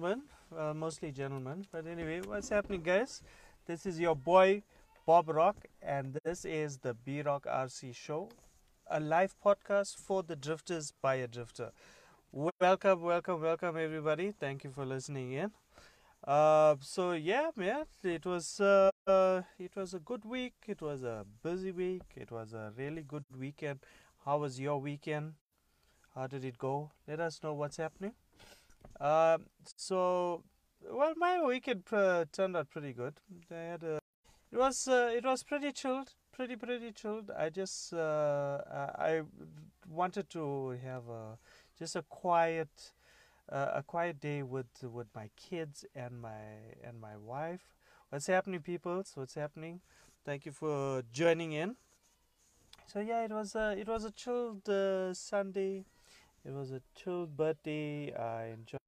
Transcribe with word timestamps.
gentlemen, 0.00 0.22
uh, 0.56 0.72
mostly 0.72 1.12
gentlemen. 1.12 1.66
But 1.70 1.86
anyway, 1.86 2.22
what's 2.22 2.48
happening, 2.48 2.80
guys? 2.82 3.22
This 3.66 3.84
is 3.84 4.00
your 4.00 4.16
boy 4.16 4.62
Bob 5.04 5.28
Rock, 5.28 5.56
and 5.82 6.18
this 6.24 6.46
is 6.46 6.78
the 6.78 6.94
B 6.94 7.20
Rock 7.20 7.44
RC 7.44 7.94
Show, 7.94 8.30
a 8.90 8.98
live 8.98 9.34
podcast 9.44 9.96
for 9.96 10.22
the 10.22 10.36
drifters 10.36 10.94
by 11.02 11.16
a 11.16 11.28
drifter. 11.28 11.72
Welcome, 12.32 13.02
welcome, 13.02 13.42
welcome, 13.42 13.76
everybody. 13.76 14.32
Thank 14.32 14.64
you 14.64 14.70
for 14.70 14.86
listening 14.86 15.32
in. 15.32 15.50
Uh, 16.26 16.76
so 16.80 17.12
yeah, 17.12 17.50
man, 17.54 17.84
it 18.02 18.24
was 18.24 18.58
uh, 18.58 18.90
uh, 19.06 19.42
it 19.58 19.76
was 19.76 19.92
a 19.92 19.98
good 19.98 20.24
week. 20.24 20.54
It 20.66 20.80
was 20.80 21.02
a 21.02 21.26
busy 21.42 21.72
week. 21.72 22.04
It 22.16 22.30
was 22.30 22.54
a 22.54 22.72
really 22.74 23.02
good 23.02 23.24
weekend. 23.38 23.80
How 24.24 24.38
was 24.38 24.58
your 24.58 24.80
weekend? 24.80 25.34
How 26.14 26.26
did 26.26 26.42
it 26.46 26.56
go? 26.56 26.90
Let 27.06 27.20
us 27.20 27.42
know 27.42 27.52
what's 27.52 27.76
happening. 27.76 28.12
Um, 29.00 29.46
so, 29.76 30.42
well, 30.90 31.14
my 31.16 31.42
weekend 31.42 31.84
uh, 31.92 32.24
turned 32.32 32.56
out 32.56 32.70
pretty 32.70 32.92
good. 32.92 33.14
I 33.50 33.54
had 33.54 33.82
a, 33.82 33.98
it 34.52 34.58
was 34.58 34.88
uh, 34.88 35.10
it 35.14 35.24
was 35.24 35.42
pretty 35.42 35.72
chilled, 35.72 36.12
pretty 36.32 36.56
pretty 36.56 36.92
chilled. 36.92 37.30
I 37.36 37.48
just 37.48 37.92
uh, 37.92 38.58
I 38.98 39.22
wanted 39.88 40.28
to 40.30 40.78
have 40.84 41.08
a 41.08 41.38
just 41.78 41.96
a 41.96 42.02
quiet 42.02 42.92
uh, 43.50 43.70
a 43.74 43.82
quiet 43.82 44.20
day 44.20 44.42
with 44.42 44.66
with 44.82 45.08
my 45.14 45.30
kids 45.36 45.84
and 45.94 46.20
my 46.20 46.76
and 46.84 47.00
my 47.00 47.16
wife. 47.16 47.74
What's 48.10 48.26
happening, 48.26 48.60
people? 48.60 49.04
So 49.04 49.20
what's 49.20 49.34
happening? 49.34 49.80
Thank 50.24 50.46
you 50.46 50.52
for 50.52 51.02
joining 51.12 51.52
in. 51.52 51.76
So 52.86 53.00
yeah, 53.00 53.24
it 53.24 53.30
was 53.30 53.54
a 53.54 53.76
it 53.78 53.88
was 53.88 54.04
a 54.04 54.10
chilled 54.10 54.68
uh, 54.68 55.14
Sunday. 55.14 55.84
It 56.44 56.52
was 56.52 56.72
a 56.72 56.80
chilled 56.94 57.36
birthday. 57.36 58.12
I 58.14 58.46
enjoyed. 58.48 58.80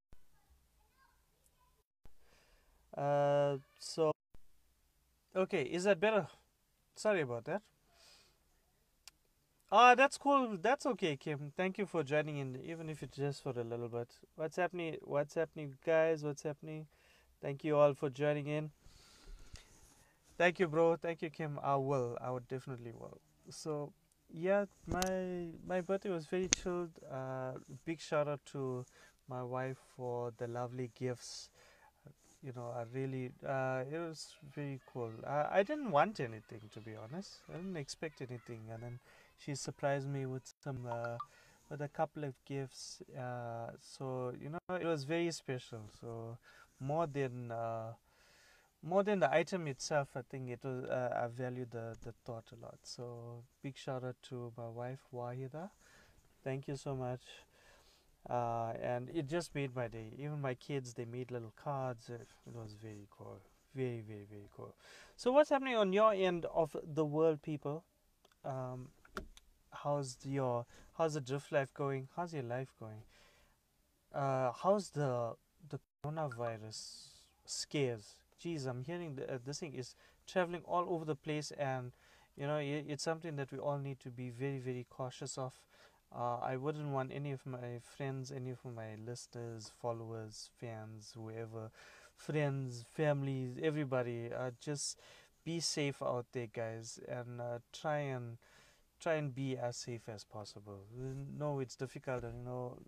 Uh, 2.97 3.57
so 3.79 4.13
okay, 5.35 5.63
is 5.63 5.85
that 5.85 6.01
better? 6.01 6.27
Sorry 6.97 7.23
about 7.23 7.45
that. 7.47 7.63
Ah, 9.71 9.95
that's 9.95 10.19
cool. 10.19 10.59
That's 10.61 10.85
okay, 10.85 11.17
Kim. 11.17 11.53
Thank 11.57 11.79
you 11.79 11.87
for 11.87 12.03
joining 12.03 12.37
in, 12.37 12.61
even 12.63 12.91
if 12.91 13.03
it's 13.03 13.17
just 13.17 13.43
for 13.43 13.59
a 13.59 13.65
little 13.65 13.89
bit. 13.89 14.09
What's 14.37 14.57
happening? 14.57 14.97
What's 15.03 15.35
happening, 15.35 15.75
guys? 15.85 16.23
What's 16.23 16.43
happening? 16.43 16.87
Thank 17.41 17.65
you 17.65 17.77
all 17.77 17.95
for 17.95 18.11
joining 18.11 18.49
in. 18.49 18.71
Thank 20.37 20.61
you, 20.61 20.69
bro. 20.69 20.97
Thank 20.97 21.23
you, 21.23 21.31
Kim. 21.31 21.59
I 21.63 21.77
will. 21.77 22.19
I 22.21 22.31
would 22.31 22.49
definitely 22.49 22.93
will. 22.93 23.21
So, 23.49 23.95
yeah, 24.35 24.65
my 24.87 25.47
my 25.67 25.81
birthday 25.81 26.11
was 26.11 26.27
very 26.27 26.49
chilled. 26.63 26.91
Uh, 27.11 27.53
big 27.85 28.01
shout 28.01 28.29
out 28.29 28.41
to 28.53 28.85
my 29.29 29.43
wife 29.43 29.79
for 29.97 30.33
the 30.39 30.47
lovely 30.47 30.91
gifts. 30.99 31.51
You 32.43 32.53
know, 32.57 32.73
I 32.77 32.83
really, 32.93 33.31
uh, 33.47 33.85
it 33.93 33.99
was 33.99 34.35
very 34.55 34.81
cool. 34.93 35.11
I, 35.27 35.61
I 35.61 35.63
didn't 35.63 35.93
want 35.93 36.19
anything, 36.19 36.61
to 36.75 36.81
be 36.81 36.93
honest. 36.97 37.37
I 37.49 37.57
didn't 37.57 37.77
expect 37.77 38.21
anything, 38.21 38.63
and 38.73 38.83
then 38.83 38.99
she 39.39 39.55
surprised 39.55 40.09
me 40.09 40.27
with 40.27 40.43
some 40.65 40.87
uh, 40.91 41.19
with 41.71 41.81
a 41.83 41.89
couple 41.89 42.25
of 42.25 42.35
gifts 42.45 43.03
uh, 43.19 43.71
so 43.81 44.33
you 44.41 44.51
know 44.51 44.77
it 44.77 44.85
was 44.85 45.05
very 45.05 45.31
special 45.31 45.81
so 46.01 46.37
more 46.81 47.07
than 47.07 47.51
uh, 47.51 47.93
more 48.83 49.03
than 49.03 49.21
the 49.21 49.33
item 49.33 49.67
itself 49.69 50.09
i 50.17 50.23
think 50.23 50.51
it 50.51 50.61
was 50.65 50.85
uh, 50.85 51.25
i 51.25 51.27
value 51.29 51.67
the 51.71 51.97
the 52.05 52.13
thought 52.25 52.45
a 52.53 52.65
lot. 52.65 52.79
So 52.83 53.45
big 53.63 53.77
shout 53.77 54.05
out 54.05 54.17
to 54.31 54.53
my 54.57 54.69
wife 54.69 55.01
wahida. 55.15 55.71
Thank 56.45 56.69
you 56.69 56.77
so 56.77 56.95
much. 56.97 57.23
Uh, 58.29 58.73
and 58.81 59.11
it 59.13 59.29
just 59.29 59.55
made 59.55 59.75
my 59.75 59.89
day. 59.89 60.13
Even 60.17 60.41
my 60.41 60.55
kids 60.55 60.95
they 60.95 61.05
made 61.05 61.31
little 61.31 61.53
cards. 61.57 62.09
It, 62.09 62.29
was 62.47 62.75
very 62.81 63.07
cool. 63.11 63.41
Very 63.75 64.01
very 64.01 64.27
very 64.29 64.49
cool. 64.57 64.75
So 65.17 65.33
what's 65.33 65.51
happening 65.51 65.77
on 65.77 65.93
your 65.93 66.13
end 66.13 66.47
of 66.53 66.77
the 66.83 67.05
world 67.05 67.43
people? 67.43 67.85
Um, 68.45 68.89
how's 69.73 70.19
your 70.25 70.67
how's 70.99 71.15
the 71.15 71.21
drift 71.21 71.53
life 71.53 71.73
going? 71.75 72.09
How's 72.17 72.35
your 72.35 72.43
life 72.43 72.73
going? 72.79 73.03
Uh, 74.15 74.53
how's 74.63 74.91
the 74.91 75.35
the 75.69 75.79
coronavirus 76.05 77.09
scares? 77.47 78.22
Geez, 78.43 78.67
I'm 78.67 78.83
hearing 78.85 79.15
the, 79.17 79.35
uh, 79.35 79.39
this 79.45 79.61
thing 79.61 79.75
is 79.75 79.95
traveling 80.27 80.63
all 80.67 80.87
over 80.89 81.05
the 81.05 81.15
place, 81.15 81.51
and 81.53 81.93
you 82.37 82.47
know 82.47 82.57
it, 82.59 82.87
it's 82.89 83.03
something 83.05 83.37
that 83.37 83.53
we 83.53 83.59
all 83.59 83.79
need 83.79 84.01
to 84.01 84.11
be 84.11 84.31
very 84.31 84.59
very 84.59 84.87
cautious 84.91 85.39
of. 85.39 85.55
Uh, 86.15 86.39
I 86.43 86.57
wouldn't 86.57 86.89
want 86.89 87.11
any 87.13 87.33
of 87.33 87.47
my 87.47 87.79
friends, 87.97 88.31
any 88.33 88.51
of 88.51 88.59
my 88.65 88.97
listeners, 89.07 89.71
followers, 89.81 90.51
fans, 90.61 91.13
whoever, 91.17 91.71
friends, 92.17 92.85
families, 92.93 93.57
everybody, 93.63 94.31
uh, 94.33 94.51
just 94.61 94.99
be 95.45 95.61
safe 95.61 96.03
out 96.03 96.27
there, 96.33 96.49
guys, 96.53 97.01
and 97.09 97.41
uh, 97.41 97.59
try 97.73 97.99
and 97.99 98.37
try 99.01 99.15
and 99.15 99.35
be 99.35 99.57
as 99.59 99.77
safe 99.77 100.09
as 100.09 100.25
possible. 100.25 100.81
No, 101.39 101.61
it's 101.61 101.77
difficult, 101.77 102.25
and 102.25 102.39
you 102.41 102.45
know, 102.45 102.79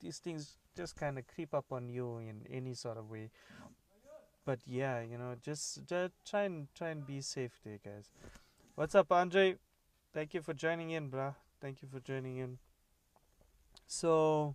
these 0.00 0.18
things 0.18 0.56
just 0.76 0.96
kind 0.96 1.18
of 1.18 1.26
creep 1.26 1.54
up 1.54 1.66
on 1.72 1.88
you 1.88 2.18
in 2.18 2.46
any 2.50 2.74
sort 2.74 2.98
of 2.98 3.10
way. 3.10 3.30
But 4.48 4.60
yeah, 4.64 5.02
you 5.02 5.18
know, 5.18 5.34
just, 5.44 5.86
just 5.86 6.14
try 6.24 6.44
and 6.44 6.68
try 6.74 6.88
and 6.88 7.06
be 7.06 7.20
safe 7.20 7.60
there, 7.66 7.76
guys. 7.84 8.08
What's 8.76 8.94
up, 8.94 9.12
Andre? 9.12 9.56
Thank 10.14 10.32
you 10.32 10.40
for 10.40 10.54
joining 10.54 10.88
in, 10.88 11.10
bruh. 11.10 11.34
Thank 11.60 11.82
you 11.82 11.88
for 11.92 12.00
joining 12.00 12.38
in. 12.38 12.56
So, 13.86 14.54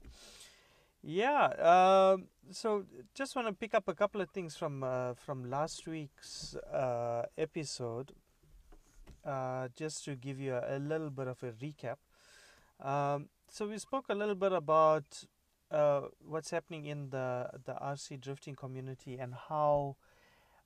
yeah, 1.03 1.45
um, 1.61 2.25
so 2.49 2.85
just 3.13 3.35
want 3.35 3.47
to 3.47 3.53
pick 3.53 3.75
up 3.75 3.87
a 3.87 3.93
couple 3.93 4.19
of 4.19 4.31
things 4.31 4.57
from 4.57 4.83
uh, 4.83 5.13
from 5.13 5.47
last 5.47 5.85
week's 5.85 6.55
uh, 6.55 7.27
episode 7.37 8.13
uh, 9.23 9.67
just 9.77 10.03
to 10.05 10.15
give 10.15 10.39
you 10.39 10.55
a, 10.55 10.77
a, 10.77 10.79
little 10.79 11.11
bit 11.11 11.27
of 11.27 11.43
a 11.43 11.51
recap. 11.51 11.97
Um, 12.83 13.29
so 13.47 13.67
we 13.67 13.77
spoke 13.77 14.05
a 14.09 14.15
little 14.15 14.33
bit 14.33 14.53
about 14.53 15.05
uh, 15.73 16.01
what's 16.25 16.51
happening 16.51 16.85
in 16.85 17.09
the 17.09 17.49
the 17.65 17.73
RC 17.73 18.17
drifting 18.17 18.55
community 18.55 19.17
and 19.19 19.33
how 19.49 19.95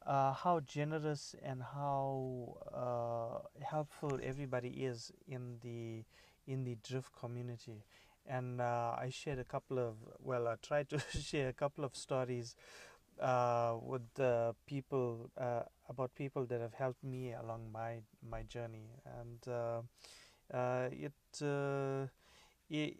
uh, 0.05 0.33
how 0.33 0.59
generous 0.61 1.35
and 1.43 1.61
how 1.61 2.57
uh, 2.73 3.63
helpful 3.63 4.19
everybody 4.23 4.69
is 4.69 5.11
in 5.27 5.57
the 5.61 6.03
in 6.51 6.63
the 6.63 6.77
drift 6.83 7.11
community. 7.19 7.83
And 8.25 8.59
uh, 8.61 8.95
I 8.99 9.09
shared 9.09 9.39
a 9.39 9.43
couple 9.45 9.79
of 9.79 9.95
well, 10.19 10.47
I 10.47 10.55
tried 10.61 10.89
to 10.89 10.99
share 11.21 11.49
a 11.49 11.53
couple 11.53 11.85
of 11.85 11.95
stories 11.95 12.55
uh, 13.21 13.75
with 13.81 14.03
the 14.15 14.55
people 14.67 15.31
uh, 15.37 15.63
about 15.89 16.13
people 16.15 16.45
that 16.45 16.61
have 16.61 16.73
helped 16.73 17.03
me 17.03 17.33
along 17.33 17.71
my 17.71 17.99
my 18.29 18.43
journey, 18.43 18.89
and 19.19 19.39
it, 20.53 21.11
it, 22.69 22.97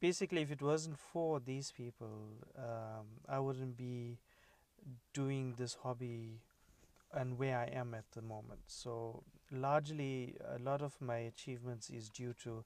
basically 0.00 0.42
if 0.42 0.50
it 0.50 0.62
wasn't 0.62 0.98
for 0.98 1.40
these 1.40 1.72
people, 1.72 2.42
um, 2.58 3.06
I 3.28 3.38
wouldn't 3.38 3.76
be 3.76 4.18
doing 5.14 5.54
this 5.56 5.74
hobby 5.82 6.40
and 7.12 7.38
where 7.38 7.58
I 7.58 7.66
am 7.66 7.94
at 7.94 8.04
the 8.12 8.22
moment. 8.22 8.60
So 8.66 9.22
largely, 9.50 10.36
a 10.54 10.58
lot 10.58 10.82
of 10.82 11.00
my 11.00 11.18
achievements 11.18 11.90
is 11.90 12.10
due 12.10 12.34
to 12.44 12.64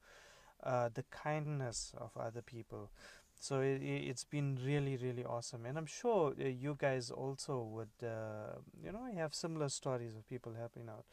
uh, 0.65 0.89
the 0.93 1.05
kindness 1.11 1.93
of 1.99 2.11
other 2.17 2.43
people. 2.43 2.91
So 3.39 3.61
it, 3.61 3.83
it's 3.83 4.25
been 4.25 4.59
really 4.65 4.97
really 4.99 5.25
awesome. 5.25 5.65
And 5.67 5.79
i'm 5.79 5.87
sure 5.87 6.35
uh, 6.41 6.45
you 6.45 6.77
guys 6.79 7.11
also 7.11 7.63
would 7.63 8.07
uh, 8.07 8.59
you 8.85 8.93
know 8.93 9.07
have 9.15 9.35
similar 9.35 9.69
stories 9.69 10.15
of 10.15 10.29
people 10.29 10.55
helping 10.59 10.89
out. 10.89 11.05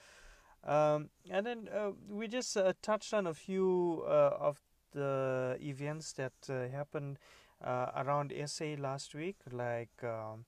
Um, 0.64 1.10
and 1.30 1.46
then 1.46 1.70
uh, 1.74 1.92
we 2.10 2.28
just 2.28 2.58
uh, 2.58 2.74
touched 2.82 3.14
on 3.14 3.28
a 3.28 3.34
few 3.34 4.04
uh, 4.06 4.38
of 4.40 4.60
the 4.94 5.58
events 5.62 6.14
that 6.14 6.34
uh, 6.50 6.68
happened 6.70 7.20
around 7.64 8.32
SA 8.46 8.76
last 8.78 9.16
week 9.16 9.38
like 9.52 10.04
um, 10.04 10.46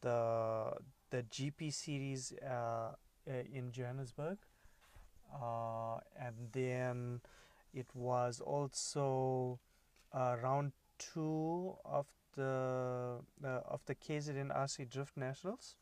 the 0.00 0.72
the 1.10 1.22
GP 1.22 1.72
series 1.72 2.32
in 3.26 3.70
Johannesburg 3.70 4.38
and 5.32 6.34
then 6.52 7.20
it 7.72 7.86
was 7.94 8.40
also 8.40 9.60
round 10.12 10.72
two 10.98 11.76
of 11.84 12.06
the 12.36 13.18
uh, 13.44 13.60
of 13.66 13.80
the 13.86 13.94
KZN 13.94 14.54
RC 14.56 14.88
Drift 14.88 15.16
Nationals, 15.16 15.76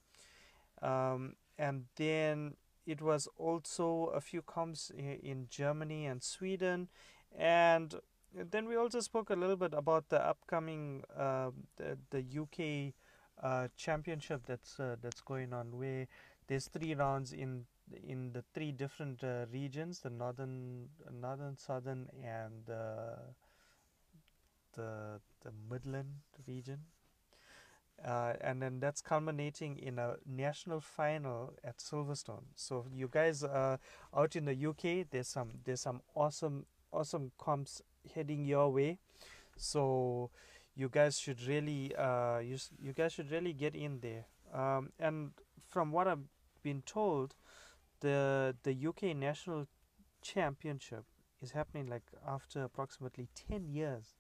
um, 0.83 1.35
and 1.59 1.85
then 1.97 2.55
it 2.87 3.03
was 3.03 3.29
also 3.37 4.07
a 4.15 4.21
few 4.21 4.43
comps 4.43 4.91
in 4.91 5.47
Germany 5.51 6.07
and 6.07 6.23
Sweden, 6.23 6.89
and 7.37 7.95
then 8.35 8.69
we 8.69 8.77
also 8.77 9.01
spoke 9.01 9.31
a 9.31 9.37
little 9.37 9.57
bit 9.57 9.73
about 9.75 10.09
the 10.09 10.25
upcoming 10.25 11.03
uh, 11.17 11.51
the, 11.77 11.99
the 12.11 12.25
UK 12.41 12.95
uh, 13.43 13.69
championship 13.77 14.43
that's 14.47 14.79
uh, 14.81 14.97
that's 15.01 15.21
going 15.21 15.53
on 15.53 15.77
where 15.79 16.07
there's 16.47 16.67
three 16.69 16.95
rounds 16.95 17.33
in 17.33 17.65
in 18.07 18.33
the 18.33 18.43
three 18.55 18.73
different 18.73 19.23
uh, 19.25 19.47
regions 19.53 20.01
the 20.01 20.11
northern 20.11 20.89
northern 21.13 21.57
southern 21.57 22.09
and 22.23 22.69
uh, 22.71 23.17
the 24.73 25.21
the 25.43 25.53
Midland 25.69 26.23
region. 26.47 26.87
uh, 28.05 28.35
and 28.41 28.63
then 28.63 28.79
that's 28.79 29.01
culminating 29.01 29.77
in 29.77 29.99
a 29.99 30.15
national 30.27 30.81
final 30.81 31.53
at 31.65 31.79
Silverstone. 31.79 32.45
So 32.55 32.87
you 32.95 33.09
guys 33.11 33.43
uh, 33.43 33.77
out 34.17 34.37
in 34.37 34.45
the 34.45 34.55
UK, 34.67 35.05
there's 35.11 35.29
some 35.29 35.51
there's 35.65 35.81
some 35.81 36.01
awesome 36.15 36.67
awesome 36.93 37.33
comps 37.39 37.83
heading 38.15 38.45
your 38.45 38.71
way. 38.71 38.99
So 39.57 40.31
you 40.75 40.89
guys 40.89 41.19
should 41.19 41.43
really 41.43 41.95
uh, 41.97 42.39
you 42.39 42.57
you 42.81 42.93
guys 42.93 43.13
should 43.13 43.31
really 43.31 43.53
get 43.53 43.75
in 43.75 44.01
there. 44.01 44.27
Um, 44.55 44.91
and 44.99 45.33
from 45.69 45.93
what 45.93 46.09
I've 46.09 46.27
been 46.63 46.83
told, 46.83 47.35
the 48.01 48.55
the 48.63 48.87
UK 48.87 49.17
national 49.17 49.67
championship 50.23 51.05
is 51.41 51.53
happening 51.53 51.87
like 51.87 52.05
after 52.27 52.63
approximately 52.63 53.29
10 53.49 53.69
years. 53.69 54.15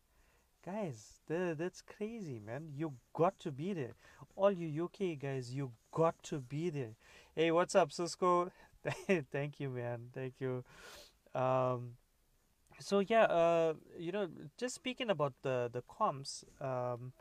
Guys 0.64 1.21
the, 1.29 1.55
that's 1.56 1.81
crazy 1.82 2.41
man. 2.44 2.69
You 2.75 2.94
got 3.14 3.38
to 3.41 3.53
be 3.53 3.73
there. 3.73 3.94
All 4.37 4.50
you 4.50 4.85
uk 4.85 4.99
guys 5.21 5.55
you 5.55 5.73
got 5.93 6.21
to 6.25 6.41
be 6.41 6.71
there. 6.71 6.97
Hey 7.35 7.50
what's 7.53 7.75
up 7.75 7.93
cisco? 7.93 8.50
Thank 9.32 9.61
you 9.61 9.71
man. 9.71 10.09
Thank 10.12 10.35
you. 10.41 10.64
Um 11.35 11.93
so 12.78 13.00
yeah 13.00 13.25
uh 13.25 13.75
you 13.98 14.12
know 14.12 14.28
just 14.56 14.75
speaking 14.75 15.10
about 15.10 15.32
the 15.42 15.69
the 15.72 15.82
comps 15.82 16.44
um 16.60 17.12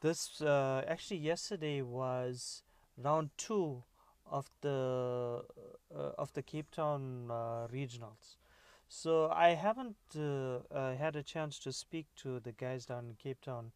this 0.00 0.40
uh 0.42 0.82
actually 0.86 1.18
yesterday 1.18 1.82
was 1.82 2.62
round 2.96 3.30
two 3.36 3.82
of 4.30 4.50
the 4.60 5.42
uh, 5.94 6.10
of 6.18 6.32
the 6.34 6.42
cape 6.42 6.70
town 6.70 7.28
uh, 7.30 7.66
regionals 7.72 8.36
so 8.92 9.30
I 9.30 9.50
haven't 9.50 9.96
uh, 10.18 10.58
uh, 10.74 10.96
had 10.96 11.14
a 11.14 11.22
chance 11.22 11.60
to 11.60 11.72
speak 11.72 12.06
to 12.16 12.40
the 12.40 12.50
guys 12.50 12.84
down 12.86 13.04
in 13.06 13.14
Cape 13.14 13.40
Town, 13.40 13.70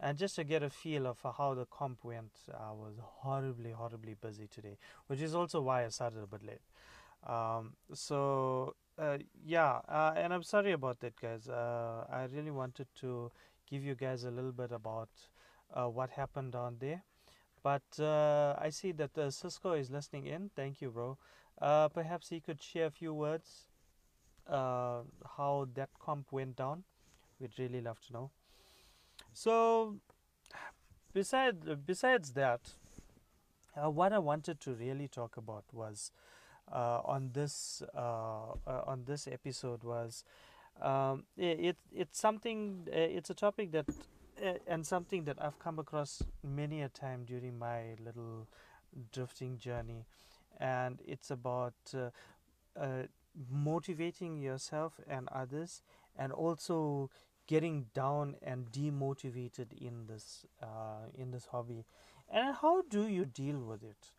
and 0.00 0.16
just 0.16 0.36
to 0.36 0.44
get 0.44 0.62
a 0.62 0.70
feel 0.70 1.06
of 1.06 1.18
how 1.36 1.52
the 1.52 1.66
comp 1.66 2.02
went. 2.02 2.32
I 2.48 2.72
was 2.72 2.94
horribly, 2.98 3.72
horribly 3.72 4.14
busy 4.14 4.46
today, 4.46 4.78
which 5.06 5.20
is 5.20 5.34
also 5.34 5.60
why 5.60 5.84
I 5.84 5.88
started 5.90 6.22
a 6.22 6.26
bit 6.26 6.42
late. 6.42 6.62
Um, 7.30 7.74
so 7.92 8.74
uh, 8.98 9.18
yeah, 9.44 9.80
uh, 9.88 10.14
and 10.16 10.32
I'm 10.32 10.42
sorry 10.42 10.72
about 10.72 11.00
that, 11.00 11.20
guys. 11.20 11.48
Uh, 11.48 12.04
I 12.10 12.24
really 12.24 12.50
wanted 12.50 12.86
to 13.00 13.30
give 13.68 13.82
you 13.82 13.94
guys 13.94 14.24
a 14.24 14.30
little 14.30 14.52
bit 14.52 14.72
about 14.72 15.08
uh, 15.72 15.86
what 15.86 16.10
happened 16.10 16.52
down 16.52 16.76
there. 16.78 17.02
But 17.62 17.82
I 18.00 18.68
see 18.70 18.92
that 18.92 19.10
Cisco 19.32 19.72
is 19.72 19.90
listening 19.90 20.26
in. 20.26 20.50
Thank 20.54 20.82
you, 20.82 20.90
bro. 20.90 21.16
perhaps 21.94 22.28
he 22.28 22.40
could 22.40 22.62
share 22.62 22.86
a 22.86 22.90
few 22.90 23.14
words 23.14 23.68
uh, 24.48 25.00
how 25.36 25.68
that 25.74 25.90
comp 25.98 26.32
went 26.32 26.56
down. 26.56 26.84
We'd 27.40 27.58
really 27.58 27.80
love 27.80 28.00
to 28.06 28.12
know. 28.12 28.30
So, 29.32 29.96
besides 31.12 31.66
besides 31.86 32.32
that, 32.32 32.74
uh, 33.76 33.90
what 33.90 34.12
I 34.12 34.18
wanted 34.18 34.60
to 34.60 34.74
really 34.74 35.08
talk 35.08 35.36
about 35.36 35.64
was 35.72 36.12
uh, 36.14 36.33
on 36.72 37.30
this 37.32 37.82
uh, 37.96 38.52
uh, 38.66 38.82
on 38.86 39.04
this 39.04 39.28
episode 39.28 39.84
was 39.84 40.24
um, 40.80 41.24
it, 41.36 41.76
it's 41.92 42.18
something 42.18 42.88
uh, 42.88 42.96
it's 42.96 43.30
a 43.30 43.34
topic 43.34 43.72
that 43.72 43.86
and 44.66 44.84
something 44.86 45.24
that 45.24 45.36
I've 45.40 45.58
come 45.58 45.78
across 45.78 46.22
many 46.42 46.82
a 46.82 46.88
time 46.88 47.24
during 47.24 47.58
my 47.58 47.94
little 48.04 48.48
drifting 49.12 49.58
journey, 49.58 50.06
and 50.58 51.00
it's 51.06 51.30
about 51.30 51.74
motivating 53.50 54.38
yourself 54.38 55.00
and 55.08 55.28
others 55.28 55.82
and 56.16 56.32
also 56.32 57.10
getting 57.46 57.86
down 57.94 58.36
and 58.42 58.70
demotivated 58.72 59.72
in 59.72 60.06
this 60.06 60.46
uh, 60.62 61.08
in 61.14 61.30
this 61.30 61.46
hobby. 61.46 61.84
And 62.30 62.56
how 62.56 62.82
do 62.88 63.06
you 63.06 63.24
deal 63.24 63.58
with 63.58 63.82
it? 63.82 64.12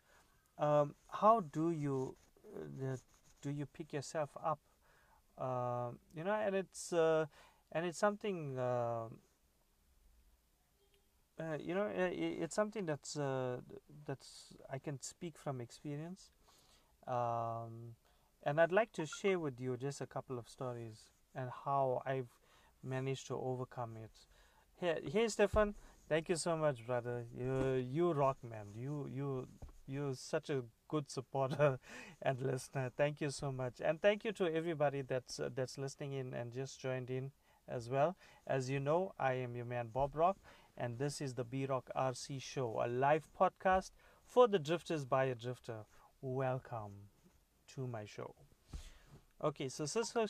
Um, 0.62 0.94
how 1.10 1.40
do 1.40 1.70
you 1.70 2.16
uh, 2.56 2.96
do 3.42 3.50
you 3.50 3.66
pick 3.66 3.92
yourself 3.92 4.30
up 4.44 4.58
uh, 5.38 5.90
you 6.16 6.24
know 6.24 6.32
and 6.34 6.54
it's 6.56 6.92
uh, 6.92 7.26
and 7.72 7.86
it's 7.86 7.98
something 7.98 8.58
uh, 8.58 9.06
uh, 11.38 11.56
you 11.60 11.74
know 11.74 11.88
it's 11.94 12.54
something 12.54 12.86
that's 12.86 13.16
that's 14.06 14.52
I 14.70 14.78
can 14.78 15.00
speak 15.02 15.38
from 15.38 15.60
experience 15.60 16.30
um, 17.06 17.94
and 18.44 18.60
I'd 18.60 18.72
like 18.72 18.92
to 18.94 19.06
share 19.06 19.38
with 19.38 19.60
you 19.60 19.76
just 19.76 20.00
a 20.00 20.06
couple 20.06 20.38
of 20.38 20.48
stories 20.48 21.10
and 21.34 21.50
how 21.64 22.02
I've 22.06 22.28
managed 22.84 23.26
to 23.28 23.36
overcome 23.36 23.96
it. 23.96 24.10
Here, 24.80 24.98
hey 25.12 25.28
Stefan, 25.28 25.74
thank 26.08 26.28
you 26.28 26.36
so 26.36 26.56
much, 26.56 26.86
brother. 26.86 27.24
You 27.36 27.74
you 27.74 28.12
rock, 28.12 28.38
man. 28.48 28.68
You 28.76 29.08
you 29.12 29.48
you're 29.86 30.14
such 30.14 30.50
a 30.50 30.62
good 30.88 31.10
supporter 31.10 31.78
and 32.22 32.40
listener. 32.40 32.90
Thank 32.96 33.20
you 33.20 33.30
so 33.30 33.52
much, 33.52 33.80
and 33.82 34.00
thank 34.00 34.24
you 34.24 34.32
to 34.32 34.52
everybody 34.52 35.02
that's 35.02 35.40
uh, 35.40 35.50
that's 35.54 35.78
listening 35.78 36.12
in 36.12 36.34
and 36.34 36.52
just 36.52 36.80
joined 36.80 37.10
in 37.10 37.32
as 37.68 37.88
well. 37.88 38.16
As 38.46 38.70
you 38.70 38.80
know, 38.80 39.12
I 39.18 39.34
am 39.34 39.56
your 39.56 39.64
man 39.64 39.88
Bob 39.92 40.14
Rock, 40.14 40.38
and 40.76 40.98
this 40.98 41.20
is 41.20 41.34
the 41.34 41.44
B 41.44 41.66
Rock 41.66 41.90
RC 41.96 42.40
Show, 42.40 42.82
a 42.84 42.88
live 42.88 43.28
podcast 43.38 43.90
for 44.24 44.48
the 44.48 44.58
drifters 44.58 45.04
by 45.04 45.24
a 45.24 45.34
drifter. 45.34 45.84
Welcome 46.20 47.10
to 47.74 47.86
my 47.86 48.04
show. 48.04 48.34
Okay, 49.42 49.68
so 49.68 49.84
Cisco, 49.84 50.26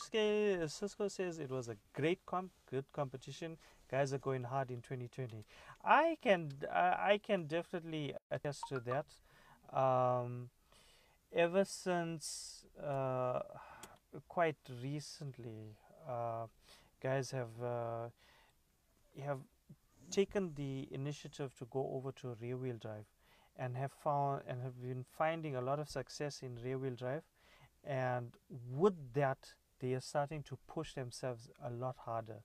Cisco 0.67 1.09
says 1.09 1.39
it 1.39 1.51
was 1.51 1.69
a 1.69 1.77
great 1.95 2.19
comp, 2.27 2.51
good 2.69 2.85
competition. 2.93 3.57
Guys 3.89 4.13
are 4.13 4.19
going 4.19 4.43
hard 4.43 4.71
in 4.73 4.81
2020. 4.83 5.45
I 5.85 6.17
can 6.21 6.51
I 6.73 7.21
can 7.23 7.47
definitely 7.47 8.15
attest 8.33 8.65
to 8.69 8.81
that. 8.81 9.07
Um, 9.73 10.51
ever 11.33 11.65
since 11.65 12.65
uh, 12.83 13.41
quite 14.29 14.57
recently, 14.83 15.77
uh, 16.09 16.47
guys 17.03 17.31
have 17.31 17.63
uh, 17.63 18.09
have 19.25 19.41
taken 20.11 20.53
the 20.55 20.89
initiative 20.91 21.55
to 21.59 21.67
go 21.67 21.91
over 21.95 22.13
to 22.13 22.37
rear 22.41 22.57
wheel 22.57 22.77
drive 22.81 23.07
and 23.57 23.77
have 23.77 23.93
found 23.93 24.43
and 24.47 24.63
have 24.63 24.81
been 24.81 25.05
finding 25.17 25.57
a 25.57 25.61
lot 25.61 25.79
of 25.79 25.89
success 25.89 26.43
in 26.43 26.59
rear 26.63 26.79
wheel 26.79 26.95
drive. 26.95 27.23
And 27.85 28.33
with 28.71 28.95
that 29.15 29.55
they 29.81 29.95
are 29.95 30.01
starting 30.01 30.43
to 30.45 30.59
push 30.67 30.95
themselves 30.95 31.49
a 31.65 31.71
lot 31.71 31.97
harder. 32.05 32.43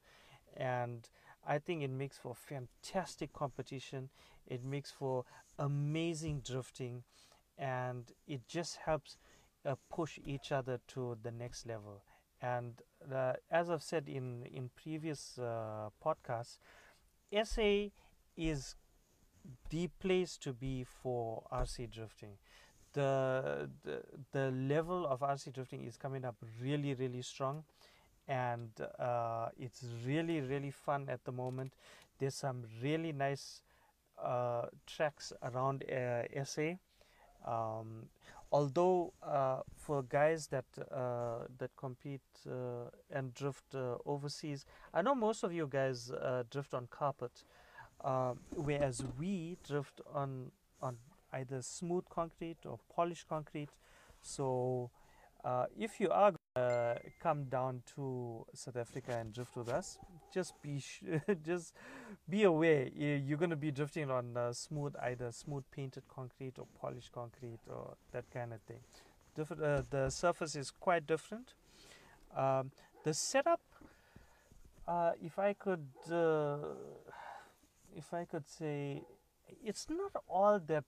And 0.56 1.08
i 1.48 1.58
think 1.60 1.82
it 1.84 1.90
makes 1.92 2.18
for 2.18 2.36
fantastic 2.36 3.34
competition. 3.34 4.10
It 4.48 4.64
makes 4.64 4.92
for 4.92 5.24
amazing 5.60 6.42
drifting 6.46 7.04
and 7.58 8.12
it 8.28 8.42
just 8.48 8.78
helps 8.78 9.18
uh, 9.66 9.76
push 9.90 10.20
each 10.26 10.52
other 10.52 10.80
to 10.90 11.18
the 11.24 11.32
next 11.32 11.66
level. 11.68 12.04
And 12.42 12.82
uh, 13.14 13.34
as 13.52 13.70
i've 13.70 13.84
said 13.84 14.10
in 14.10 14.46
in 14.46 14.70
previous 14.76 15.38
uh, 15.40 15.90
podcasts 16.04 16.58
sa 17.44 17.90
is 18.38 18.76
the 19.70 19.88
place 20.00 20.38
to 20.38 20.54
be 20.54 20.84
for 20.84 21.44
rc 21.52 21.90
drifting. 21.92 22.38
The, 22.94 23.70
the 23.84 24.04
the 24.34 24.52
level 24.52 25.08
of 25.08 25.22
RC 25.24 25.52
drifting 25.52 25.86
is 25.86 25.98
coming 25.98 26.26
up 26.26 26.36
really 26.62 26.94
really 26.94 27.22
strong 27.22 27.64
and 28.32 28.70
uh, 28.98 29.50
it's 29.60 29.84
really 30.06 30.40
really 30.40 30.72
fun 30.72 31.08
at 31.10 31.24
the 31.26 31.32
moment 31.32 31.74
there's 32.18 32.36
some 32.36 32.64
really 32.82 33.12
nice 33.12 33.62
uh, 34.24 34.66
tracks 34.88 35.34
around 35.44 35.84
uh, 35.92 36.24
SA 36.46 36.76
um, 37.46 38.06
although 38.52 39.12
uh, 39.22 39.60
for 39.76 40.04
guys 40.04 40.48
that 40.48 40.66
uh, 40.92 41.46
that 41.58 41.72
compete 41.76 42.22
uh, 42.48 42.90
and 43.10 43.34
drift 43.34 43.76
overseas 44.06 44.66
I 44.94 45.02
know 45.02 45.16
most 45.16 45.44
of 45.44 45.52
you 45.54 45.68
guys 45.68 46.10
drift 46.50 46.74
on 46.74 46.88
carpet 46.90 47.44
um, 48.04 48.40
whereas 48.56 49.04
we 49.20 49.58
drift 49.68 50.00
on 50.14 50.52
on 50.82 50.98
either 51.34 51.62
smooth 51.62 52.04
concrete 52.10 52.58
or 52.66 52.80
polished 52.94 53.28
concrete. 53.28 53.70
So 54.22 54.90
if 55.78 56.00
you 56.00 56.10
are 56.10 56.34
uh, 56.56 56.96
come 57.22 57.46
down 57.46 57.82
to 57.96 58.46
South 58.54 58.76
Africa 58.76 59.18
and 59.18 59.34
drift 59.34 59.56
with 59.56 59.70
us, 59.70 59.98
just 60.34 60.54
be 60.62 60.84
just 61.46 61.74
be 62.30 62.44
aware 62.44 62.88
you're 62.96 63.38
going 63.38 63.50
to 63.50 63.56
be 63.56 63.72
drifting 63.72 64.12
on 64.12 64.36
uh, 64.36 64.52
smooth, 64.52 64.94
either 65.02 65.32
smooth 65.32 65.64
painted 65.72 66.04
concrete 66.14 66.60
or 66.60 66.68
polished 66.80 67.12
concrete 67.12 67.60
or 67.70 67.96
that 68.12 68.30
kind 68.32 68.54
of 68.54 68.62
thing. 68.62 68.80
Different, 69.36 69.64
uh, 69.64 69.82
the 69.90 70.10
surface 70.10 70.56
is 70.56 70.72
quite 70.72 71.08
different. 71.08 71.54
Um, 72.36 72.72
the 73.04 73.14
setup, 73.14 73.62
uh, 74.88 75.12
if 75.24 75.40
I 75.40 75.54
could, 75.54 75.88
uh, 76.12 76.58
if 77.96 78.14
I 78.14 78.26
could 78.26 78.48
say, 78.50 79.04
it's 79.64 79.88
not 79.90 80.12
all 80.28 80.60
that 80.68 80.86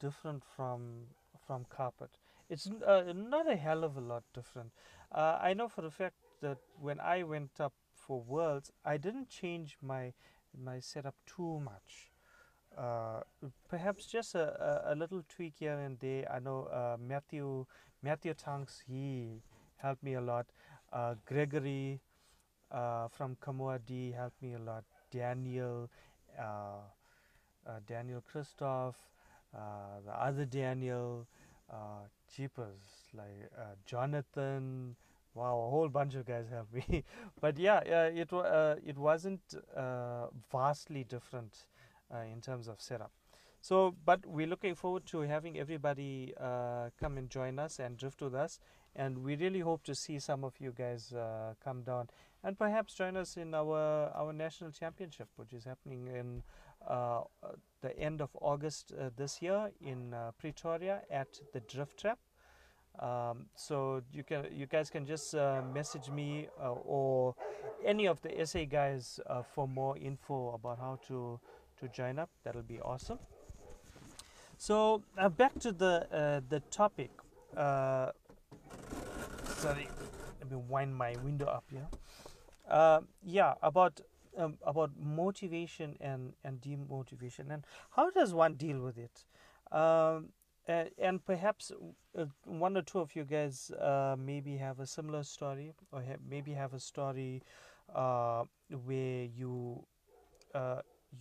different 0.00 0.42
from 0.56 1.06
from 1.46 1.64
carpet. 1.70 2.10
It's 2.48 2.68
uh, 2.86 3.12
not 3.14 3.50
a 3.50 3.56
hell 3.56 3.84
of 3.84 3.96
a 3.96 4.00
lot 4.00 4.22
different. 4.32 4.70
Uh, 5.12 5.38
I 5.40 5.54
know 5.54 5.68
for 5.68 5.84
a 5.86 5.90
fact 5.90 6.16
that 6.42 6.58
when 6.80 7.00
I 7.00 7.22
went 7.22 7.60
up 7.60 7.72
for 7.94 8.20
Worlds, 8.20 8.70
I 8.84 8.96
didn't 8.96 9.28
change 9.28 9.76
my 9.82 10.12
my 10.56 10.80
setup 10.80 11.16
too 11.26 11.60
much. 11.60 12.10
uh, 12.76 13.20
perhaps 13.68 14.06
just 14.06 14.34
a, 14.34 14.46
a, 14.88 14.92
a, 14.92 14.94
little 14.94 15.22
tweak 15.28 15.54
here 15.58 15.78
and 15.78 15.98
there. 15.98 16.30
I 16.30 16.38
know 16.38 16.64
uh, 16.64 16.96
Matthew 17.00 17.66
Matthew 18.02 18.34
Tanks 18.34 18.82
he 18.86 19.40
helped 19.76 20.02
me 20.02 20.14
a 20.14 20.20
lot. 20.20 20.46
Uh, 20.92 21.14
Gregory 21.24 22.00
uh, 22.70 23.08
from 23.08 23.36
Kamoa 23.36 23.78
D 23.86 24.12
helped 24.12 24.40
me 24.42 24.54
a 24.54 24.58
lot. 24.58 24.84
Daniel, 25.10 25.88
uh, 26.38 26.42
uh, 27.66 27.70
Daniel 27.86 28.20
Christoph, 28.20 28.96
the 29.52 30.12
other 30.12 30.44
Daniel, 30.44 31.26
Jeepers 32.34 33.10
like 33.14 33.50
Jonathan. 33.84 34.96
Wow, 35.34 35.66
a 35.66 35.70
whole 35.70 35.88
bunch 35.88 36.14
of 36.14 36.24
guys 36.24 36.46
helped 36.50 36.72
me. 36.72 37.04
but 37.40 37.58
yeah, 37.58 37.80
it 37.80 38.32
it 38.84 38.98
wasn't 38.98 39.54
vastly 40.50 41.04
different 41.04 41.66
uh, 42.14 42.18
in 42.18 42.40
terms 42.40 42.68
of 42.68 42.80
setup. 42.80 43.12
So, 43.60 43.96
but 44.04 44.24
we're 44.24 44.46
looking 44.46 44.76
forward 44.76 45.06
to 45.06 45.22
having 45.22 45.58
everybody 45.58 46.32
uh, 46.40 46.90
come 47.00 47.18
and 47.18 47.28
join 47.28 47.58
us 47.58 47.80
and 47.80 47.96
drift 47.96 48.22
with 48.22 48.34
us. 48.34 48.60
And 48.94 49.18
we 49.18 49.34
really 49.34 49.60
hope 49.60 49.82
to 49.84 49.94
see 49.94 50.18
some 50.20 50.44
of 50.44 50.54
you 50.60 50.72
guys 50.72 51.12
uh, 51.12 51.54
come 51.62 51.82
down 51.82 52.08
and 52.44 52.56
perhaps 52.56 52.94
join 52.94 53.16
us 53.16 53.36
in 53.36 53.54
our 53.54 54.12
our 54.14 54.32
national 54.32 54.70
championship, 54.70 55.28
which 55.36 55.52
is 55.52 55.64
happening 55.64 56.06
in 56.06 56.42
uh, 56.44 56.65
the 56.86 57.98
end 57.98 58.20
of 58.20 58.30
August 58.40 58.92
uh, 58.92 59.10
this 59.16 59.42
year 59.42 59.70
in 59.80 60.14
uh, 60.14 60.32
Pretoria 60.38 61.02
at 61.10 61.40
the 61.52 61.60
Drift 61.60 62.00
Trap. 62.00 62.18
Um, 62.98 63.46
so 63.54 64.02
you 64.10 64.24
can 64.24 64.46
you 64.50 64.66
guys 64.66 64.88
can 64.88 65.04
just 65.04 65.34
message 65.74 66.08
me 66.08 66.48
or 66.58 67.34
any 67.84 68.06
of 68.06 68.22
the 68.22 68.46
SA 68.46 68.64
guys 68.64 69.20
for 69.54 69.68
more 69.68 69.98
info 69.98 70.54
about 70.54 70.78
how 70.78 70.98
to 71.08 71.38
to 71.80 71.88
join 71.88 72.18
up. 72.18 72.30
That'll 72.42 72.62
be 72.62 72.80
awesome. 72.80 73.18
So 74.58 75.02
uh, 75.18 75.28
back 75.28 75.58
to 75.60 75.72
the 75.72 76.06
uh, 76.12 76.40
the 76.48 76.60
topic. 76.70 77.10
Uh, 77.56 78.10
sorry, 79.44 79.88
let 80.40 80.50
me 80.50 80.56
wind 80.56 80.96
my 80.96 81.14
window 81.22 81.46
up 81.46 81.64
here. 81.70 81.86
Uh, 82.68 83.00
yeah, 83.22 83.54
about 83.62 84.00
um, 84.36 84.58
about 84.64 84.90
motivation 84.98 85.96
and 86.00 86.34
and 86.44 86.60
demotivation 86.60 87.50
and 87.50 87.64
how 87.90 88.10
does 88.10 88.34
one 88.34 88.54
deal 88.54 88.80
with 88.80 88.98
it? 88.98 89.24
Um, 89.72 90.30
and, 90.68 90.90
and 90.98 91.24
perhaps 91.24 91.70
uh, 92.18 92.24
one 92.44 92.76
or 92.76 92.82
two 92.82 92.98
of 92.98 93.14
you 93.14 93.24
guys 93.24 93.70
uh, 93.70 94.16
maybe 94.18 94.56
have 94.56 94.80
a 94.80 94.86
similar 94.86 95.22
story, 95.22 95.72
or 95.92 96.02
maybe 96.28 96.52
have 96.52 96.74
a 96.74 96.80
story 96.80 97.42
where 97.88 99.24
you 99.24 99.84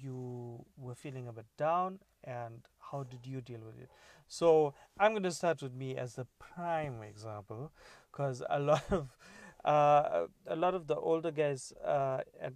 you 0.01 0.65
were 0.77 0.95
feeling 0.95 1.27
a 1.27 1.33
bit 1.33 1.45
down 1.57 1.99
and 2.23 2.67
how 2.91 3.03
did 3.03 3.25
you 3.25 3.41
deal 3.41 3.59
with 3.65 3.79
it 3.79 3.89
so 4.27 4.73
i'm 4.99 5.11
going 5.11 5.23
to 5.23 5.31
start 5.31 5.61
with 5.61 5.73
me 5.73 5.95
as 5.95 6.15
the 6.15 6.25
prime 6.39 7.01
example 7.01 7.71
because 8.11 8.43
a 8.49 8.59
lot 8.59 8.83
of 8.91 9.09
uh, 9.65 10.25
a 10.47 10.55
lot 10.55 10.73
of 10.75 10.87
the 10.87 10.95
older 10.95 11.31
guys 11.31 11.73
uh, 11.83 12.19
at, 12.41 12.53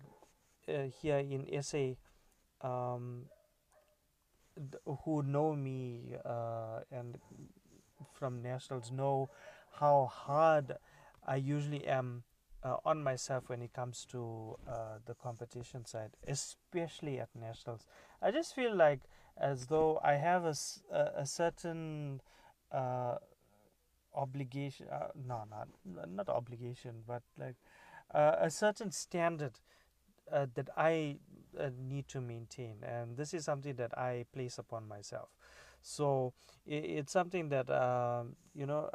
uh, 0.70 0.90
here 1.02 1.18
in 1.20 1.48
SA 1.50 1.96
um, 2.62 3.26
who 5.06 5.24
know 5.24 5.56
me 5.56 6.16
uh, 6.26 6.80
and 6.92 7.18
from 8.14 8.42
nationals 8.42 8.92
know 8.92 9.30
how 9.80 10.10
hard 10.12 10.76
I 11.26 11.36
usually 11.38 11.86
am 11.88 12.24
uh, 12.64 12.78
on 12.86 13.02
myself 13.04 13.46
when 13.48 13.62
it 13.62 13.74
comes 13.74 14.06
to 14.12 14.58
uh, 14.68 14.98
the 15.06 15.14
competition 15.14 15.86
side, 15.86 16.12
especially 16.28 17.20
at 17.20 17.30
nationals. 17.36 17.86
I 18.22 18.32
just 18.32 18.54
feel 18.54 18.76
like 18.76 19.02
as 19.38 19.68
though 19.68 20.00
I 20.04 20.14
have 20.14 20.44
a, 20.44 20.56
a, 20.92 21.22
a 21.22 21.26
certain 21.26 22.22
uh, 22.72 23.16
obligation, 24.14 24.88
uh, 24.92 25.08
no, 25.16 25.44
not, 25.50 26.10
not 26.10 26.30
obligation, 26.30 27.04
but 27.08 27.24
like 27.38 27.56
a 28.12 28.50
certain 28.50 28.92
standard 28.92 29.60
uh, 30.32 30.48
that 30.56 30.70
I 30.78 31.18
need 31.82 32.08
to 32.10 32.22
maintain. 32.22 32.78
And 32.84 33.18
this 33.18 33.34
is 33.34 33.46
something 33.46 33.76
that 33.76 33.98
I 33.98 34.26
place 34.34 34.58
upon 34.58 34.88
myself. 34.88 35.30
So 35.82 36.34
it, 36.66 36.86
it's 36.86 37.12
something 37.12 37.50
that, 37.50 37.70
um, 37.70 38.36
you 38.54 38.66
know, 38.66 38.90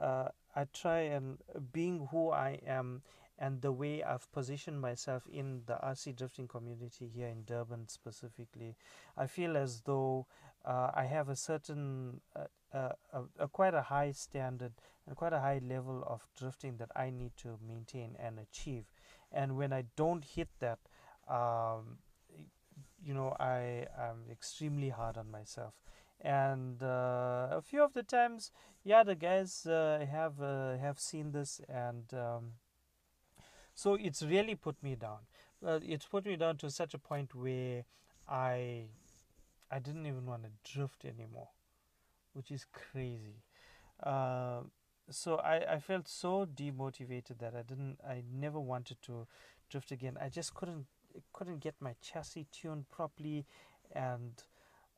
I 0.57 0.67
try 0.73 1.01
and 1.01 1.39
being 1.73 2.09
who 2.11 2.31
I 2.31 2.61
am 2.67 3.03
and 3.39 3.61
the 3.63 3.73
way 3.73 4.03
I've 4.03 4.31
positioned 4.33 4.81
myself 4.81 5.25
in 5.31 5.63
the 5.67 5.75
RC 5.75 6.17
drifting 6.17 6.47
community 6.47 7.11
here 7.13 7.29
in 7.29 7.45
Durban 7.45 7.89
specifically, 7.89 8.77
I 9.17 9.27
feel 9.27 9.57
as 9.57 9.81
though 9.81 10.27
uh, 10.65 10.91
I 10.95 11.05
have 11.05 11.29
a 11.29 11.37
certain, 11.37 12.21
uh, 12.37 12.45
uh, 12.73 13.47
quite 13.49 13.75
a 13.75 13.83
high 13.83 14.13
standard 14.13 14.73
and 15.07 15.17
quite 15.17 15.33
a 15.33 15.41
high 15.41 15.61
level 15.67 16.05
of 16.07 16.27
drifting 16.39 16.77
that 16.77 16.91
I 16.95 17.11
need 17.11 17.33
to 17.39 17.59
maintain 17.67 18.17
and 18.19 18.39
achieve. 18.39 18.85
And 19.33 19.57
when 19.57 19.73
I 19.73 19.85
don't 19.97 20.25
hit 20.25 20.49
that, 20.61 20.79
um, 21.29 21.99
you 23.03 23.15
know, 23.15 23.37
I 23.39 23.87
am 23.99 24.25
extremely 24.31 24.89
hard 24.89 25.17
on 25.17 25.31
myself. 25.31 25.75
And 26.21 26.83
uh, 26.83 27.49
a 27.51 27.63
few 27.63 27.83
of 27.83 27.93
the 27.93 28.03
times, 28.03 28.51
yeah, 28.83 29.03
the 29.03 29.15
guys 29.15 29.67
uh, 29.67 30.07
have 30.11 30.41
uh, 30.41 30.79
have 30.79 30.99
seen 30.99 31.33
this 31.33 31.61
and. 31.69 32.13
Um, 32.15 32.53
so 33.75 33.95
it's 33.95 34.23
really 34.23 34.55
put 34.55 34.83
me 34.83 34.95
down. 34.95 35.19
It's 35.63 36.07
put 36.07 36.27
me 36.27 36.37
down 36.37 36.59
to 36.59 36.71
such 36.71 36.95
a 36.95 36.99
point 36.99 37.35
where 37.35 37.85
I 38.29 38.87
I 39.71 39.79
didn't 39.79 40.07
even 40.07 40.27
want 40.27 40.45
to 40.45 40.73
drift 40.73 41.05
anymore, 41.05 41.49
which 42.35 42.51
is 42.51 42.67
crazy. 42.73 43.43
Uh, 44.03 44.63
so 45.11 45.37
I, 45.37 45.75
I 45.75 45.79
felt 45.81 46.09
so 46.09 46.47
demotivated 46.47 47.39
that 47.41 47.55
I 47.57 47.63
didn't 47.63 47.99
I 48.09 48.23
never 48.33 48.61
wanted 48.61 48.99
to 49.03 49.27
drift 49.71 49.93
again. 49.93 50.19
I 50.21 50.29
just 50.29 50.55
couldn't 50.55 50.87
couldn't 51.33 51.61
get 51.61 51.75
my 51.81 51.95
chassis 52.01 52.47
tuned 52.53 52.89
properly, 52.91 53.47
and 53.93 54.43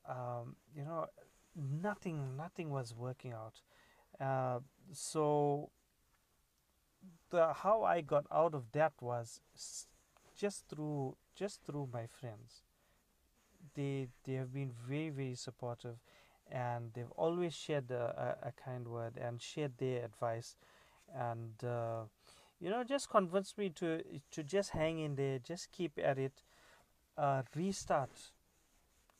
um, 0.07 0.55
you 0.75 0.83
know 0.83 1.07
nothing 1.55 2.35
nothing 2.37 2.69
was 2.69 2.93
working 2.95 3.33
out. 3.33 3.61
Uh, 4.19 4.59
so 4.91 5.69
the 7.29 7.53
how 7.53 7.83
I 7.83 8.01
got 8.01 8.25
out 8.31 8.53
of 8.53 8.71
that 8.71 8.93
was 9.01 9.41
just 10.37 10.67
through 10.69 11.17
just 11.35 11.61
through 11.63 11.89
my 11.91 12.07
friends. 12.07 12.63
They 13.75 14.07
they 14.23 14.33
have 14.33 14.53
been 14.53 14.71
very 14.87 15.09
very 15.09 15.35
supportive, 15.35 15.97
and 16.51 16.93
they've 16.93 17.11
always 17.15 17.53
shared 17.53 17.91
a, 17.91 18.35
a, 18.43 18.49
a 18.49 18.51
kind 18.51 18.87
word 18.87 19.17
and 19.17 19.41
shared 19.41 19.77
their 19.77 20.03
advice, 20.05 20.55
and 21.13 21.63
uh, 21.63 22.03
you 22.59 22.69
know 22.69 22.83
just 22.83 23.09
convinced 23.09 23.57
me 23.57 23.69
to 23.69 24.01
to 24.31 24.43
just 24.43 24.71
hang 24.71 24.99
in 24.99 25.15
there, 25.15 25.39
just 25.39 25.71
keep 25.71 25.99
at 26.03 26.17
it, 26.17 26.43
uh, 27.17 27.43
restart, 27.55 28.31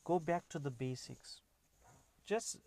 go 0.03 0.19
back 0.19 0.47
to 0.49 0.59
the 0.59 0.71
basics, 0.71 1.41
just 2.25 2.57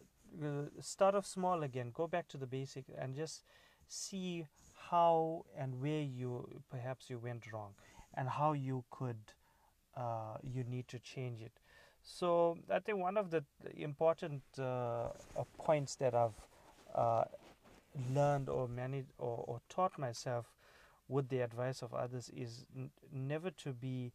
uh, 0.43 0.69
start 0.81 1.15
off 1.15 1.27
small 1.27 1.63
again, 1.63 1.91
go 1.95 2.07
back 2.07 2.29
to 2.29 2.37
the 2.37 2.47
basic, 2.47 2.85
and 2.97 3.15
just 3.15 3.43
see 3.89 4.47
how 4.91 5.45
and 5.57 5.81
where 5.81 6.01
you 6.01 6.49
perhaps 6.71 7.11
you 7.11 7.19
went 7.19 7.53
wrong 7.53 7.75
and 8.15 8.29
how 8.29 8.53
you 8.53 8.85
could 8.91 9.19
uh, 9.97 10.37
you 10.43 10.65
need 10.65 10.89
to 10.89 10.99
change 10.99 11.41
it. 11.43 11.53
So 12.03 12.59
i 12.71 12.79
think 12.79 12.99
one 12.99 13.17
of 13.17 13.31
the 13.31 13.45
important 13.77 14.43
uh, 14.59 15.09
points 15.59 15.97
that 15.97 16.15
i've 16.15 16.41
uh, 16.95 17.25
learned 18.15 18.49
or 18.49 18.69
managed 18.69 19.09
or, 19.19 19.45
or, 19.47 19.61
taught 19.69 19.99
myself 19.99 20.47
with 21.11 21.29
the 21.29 21.41
advice 21.41 21.83
of 21.83 21.95
others 21.95 22.31
is 22.37 22.67
n- 22.77 22.91
never 23.13 23.51
to 23.51 23.73
be 23.73 24.13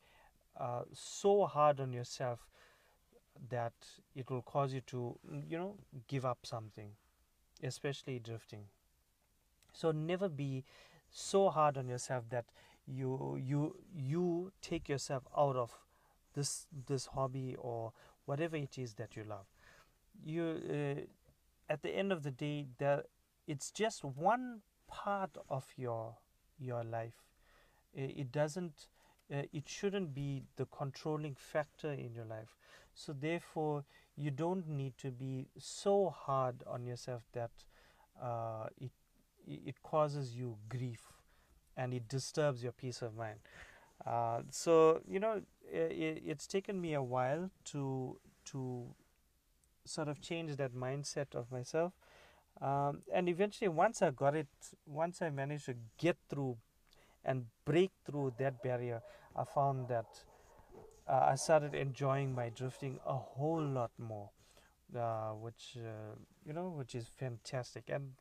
uh, 0.60 0.84
so 0.94 1.46
hard 1.46 1.80
on 1.82 1.94
yourself 1.94 2.48
that 3.50 3.74
it 4.16 4.30
will 4.30 4.42
cause 4.42 4.74
you 4.74 4.82
to 4.82 5.18
you 5.48 5.58
know 5.58 5.76
give 6.08 6.26
up 6.26 6.40
something 6.46 6.92
especially 7.64 8.20
drifting. 8.20 8.66
So 9.74 9.92
never 9.92 10.30
be 10.30 10.64
so 11.12 11.50
hard 11.50 11.78
on 11.78 11.88
yourself 11.88 12.30
that 12.30 12.46
you 12.88 13.38
you 13.42 13.76
you 13.94 14.52
take 14.62 14.88
yourself 14.90 15.24
out 15.38 15.56
of 15.56 15.74
this 16.34 16.68
this 16.88 17.08
hobby 17.08 17.56
or 17.58 17.94
whatever 18.26 18.56
it 18.56 18.78
is 18.78 18.94
that 18.96 19.16
you 19.16 19.24
love. 19.24 19.46
You 20.24 20.44
uh, 20.70 21.02
at 21.74 21.82
the 21.84 21.92
end 21.92 22.12
of 22.12 22.24
the 22.24 22.32
day 22.32 22.68
that 22.80 23.08
it's 23.48 23.72
just 23.72 24.04
one 24.04 24.62
part 24.88 25.38
of 25.50 25.66
your 25.78 26.18
your 26.60 26.84
life 26.84 27.24
it 27.94 28.32
doesn't 28.32 28.88
uh, 29.34 29.42
it 29.54 29.68
shouldn't 29.68 30.14
be 30.14 30.44
the 30.58 30.66
controlling 30.66 31.36
factor 31.36 31.92
in 31.92 32.14
your 32.14 32.26
life 32.26 32.56
so 32.94 33.14
therefore 33.14 33.84
you 34.16 34.32
don't 34.32 34.68
need 34.68 34.98
to 34.98 35.12
be 35.12 35.48
so 35.58 36.10
hard 36.10 36.64
on 36.68 36.86
yourself 36.86 37.24
that 37.34 37.52
uh, 38.22 38.68
it 38.80 38.92
it 39.48 39.82
causes 39.84 40.36
you 40.36 40.58
grief 40.70 41.12
and 41.78 41.94
it 41.94 42.08
disturbs 42.08 42.64
your 42.64 42.72
peace 42.72 43.02
of 43.02 43.16
mind. 43.16 43.40
Uh, 44.06 44.42
so 44.50 45.02
you 45.08 45.20
know, 45.20 45.42
it, 45.72 46.24
it's 46.26 46.48
taken 46.48 46.80
me 46.80 46.94
a 46.94 47.02
while 47.04 47.50
to 47.66 48.18
to 48.46 48.86
sort 49.86 50.08
of 50.08 50.22
change 50.22 50.56
that 50.56 50.74
mindset 50.74 51.36
of 51.36 51.52
myself. 51.52 51.94
Um, 52.62 53.02
and 53.14 53.28
eventually, 53.28 53.68
once 53.68 54.02
I 54.02 54.12
got 54.12 54.36
it, 54.36 54.48
once 54.86 55.22
I 55.22 55.30
managed 55.30 55.66
to 55.66 55.76
get 55.98 56.18
through 56.30 56.58
and 57.24 57.46
break 57.66 57.92
through 58.06 58.36
that 58.40 58.64
barrier, 58.64 59.02
I 59.36 59.44
found 59.44 59.88
that 59.90 60.24
uh, 61.08 61.28
I 61.32 61.36
started 61.36 61.76
enjoying 61.76 62.34
my 62.34 62.50
drifting 62.50 63.00
a 63.06 63.16
whole 63.16 63.62
lot 63.62 63.92
more, 63.98 64.30
uh, 64.98 65.32
which 65.32 65.78
uh, 65.78 66.16
you 66.46 66.54
know, 66.54 66.70
which 66.70 66.96
is 66.96 67.08
fantastic. 67.08 67.90
And 67.90 68.14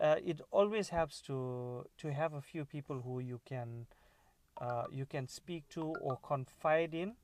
uh, 0.00 0.16
it 0.24 0.40
always 0.50 0.90
helps 0.90 1.20
to 1.22 1.86
to 1.98 2.12
have 2.12 2.34
a 2.34 2.40
few 2.42 2.64
people 2.64 3.00
who 3.00 3.20
you 3.20 3.40
can 3.46 3.86
uh, 4.60 4.84
you 4.90 5.06
can 5.06 5.28
speak 5.28 5.68
to 5.70 5.82
or 6.02 6.18
confide 6.22 6.94
in, 6.94 7.14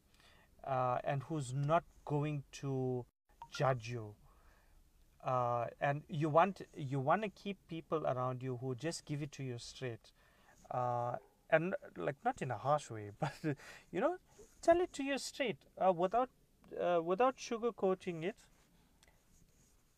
uh, 0.65 0.99
and 1.05 1.23
who's 1.25 1.53
not 1.55 1.85
going 2.05 2.43
to 2.53 3.05
judge 3.51 3.89
you. 3.89 4.15
Uh, 5.25 5.67
and 5.81 6.03
you 6.09 6.29
want 6.29 6.63
you 6.77 6.99
want 6.99 7.23
to 7.23 7.29
keep 7.29 7.57
people 7.69 8.05
around 8.07 8.43
you 8.43 8.59
who 8.61 8.75
just 8.75 9.05
give 9.05 9.23
it 9.23 9.31
to 9.33 9.45
you 9.45 9.57
straight, 9.59 10.11
uh, 10.73 11.15
and 11.51 11.75
like 11.97 12.17
not 12.25 12.43
in 12.43 12.51
a 12.51 12.59
harsh 12.59 12.91
way, 12.91 13.11
but 13.21 13.33
you 13.93 14.01
know, 14.01 14.17
tell 14.63 14.81
it 14.81 14.93
to 14.93 15.05
you 15.05 15.19
straight 15.19 15.59
uh, 15.79 15.93
without 15.93 16.31
uh, 16.81 17.01
without 17.03 17.37
sugarcoating 17.37 18.25
it. 18.25 18.37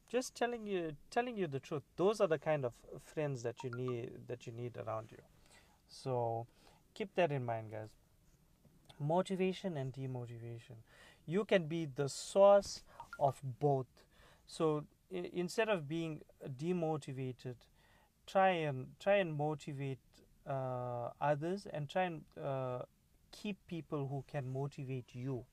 Just 0.08 0.34
telling 0.34 0.66
you 0.66 0.96
telling 1.10 1.36
you 1.36 1.46
the 1.46 1.60
truth. 1.60 1.82
Those 1.96 2.18
are 2.20 2.26
the 2.26 2.38
kind 2.38 2.64
of 2.64 2.72
friends 3.02 3.42
that 3.42 3.62
you 3.62 3.70
need 3.70 4.28
that 4.28 4.46
you 4.46 4.52
need 4.52 4.76
around 4.78 5.12
you. 5.12 5.18
So 5.88 6.46
keep 6.94 7.14
that 7.16 7.32
in 7.32 7.44
mind, 7.46 7.72
guys. 7.72 7.90
Motivation 8.98 9.76
and 9.76 9.92
demotivation. 9.92 10.76
You 11.26 11.44
can 11.44 11.66
be 11.66 11.84
the 11.86 12.08
source 12.08 12.82
of 13.18 13.40
both. 13.60 13.86
So 14.46 14.84
instead 15.11 15.68
of 15.68 15.88
being 15.88 16.23
demotivated, 16.58 17.56
try 18.26 18.50
and 18.50 18.88
try 18.99 19.16
and 19.16 19.34
motivate 19.34 19.99
uh, 20.49 21.11
others 21.20 21.66
and 21.73 21.88
try 21.88 22.04
and 22.04 22.23
uh, 22.42 22.80
keep 23.32 23.56
people 23.66 24.08
who 24.08 24.25
can 24.30 24.52
motivate 24.52 25.14
you. 25.14 25.44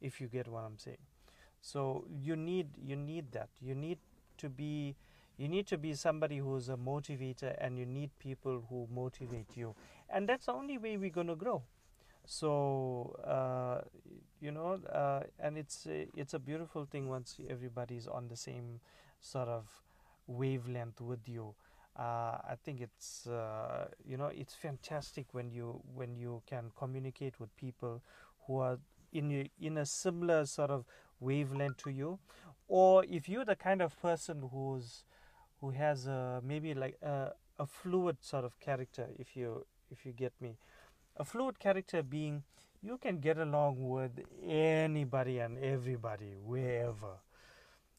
If 0.00 0.20
you 0.20 0.26
get 0.26 0.48
what 0.48 0.64
I'm 0.64 0.78
saying, 0.78 0.98
so 1.60 2.06
you 2.10 2.34
need 2.36 2.68
you 2.82 2.96
need 2.96 3.30
that. 3.32 3.50
You 3.60 3.74
need 3.74 3.98
to 4.38 4.48
be 4.48 4.96
you 5.36 5.48
need 5.48 5.66
to 5.68 5.78
be 5.78 5.94
somebody 5.94 6.38
who's 6.38 6.68
a 6.68 6.76
motivator, 6.76 7.54
and 7.58 7.78
you 7.78 7.86
need 7.86 8.10
people 8.18 8.64
who 8.68 8.88
motivate 8.92 9.56
you, 9.56 9.74
and 10.10 10.28
that's 10.28 10.46
the 10.46 10.52
only 10.52 10.78
way 10.78 10.96
we're 10.96 11.10
gonna 11.10 11.36
grow. 11.36 11.62
So 12.26 13.16
uh, 13.24 13.82
you 14.40 14.50
know, 14.52 14.80
uh, 14.92 15.22
and 15.38 15.56
it's 15.58 15.86
a, 15.86 16.06
it's 16.16 16.34
a 16.34 16.38
beautiful 16.38 16.84
thing 16.84 17.08
once 17.08 17.36
everybody's 17.48 18.06
on 18.06 18.28
the 18.28 18.36
same 18.36 18.80
sort 19.20 19.48
of 19.48 19.66
wavelength 20.26 21.00
with 21.00 21.28
you. 21.28 21.54
Uh, 21.98 22.38
I 22.48 22.54
think 22.64 22.80
it's 22.80 23.26
uh, 23.26 23.86
you 24.06 24.16
know 24.16 24.30
it's 24.34 24.54
fantastic 24.54 25.26
when 25.32 25.50
you 25.50 25.82
when 25.94 26.16
you 26.16 26.42
can 26.46 26.70
communicate 26.76 27.38
with 27.38 27.54
people 27.56 28.02
who 28.46 28.58
are 28.58 28.78
in 29.12 29.48
in 29.60 29.78
a 29.78 29.86
similar 29.86 30.46
sort 30.46 30.70
of 30.70 30.84
wavelength 31.20 31.76
to 31.78 31.90
you, 31.90 32.18
or 32.68 33.04
if 33.04 33.28
you're 33.28 33.44
the 33.44 33.56
kind 33.56 33.82
of 33.82 34.00
person 34.00 34.48
who's 34.52 35.04
who 35.60 35.70
has 35.70 36.06
a, 36.06 36.40
maybe 36.44 36.74
like 36.74 36.96
a, 37.02 37.32
a 37.58 37.66
fluid 37.66 38.16
sort 38.20 38.44
of 38.44 38.58
character, 38.60 39.08
if 39.18 39.36
you 39.36 39.64
if 39.90 40.04
you 40.06 40.12
get 40.12 40.32
me, 40.40 40.56
a 41.16 41.24
fluid 41.24 41.58
character 41.58 42.02
being 42.02 42.42
you 42.82 42.98
can 42.98 43.18
get 43.20 43.38
along 43.38 43.76
with 43.88 44.10
anybody 44.44 45.38
and 45.38 45.56
everybody 45.58 46.34
wherever. 46.44 47.20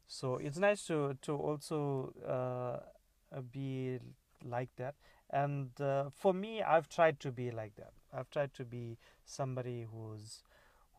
So 0.07 0.37
it's 0.37 0.57
nice 0.57 0.85
to 0.87 1.17
to 1.21 1.35
also 1.35 2.13
uh, 2.27 3.41
be 3.51 3.99
like 4.45 4.69
that. 4.77 4.95
And 5.29 5.69
uh, 5.81 6.09
for 6.13 6.33
me, 6.33 6.61
I've 6.61 6.89
tried 6.89 7.19
to 7.21 7.31
be 7.31 7.49
like 7.49 7.75
that. 7.75 7.93
I've 8.15 8.29
tried 8.29 8.53
to 8.55 8.65
be 8.65 8.97
somebody 9.25 9.87
who's 9.91 10.43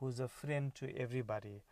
who's 0.00 0.18
a 0.18 0.28
friend 0.28 0.74
to 0.76 0.96
everybody. 0.96 1.62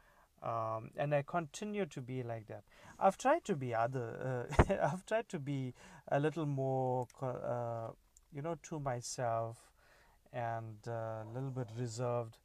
Um, 0.43 0.91
and 0.97 1.15
I 1.15 1.23
continue 1.23 1.87
to 1.87 2.01
be 2.01 2.23
like 2.25 2.49
that. 2.49 2.65
I've 2.99 3.17
tried 3.17 3.45
to 3.45 3.57
be 3.57 3.75
other. 3.75 4.49
Uh, 4.69 4.75
I've 4.83 5.07
tried 5.07 5.29
to 5.31 5.39
be 5.39 5.75
a 6.09 6.19
little 6.19 6.47
more, 6.47 7.07
uh, 7.23 7.93
you 8.33 8.43
know, 8.43 8.57
to 8.65 8.81
myself, 8.81 9.57
and 10.33 10.77
uh, 10.87 11.25
a 11.25 11.27
little 11.35 11.51
bit 11.51 11.69
reserved. 11.79 12.39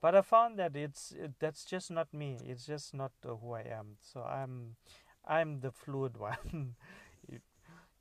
But 0.00 0.14
I 0.14 0.22
found 0.22 0.58
that 0.58 0.76
it's 0.76 1.12
it, 1.12 1.32
that's 1.40 1.64
just 1.64 1.90
not 1.90 2.12
me. 2.12 2.38
It's 2.44 2.66
just 2.66 2.94
not 2.94 3.12
uh, 3.26 3.34
who 3.36 3.52
I 3.52 3.62
am. 3.62 3.96
So 4.00 4.22
I'm 4.22 4.76
I'm 5.26 5.60
the 5.60 5.70
fluid 5.72 6.16
one. 6.18 6.74
you, 7.30 7.40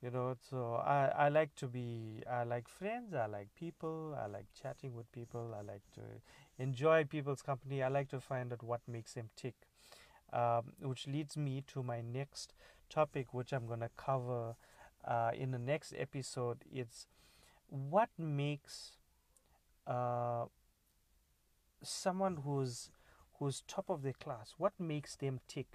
you 0.01 0.11
know. 0.11 0.35
So 0.49 0.75
I 0.75 1.11
I 1.17 1.29
like 1.29 1.55
to 1.55 1.67
be. 1.67 2.21
I 2.29 2.43
like 2.43 2.67
friends. 2.67 3.13
I 3.13 3.25
like 3.27 3.49
people. 3.55 4.17
I 4.21 4.27
like 4.27 4.47
chatting 4.61 4.95
with 4.95 5.11
people. 5.11 5.55
I 5.57 5.61
like 5.61 5.83
to 5.95 6.01
enjoy 6.59 7.05
people's 7.05 7.41
company. 7.41 7.83
I 7.83 7.87
like 7.89 8.09
to 8.09 8.19
find 8.19 8.51
out 8.53 8.63
what 8.63 8.81
makes 8.87 9.13
them 9.13 9.29
tick. 9.35 9.55
Um, 10.31 10.73
which 10.81 11.07
leads 11.07 11.37
me 11.37 11.63
to 11.67 11.83
my 11.83 12.01
next 12.01 12.53
topic, 12.89 13.33
which 13.33 13.53
I'm 13.53 13.67
gonna 13.67 13.91
cover 13.95 14.55
uh, 15.05 15.31
in 15.33 15.51
the 15.51 15.59
next 15.59 15.93
episode. 15.95 16.63
It's 16.71 17.07
what 17.69 18.09
makes 18.17 18.93
uh, 19.87 20.45
someone 21.83 22.37
who's 22.43 22.89
who's 23.39 23.63
top 23.67 23.89
of 23.89 24.03
the 24.03 24.13
class. 24.13 24.53
What 24.57 24.73
makes 24.79 25.15
them 25.15 25.39
tick? 25.47 25.67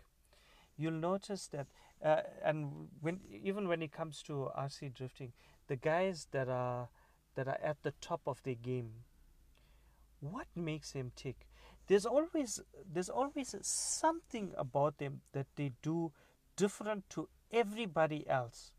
You'll 0.77 0.93
notice 0.93 1.49
that, 1.49 1.67
uh, 2.05 2.23
and 2.45 2.89
when 3.01 3.21
even 3.31 3.69
when 3.69 3.83
it 3.83 3.93
comes 3.93 4.23
to 4.23 4.51
RC 4.57 4.95
drifting, 4.95 5.33
the 5.67 5.77
guys 5.77 6.29
that 6.31 6.49
are 6.49 6.89
that 7.35 7.49
are 7.49 7.59
at 7.63 7.83
the 7.83 7.93
top 8.01 8.21
of 8.27 8.43
the 8.45 8.55
game, 8.55 8.91
what 10.21 10.47
makes 10.55 10.93
them 10.93 11.13
tick? 11.17 11.47
There's 11.89 12.07
always 12.07 12.61
there's 12.91 13.09
always 13.09 13.55
something 13.63 14.53
about 14.57 14.99
them 14.99 15.23
that 15.33 15.47
they 15.57 15.73
do 15.83 16.13
different 16.57 17.11
to 17.11 17.29
everybody 17.51 18.29
else, 18.29 18.73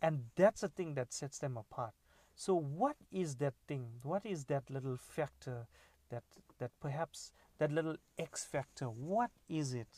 and 0.00 0.26
that's 0.36 0.60
the 0.60 0.68
thing 0.68 0.94
that 0.94 1.12
sets 1.12 1.38
them 1.38 1.56
apart. 1.56 1.94
So, 2.38 2.54
what 2.54 2.94
is 3.10 3.34
that 3.42 3.54
thing? 3.66 3.88
What 4.04 4.24
is 4.24 4.44
that 4.44 4.70
little 4.70 4.96
factor 4.96 5.66
that 6.08 6.22
that 6.58 6.70
perhaps 6.80 7.32
that 7.58 7.72
little 7.72 7.96
X 8.16 8.44
factor? 8.44 8.84
What 8.84 9.32
is 9.48 9.74
it? 9.74 9.88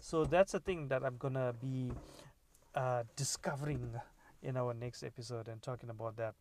So 0.00 0.24
that's 0.24 0.50
the 0.50 0.58
thing 0.58 0.88
that 0.88 1.04
I'm 1.04 1.16
gonna 1.18 1.52
be 1.52 1.92
uh, 2.74 3.04
discovering 3.14 3.88
in 4.42 4.56
our 4.56 4.74
next 4.74 5.04
episode 5.04 5.46
and 5.46 5.62
talking 5.62 5.88
about 5.88 6.16
that. 6.16 6.34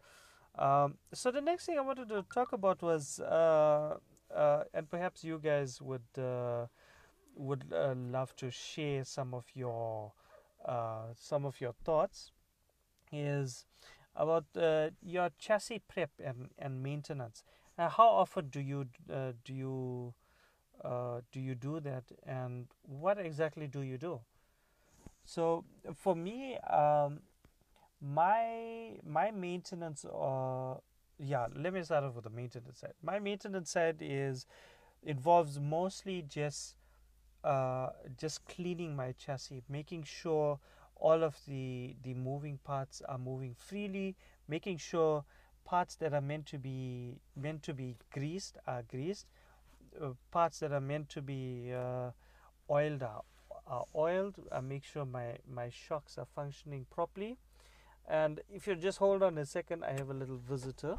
Um, 0.57 0.95
so 1.13 1.29
the 1.29 1.39
next 1.41 1.67
thing 1.67 1.77
I 1.77 1.81
wanted 1.81 2.09
to 2.09 2.25
talk 2.33 2.53
about 2.53 2.81
was, 2.81 3.19
uh, 3.19 3.97
uh, 4.35 4.63
and 4.73 4.89
perhaps 4.89 5.23
you 5.23 5.37
guys 5.37 5.79
would 5.83 6.17
uh, 6.17 6.65
would 7.35 7.65
uh, 7.71 7.93
love 7.95 8.35
to 8.37 8.49
share 8.49 9.03
some 9.05 9.35
of 9.35 9.45
your 9.53 10.13
uh, 10.65 11.13
some 11.13 11.45
of 11.45 11.61
your 11.61 11.73
thoughts. 11.85 12.31
Is 13.11 13.67
about 14.15 14.45
uh, 14.55 14.89
your 15.01 15.29
chassis 15.39 15.79
prep 15.87 16.11
and, 16.23 16.49
and 16.57 16.81
maintenance. 16.83 17.43
Uh, 17.77 17.89
how 17.89 18.07
often 18.07 18.49
do 18.49 18.59
you 18.59 18.87
uh, 19.11 19.31
do 19.43 19.53
you 19.53 20.13
uh, 20.83 21.21
do 21.31 21.39
you 21.39 21.55
do 21.55 21.79
that, 21.79 22.03
and 22.25 22.67
what 22.83 23.17
exactly 23.17 23.67
do 23.67 23.81
you 23.81 23.97
do? 23.97 24.19
So 25.25 25.65
for 25.95 26.15
me, 26.15 26.57
um, 26.59 27.21
my 28.01 28.97
my 29.05 29.31
maintenance, 29.31 30.05
uh, 30.05 30.75
yeah, 31.19 31.47
let 31.55 31.73
me 31.73 31.83
start 31.83 32.03
off 32.03 32.15
with 32.15 32.25
the 32.25 32.29
maintenance 32.29 32.79
side. 32.79 32.93
My 33.01 33.19
maintenance 33.19 33.71
side 33.71 33.97
is 34.01 34.45
involves 35.03 35.59
mostly 35.59 36.23
just 36.27 36.75
uh, 37.43 37.89
just 38.17 38.45
cleaning 38.45 38.95
my 38.95 39.13
chassis, 39.13 39.63
making 39.69 40.03
sure 40.03 40.59
all 40.95 41.23
of 41.23 41.37
the 41.47 41.95
the 42.03 42.13
moving 42.13 42.59
parts 42.63 43.01
are 43.07 43.17
moving 43.17 43.55
freely, 43.57 44.15
making 44.47 44.77
sure 44.77 45.23
parts 45.65 45.95
that 45.95 46.13
are 46.13 46.21
meant 46.21 46.45
to 46.47 46.57
be 46.57 47.15
meant 47.35 47.63
to 47.63 47.73
be 47.73 47.95
greased 48.11 48.57
are 48.67 48.83
greased, 48.83 49.27
uh, 50.01 50.09
parts 50.31 50.59
that 50.59 50.71
are 50.71 50.81
meant 50.81 51.09
to 51.09 51.21
be 51.21 51.71
uh, 51.73 52.11
oiled 52.69 53.03
are, 53.03 53.23
are 53.67 53.85
oiled. 53.95 54.35
I 54.51 54.61
make 54.61 54.83
sure 54.83 55.05
my 55.05 55.37
my 55.49 55.69
shocks 55.69 56.17
are 56.17 56.27
functioning 56.35 56.85
properly. 56.89 57.37
And 58.07 58.41
if 58.53 58.67
you 58.67 58.75
just 58.75 58.97
hold 58.97 59.23
on 59.23 59.37
a 59.37 59.45
second, 59.45 59.83
I 59.83 59.91
have 59.93 60.09
a 60.09 60.13
little 60.13 60.37
visitor. 60.37 60.97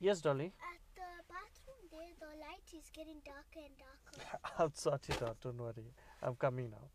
Yes, 0.00 0.22
Dolly. 0.22 0.52
at 0.64 0.80
the 0.96 1.02
bathroom 1.28 1.84
there, 1.92 2.08
the 2.18 2.40
light 2.40 2.64
is 2.72 2.88
getting 2.94 3.20
darker 3.22 3.60
and 3.66 3.76
darker. 3.76 4.38
I'll 4.58 4.72
sort 4.74 5.06
it 5.10 5.22
out. 5.22 5.36
Don't 5.42 5.58
worry. 5.58 5.92
I'm 6.22 6.34
coming 6.36 6.70
now. 6.70 6.88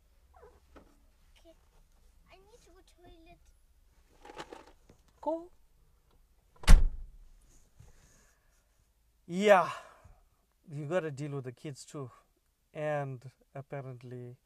Okay. 1.39 1.55
I 2.31 2.35
need 2.35 2.59
to 2.63 2.69
go 2.69 2.81
toilet. 2.95 3.39
Go. 5.21 5.49
Yeah. 9.27 9.69
you 10.71 10.85
got 10.85 11.01
to 11.01 11.11
deal 11.11 11.31
with 11.31 11.45
the 11.45 11.51
kids 11.51 11.85
too, 11.85 12.09
and 12.73 13.21
apparently 13.55 14.37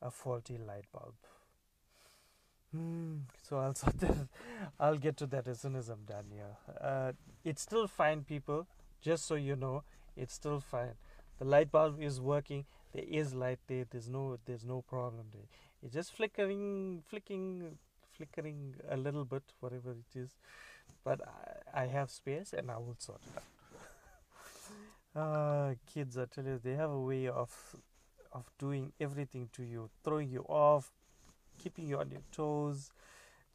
a 0.00 0.10
faulty 0.10 0.58
light 0.58 0.84
bulb. 0.92 1.14
Hmm, 2.72 3.18
so 3.42 3.58
I'll 3.58 3.74
sort 3.82 3.98
that. 4.00 4.28
I'll 4.80 4.96
get 4.96 5.16
to 5.18 5.26
that 5.26 5.46
as 5.48 5.60
soon 5.60 5.76
as 5.76 5.88
I'm 5.88 6.04
done 6.04 6.24
here. 6.32 6.56
Uh, 6.80 7.12
it's 7.44 7.62
still 7.62 7.86
fine, 7.86 8.24
people. 8.24 8.66
Just 9.00 9.26
so 9.26 9.34
you 9.34 9.56
know, 9.56 9.84
it's 10.16 10.34
still 10.34 10.60
fine. 10.60 10.94
The 11.38 11.44
light 11.44 11.70
bulb 11.70 12.00
is 12.00 12.20
working. 12.20 12.64
There 12.94 13.04
is 13.06 13.34
light 13.34 13.60
there. 13.66 13.86
There's 13.90 14.08
no. 14.08 14.38
There's 14.46 14.64
no 14.64 14.82
problem 14.82 15.26
there. 15.32 15.48
It's 15.82 15.94
just 15.94 16.12
flickering, 16.14 17.02
flicking, 17.08 17.78
flickering 18.16 18.76
a 18.90 18.96
little 18.96 19.24
bit, 19.26 19.42
whatever 19.60 19.92
it 19.92 20.18
is. 20.18 20.30
But 21.04 21.20
I, 21.74 21.82
I 21.82 21.86
have 21.86 22.10
space, 22.10 22.54
and 22.54 22.70
I 22.70 22.78
will 22.78 22.96
sort 22.98 23.20
it 23.26 23.42
out. 25.16 25.22
Uh, 25.22 25.74
kids, 25.94 26.18
I 26.18 26.26
tell 26.26 26.44
you, 26.44 26.60
they 26.62 26.74
have 26.74 26.90
a 26.90 27.00
way 27.00 27.28
of 27.28 27.52
of 28.32 28.50
doing 28.58 28.92
everything 29.00 29.48
to 29.54 29.62
you, 29.62 29.90
throwing 30.04 30.30
you 30.30 30.44
off, 30.48 30.92
keeping 31.58 31.86
you 31.86 31.98
on 31.98 32.10
your 32.10 32.22
toes, 32.32 32.90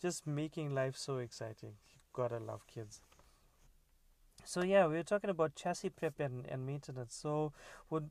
just 0.02 0.28
making 0.28 0.74
life 0.74 0.98
so 0.98 1.18
exciting. 1.18 1.74
you 1.94 2.00
Gotta 2.14 2.40
love 2.40 2.66
kids. 2.68 3.02
So 4.46 4.64
yeah, 4.64 4.88
we 4.88 4.98
are 4.98 5.04
talking 5.04 5.30
about 5.30 5.56
chassis 5.56 5.90
prep 5.90 6.20
and, 6.20 6.46
and 6.48 6.66
maintenance. 6.66 7.16
So, 7.16 7.54
what 7.90 8.04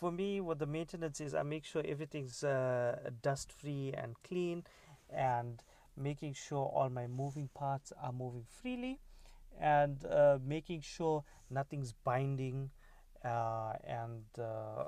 for 0.00 0.12
me, 0.12 0.40
what 0.40 0.58
the 0.58 0.66
maintenance 0.66 1.20
is, 1.20 1.34
I 1.34 1.42
make 1.42 1.64
sure 1.64 1.82
everything's 1.86 2.44
uh, 2.44 3.10
dust 3.22 3.50
free 3.52 3.92
and 3.96 4.14
clean, 4.22 4.64
and 5.10 5.62
making 5.96 6.34
sure 6.34 6.66
all 6.66 6.90
my 6.90 7.06
moving 7.06 7.48
parts 7.54 7.92
are 8.02 8.12
moving 8.12 8.44
freely, 8.44 9.00
and 9.58 10.04
uh, 10.06 10.38
making 10.44 10.82
sure 10.82 11.24
nothing's 11.50 11.92
binding, 11.92 12.70
uh, 13.24 13.72
and 13.86 14.24
uh, 14.38 14.84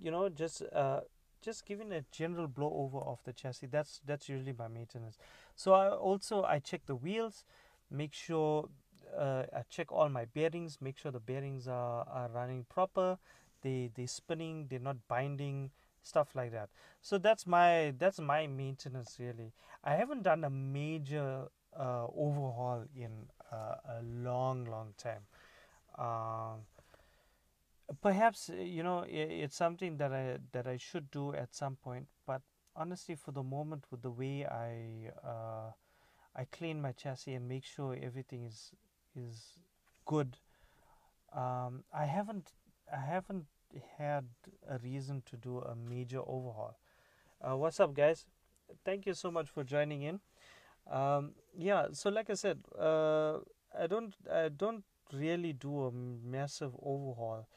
you 0.00 0.10
know 0.10 0.28
just 0.28 0.62
uh, 0.72 1.00
just 1.42 1.66
giving 1.66 1.92
a 1.92 2.02
general 2.10 2.48
blow 2.48 2.72
over 2.74 2.98
of 2.98 3.18
the 3.24 3.32
chassis. 3.32 3.66
That's 3.66 4.00
that's 4.06 4.28
usually 4.28 4.54
my 4.56 4.68
maintenance. 4.68 5.18
So 5.54 5.72
I 5.72 5.88
also 5.90 6.42
I 6.44 6.58
check 6.58 6.82
the 6.86 6.96
wheels, 6.96 7.44
make 7.90 8.14
sure 8.14 8.68
uh, 9.18 9.44
I 9.54 9.62
check 9.68 9.92
all 9.92 10.08
my 10.08 10.24
bearings, 10.24 10.78
make 10.80 10.98
sure 10.98 11.12
the 11.12 11.20
bearings 11.20 11.68
are, 11.68 12.06
are 12.10 12.28
running 12.32 12.66
proper, 12.68 13.18
they 13.62 13.90
they 13.94 14.06
spinning, 14.06 14.66
they're 14.68 14.78
not 14.78 14.96
binding, 15.08 15.70
stuff 16.02 16.34
like 16.34 16.52
that. 16.52 16.68
So 17.00 17.18
that's 17.18 17.46
my 17.46 17.94
that's 17.98 18.20
my 18.20 18.46
maintenance 18.46 19.16
really. 19.18 19.52
I 19.82 19.94
haven't 19.94 20.22
done 20.22 20.44
a 20.44 20.50
major 20.50 21.46
uh, 21.78 22.06
overhaul 22.14 22.84
in 22.94 23.26
uh, 23.52 23.76
a 23.98 24.02
long 24.02 24.64
long 24.64 24.94
time. 24.96 25.22
Um, 25.98 26.66
perhaps 28.00 28.50
you 28.54 28.82
know 28.82 29.04
it's 29.08 29.56
something 29.56 29.96
that 29.98 30.12
I 30.12 30.38
that 30.52 30.66
I 30.66 30.76
should 30.76 31.10
do 31.10 31.34
at 31.34 31.54
some 31.54 31.76
point, 31.76 32.06
but 32.26 32.42
honestly, 32.76 33.14
for 33.14 33.32
the 33.32 33.42
moment, 33.42 33.84
with 33.90 34.02
the 34.02 34.10
way 34.10 34.44
I 34.44 35.10
uh, 35.26 35.70
I 36.36 36.44
clean 36.50 36.80
my 36.80 36.92
chassis 36.92 37.34
and 37.34 37.48
make 37.48 37.64
sure 37.64 37.96
everything 38.00 38.44
is 38.44 38.72
is 39.16 39.58
good, 40.06 40.36
um, 41.34 41.84
I 41.92 42.04
haven't 42.06 42.52
I 42.92 43.00
haven't 43.00 43.46
had 43.98 44.26
a 44.68 44.78
reason 44.78 45.22
to 45.26 45.36
do 45.36 45.58
a 45.58 45.74
major 45.74 46.20
overhaul. 46.20 46.76
Uh, 47.40 47.56
what's 47.56 47.80
up, 47.80 47.94
guys? 47.94 48.26
Thank 48.84 49.06
you 49.06 49.14
so 49.14 49.30
much 49.30 49.48
for 49.48 49.64
joining 49.64 50.02
in. 50.02 50.20
Um, 50.90 51.32
yeah, 51.56 51.88
so 51.92 52.10
like 52.10 52.30
I 52.30 52.34
said, 52.34 52.60
uh, 52.78 53.38
I 53.78 53.86
don't 53.88 54.14
I 54.32 54.48
don't 54.48 54.84
really 55.12 55.52
do 55.52 55.84
a 55.84 55.92
massive 55.92 56.72
overhaul. 56.82 57.48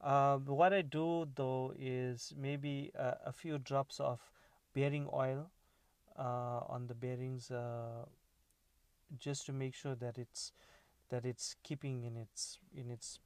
Uh, 0.00 0.38
what 0.38 0.72
I 0.72 0.82
do 0.82 1.28
though 1.34 1.74
is 1.78 2.32
maybe 2.38 2.90
a, 2.94 3.32
few 3.32 3.58
drops 3.58 4.00
of 4.00 4.20
bearing 4.74 5.08
oil 5.12 5.50
uh, 6.18 6.60
on 6.68 6.86
the 6.86 6.94
bearings, 6.94 7.50
uh, 7.50 8.06
just 9.18 9.46
to 9.46 9.52
make 9.52 9.74
sure 9.74 9.94
that 9.94 10.18
it's 10.18 10.52
that 11.10 11.24
it's 11.24 11.56
keeping 11.62 12.04
in 12.04 12.16
its 12.16 12.58
in 12.74 12.90
its 12.90 13.18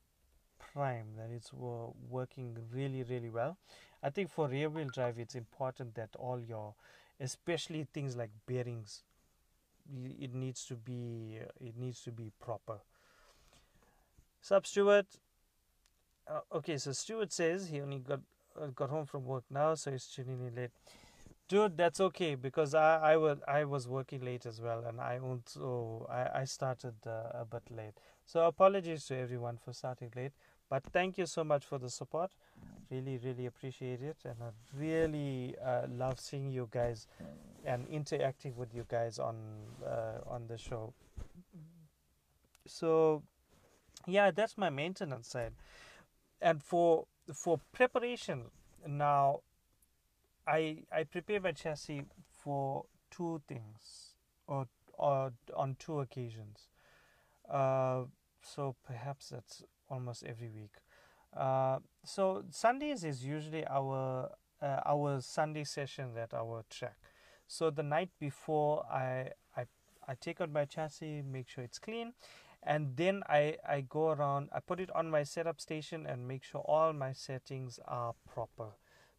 prime, 0.58 1.14
that 1.16 1.30
it's 1.30 1.52
working 1.52 2.56
really 2.72 3.02
really 3.02 3.30
well. 3.30 3.56
I 4.02 4.10
think 4.10 4.30
for 4.30 4.48
rear 4.48 4.68
wheel 4.68 4.88
drive, 4.92 5.18
it's 5.18 5.34
important 5.34 5.94
that 5.94 6.10
all 6.18 6.38
your, 6.38 6.74
especially 7.20 7.86
things 7.92 8.16
like 8.16 8.30
bearings, 8.46 9.02
it 10.20 10.34
needs 10.34 10.64
to 10.66 10.74
be 10.74 11.38
it 11.60 11.76
needs 11.76 12.02
to 12.02 12.10
be 12.10 12.30
proper. 12.40 12.80
Sub 14.40 14.66
Stuart, 14.66 15.06
uh, 16.28 16.40
okay, 16.52 16.76
so 16.76 16.92
Stuart 16.92 17.32
says 17.32 17.68
he 17.68 17.80
only 17.80 17.98
got 17.98 18.20
uh, 18.60 18.66
got 18.66 18.90
home 18.90 19.06
from 19.06 19.24
work 19.24 19.44
now, 19.50 19.74
so 19.74 19.90
he's 19.90 20.06
tuning 20.06 20.46
in 20.46 20.54
late. 20.54 20.70
Dude, 21.46 21.76
that's 21.76 22.00
okay 22.00 22.34
because 22.36 22.74
I 22.74 23.12
I 23.12 23.16
was 23.16 23.38
I 23.46 23.64
was 23.64 23.86
working 23.86 24.24
late 24.24 24.46
as 24.46 24.60
well, 24.62 24.84
and 24.86 24.98
I 25.00 25.18
also 25.18 26.06
I 26.10 26.40
I 26.40 26.44
started 26.44 26.94
uh, 27.06 27.40
a 27.42 27.44
bit 27.44 27.70
late. 27.70 27.94
So 28.24 28.46
apologies 28.46 29.04
to 29.06 29.16
everyone 29.18 29.58
for 29.58 29.74
starting 29.74 30.10
late, 30.16 30.32
but 30.70 30.84
thank 30.84 31.18
you 31.18 31.26
so 31.26 31.44
much 31.44 31.64
for 31.66 31.78
the 31.78 31.90
support. 31.90 32.30
Really, 32.90 33.18
really 33.18 33.46
appreciate 33.46 34.00
it, 34.02 34.16
and 34.24 34.36
I 34.42 34.50
really 34.74 35.54
uh, 35.62 35.86
love 35.88 36.18
seeing 36.18 36.50
you 36.50 36.68
guys 36.70 37.06
and 37.64 37.86
interacting 37.88 38.56
with 38.56 38.74
you 38.74 38.86
guys 38.88 39.18
on 39.18 39.36
uh, 39.84 40.20
on 40.26 40.46
the 40.48 40.56
show. 40.58 40.94
So, 42.66 43.22
yeah, 44.06 44.30
that's 44.30 44.56
my 44.58 44.70
maintenance 44.70 45.28
side 45.28 45.52
and 46.40 46.62
for 46.62 47.06
for 47.34 47.60
preparation 47.72 48.44
now 48.86 49.40
i 50.46 50.82
i 50.92 51.04
prepare 51.04 51.40
my 51.40 51.52
chassis 51.52 52.02
for 52.28 52.84
two 53.10 53.40
things 53.48 54.14
or 54.46 54.66
or 54.98 55.32
on 55.56 55.76
two 55.78 56.00
occasions. 56.00 56.68
Uh, 57.50 58.04
so 58.42 58.76
perhaps 58.86 59.30
that's 59.30 59.62
almost 59.90 60.24
every 60.24 60.48
week. 60.48 60.76
Uh, 61.36 61.78
so 62.04 62.44
sundays 62.50 63.04
is 63.04 63.24
usually 63.24 63.66
our 63.66 64.30
uh, 64.62 64.80
our 64.86 65.20
sunday 65.20 65.64
session 65.64 66.16
at 66.16 66.32
our 66.32 66.64
track. 66.70 66.96
So 67.46 67.70
the 67.70 67.82
night 67.82 68.10
before 68.20 68.84
i 68.90 69.30
i 69.56 69.64
i 70.08 70.14
take 70.20 70.40
out 70.40 70.50
my 70.50 70.64
chassis 70.64 71.22
make 71.22 71.48
sure 71.48 71.64
it's 71.64 71.78
clean 71.78 72.12
and 72.66 72.96
then 72.96 73.22
I, 73.28 73.56
I 73.68 73.82
go 73.82 74.10
around 74.10 74.48
I 74.52 74.60
put 74.60 74.80
it 74.80 74.90
on 74.94 75.10
my 75.10 75.22
setup 75.22 75.60
station 75.60 76.06
and 76.06 76.26
make 76.26 76.42
sure 76.44 76.62
all 76.62 76.92
my 76.92 77.12
settings 77.12 77.78
are 77.86 78.14
proper 78.32 78.72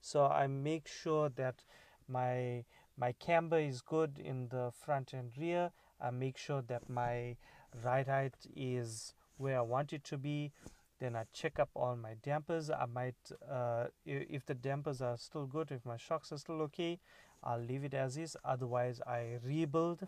so 0.06 0.28
I 0.28 0.46
make 0.46 0.88
sure 0.88 1.30
that 1.30 1.64
my 2.08 2.64
my 2.96 3.14
camber 3.14 3.60
is 3.60 3.82
good 3.82 4.20
in 4.20 4.50
the 4.50 4.72
front 4.72 5.14
and 5.14 5.32
rear. 5.36 5.72
I 6.00 6.12
make 6.12 6.38
sure 6.38 6.62
that 6.68 6.88
my 6.88 7.38
ride 7.84 8.08
height 8.08 8.36
is 8.56 9.16
where 9.38 9.58
I 9.58 9.62
want 9.62 9.94
it 9.94 10.04
to 10.06 10.18
be. 10.18 10.52
Then 11.00 11.16
I 11.16 11.24
check 11.34 11.60
up 11.60 11.70
all 11.74 11.96
my 11.96 12.14
dampers. 12.22 12.70
I 12.70 12.86
might 12.86 13.16
uh, 13.52 13.86
if 14.06 14.46
the 14.46 14.54
dampers 14.54 15.02
are 15.02 15.18
still 15.18 15.48
good 15.48 15.72
if 15.72 15.84
my 15.86 15.98
shocks 15.98 16.32
are 16.32 16.38
still 16.38 16.62
okay 16.62 17.00
I'll 17.44 17.60
leave 17.60 17.84
it 17.84 17.96
as 17.96 18.16
is. 18.16 18.38
Otherwise 18.46 19.02
I 19.08 19.40
rebuild 19.44 20.08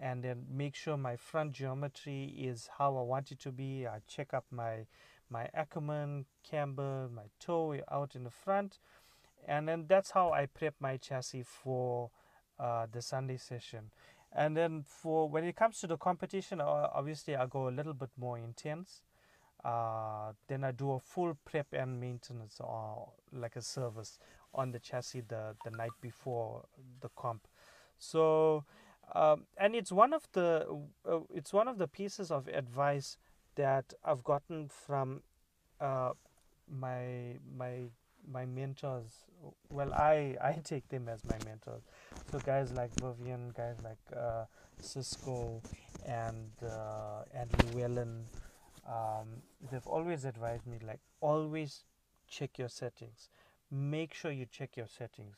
and 0.00 0.22
then 0.22 0.46
make 0.48 0.76
sure 0.76 0.96
my 0.96 1.16
front 1.16 1.52
geometry 1.52 2.34
is 2.38 2.68
how 2.78 2.96
I 2.96 3.02
want 3.02 3.32
it 3.32 3.40
to 3.40 3.52
be. 3.52 3.88
I 3.88 4.00
check 4.06 4.32
up 4.32 4.44
my 4.50 4.86
my 5.30 5.48
Ackerman, 5.54 6.26
camber, 6.44 7.08
my 7.08 7.30
toe 7.40 7.80
out 7.90 8.14
in 8.14 8.22
the 8.24 8.30
front, 8.30 8.78
and 9.46 9.68
then 9.68 9.86
that's 9.88 10.10
how 10.10 10.32
I 10.32 10.46
prep 10.46 10.74
my 10.80 10.96
chassis 10.96 11.42
for 11.42 12.10
uh, 12.58 12.86
the 12.90 13.02
Sunday 13.02 13.36
session. 13.36 13.90
And 14.34 14.56
then 14.56 14.84
for 14.86 15.28
when 15.28 15.44
it 15.44 15.56
comes 15.56 15.80
to 15.80 15.86
the 15.86 15.96
competition, 15.96 16.60
obviously 16.60 17.36
I 17.36 17.46
go 17.46 17.68
a 17.68 17.70
little 17.70 17.94
bit 17.94 18.10
more 18.16 18.38
intense. 18.38 19.02
Uh, 19.64 20.32
then 20.48 20.64
I 20.64 20.72
do 20.72 20.92
a 20.92 20.98
full 20.98 21.36
prep 21.44 21.66
and 21.72 22.00
maintenance 22.00 22.56
or 22.60 23.10
like 23.32 23.56
a 23.56 23.62
service 23.62 24.18
on 24.54 24.72
the 24.72 24.78
chassis 24.78 25.22
the, 25.28 25.54
the 25.64 25.70
night 25.70 25.92
before 26.00 26.64
the 27.00 27.10
comp. 27.10 27.46
So 27.98 28.64
um, 29.14 29.46
and 29.58 29.74
it's 29.74 29.92
one 29.92 30.12
of 30.12 30.26
the 30.32 30.66
uh, 31.08 31.20
it's 31.34 31.52
one 31.52 31.68
of 31.68 31.78
the 31.78 31.86
pieces 31.86 32.30
of 32.30 32.48
advice 32.48 33.18
that 33.56 33.92
I've 34.04 34.24
gotten 34.24 34.68
from 34.68 35.22
uh, 35.80 36.12
my 36.68 37.38
my 37.56 37.84
my 38.30 38.44
mentors. 38.46 39.24
Well, 39.70 39.92
I 39.94 40.36
I 40.42 40.52
take 40.64 40.88
them 40.88 41.08
as 41.08 41.24
my 41.24 41.38
mentors. 41.44 41.82
So 42.30 42.38
guys 42.38 42.72
like 42.72 42.90
Vivian, 43.00 43.52
guys 43.56 43.76
like 43.82 43.98
uh, 44.16 44.44
Cisco, 44.80 45.62
and 46.06 46.50
uh, 46.62 47.22
and 47.34 47.50
Llewellyn, 47.74 48.24
um, 48.86 49.28
they've 49.70 49.86
always 49.86 50.24
advised 50.24 50.66
me 50.66 50.78
like 50.86 51.00
always 51.20 51.84
check 52.28 52.58
your 52.58 52.68
settings. 52.68 53.28
Make 53.70 54.14
sure 54.14 54.30
you 54.30 54.46
check 54.46 54.76
your 54.76 54.86
settings. 54.86 55.36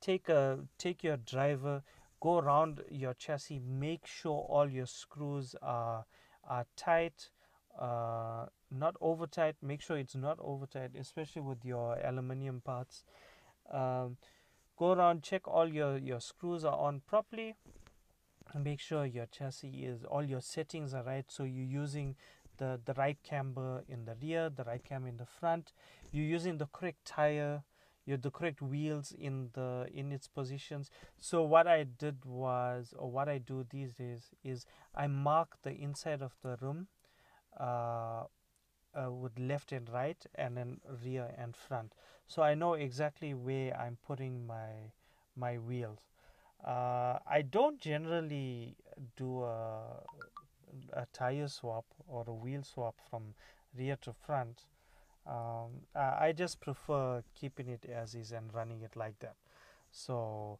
Take 0.00 0.28
a 0.28 0.60
take 0.78 1.02
your 1.02 1.16
driver 1.16 1.82
go 2.20 2.38
around 2.38 2.82
your 2.90 3.14
chassis 3.14 3.60
make 3.60 4.06
sure 4.06 4.44
all 4.48 4.68
your 4.68 4.86
screws 4.86 5.54
are 5.62 6.04
are 6.44 6.66
tight 6.76 7.28
uh, 7.78 8.46
not 8.70 8.96
over 9.00 9.26
tight. 9.26 9.56
Make 9.62 9.80
sure 9.80 9.96
it's 9.96 10.16
not 10.16 10.38
over 10.40 10.66
tight, 10.66 10.90
especially 10.98 11.42
with 11.42 11.64
your 11.64 11.98
aluminium 12.04 12.60
parts. 12.60 13.04
Um, 13.72 14.16
go 14.76 14.92
around, 14.92 15.22
check 15.22 15.46
all 15.46 15.68
your, 15.68 15.96
your 15.96 16.20
screws 16.20 16.64
are 16.64 16.76
on 16.76 17.02
properly. 17.06 17.54
Make 18.54 18.80
sure 18.80 19.04
your 19.04 19.26
chassis 19.26 19.84
is 19.84 20.04
all 20.04 20.24
your 20.24 20.40
settings 20.40 20.94
are 20.94 21.04
right. 21.04 21.26
So 21.28 21.44
you're 21.44 21.82
using 21.82 22.16
the, 22.56 22.80
the 22.84 22.94
right 22.94 23.18
camber 23.22 23.84
in 23.88 24.06
the 24.06 24.16
rear, 24.20 24.50
the 24.50 24.64
right 24.64 24.82
camber 24.82 25.08
in 25.08 25.18
the 25.18 25.26
front. 25.26 25.72
You're 26.10 26.24
using 26.24 26.58
the 26.58 26.66
correct 26.66 27.04
tire, 27.04 27.62
You're 28.08 28.16
the 28.16 28.30
correct 28.30 28.62
wheels 28.62 29.12
in 29.12 29.50
the 29.52 29.86
in 29.92 30.12
its 30.12 30.28
positions. 30.28 30.90
So 31.18 31.42
what 31.42 31.66
I 31.66 31.84
did 31.84 32.24
was, 32.24 32.94
or 32.96 33.10
what 33.10 33.28
I 33.28 33.36
do 33.36 33.66
these 33.68 33.92
days 33.92 34.30
is, 34.42 34.64
I 34.94 35.08
mark 35.08 35.58
the 35.62 35.72
inside 35.72 36.22
of 36.22 36.32
the 36.42 36.56
room 36.62 36.86
uh, 37.58 38.24
uh, 38.94 39.10
with 39.12 39.38
left 39.38 39.72
and 39.72 39.88
right, 39.90 40.24
and 40.34 40.56
then 40.56 40.80
rear 41.04 41.30
and 41.38 41.56
front. 41.56 41.94
So 42.26 42.42
I 42.42 42.54
know 42.54 42.74
exactly 42.74 43.34
where 43.34 43.76
I'm 43.78 43.98
putting 44.06 44.46
my 44.46 44.92
my 45.36 45.58
wheels. 45.58 46.00
Uh, 46.66 47.18
I 47.26 47.42
don't 47.42 47.78
generally 47.80 48.76
do 49.16 49.44
a, 49.44 50.02
a 50.92 51.06
tire 51.12 51.48
swap 51.48 51.84
or 52.06 52.24
a 52.26 52.32
wheel 52.34 52.62
swap 52.62 52.96
from 53.10 53.34
rear 53.76 53.96
to 54.02 54.12
front. 54.12 54.66
Um, 55.26 55.82
I 55.94 56.32
just 56.32 56.60
prefer 56.60 57.22
keeping 57.34 57.68
it 57.68 57.84
as 57.86 58.14
is 58.14 58.32
and 58.32 58.52
running 58.54 58.82
it 58.82 58.96
like 58.96 59.18
that. 59.20 59.36
So 59.90 60.58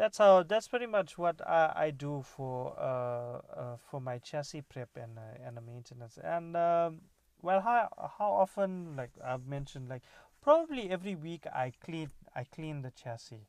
that's 0.00 0.16
how 0.16 0.42
that's 0.42 0.66
pretty 0.66 0.86
much 0.86 1.18
what 1.18 1.46
I, 1.46 1.72
I 1.76 1.90
do 1.90 2.24
for 2.24 2.74
uh, 2.78 3.60
uh, 3.60 3.76
for 3.90 4.00
my 4.00 4.16
chassis 4.16 4.62
prep 4.62 4.88
and 4.96 5.18
uh, 5.18 5.46
and 5.46 5.58
maintenance. 5.66 6.18
And 6.24 6.56
um, 6.56 7.02
well, 7.42 7.60
how 7.60 7.88
how 8.18 8.32
often 8.32 8.96
like 8.96 9.10
I've 9.22 9.46
mentioned 9.46 9.90
like 9.90 10.02
probably 10.40 10.90
every 10.90 11.14
week 11.16 11.44
I 11.52 11.74
clean 11.84 12.08
I 12.34 12.44
clean 12.44 12.80
the 12.80 12.90
chassis. 12.90 13.46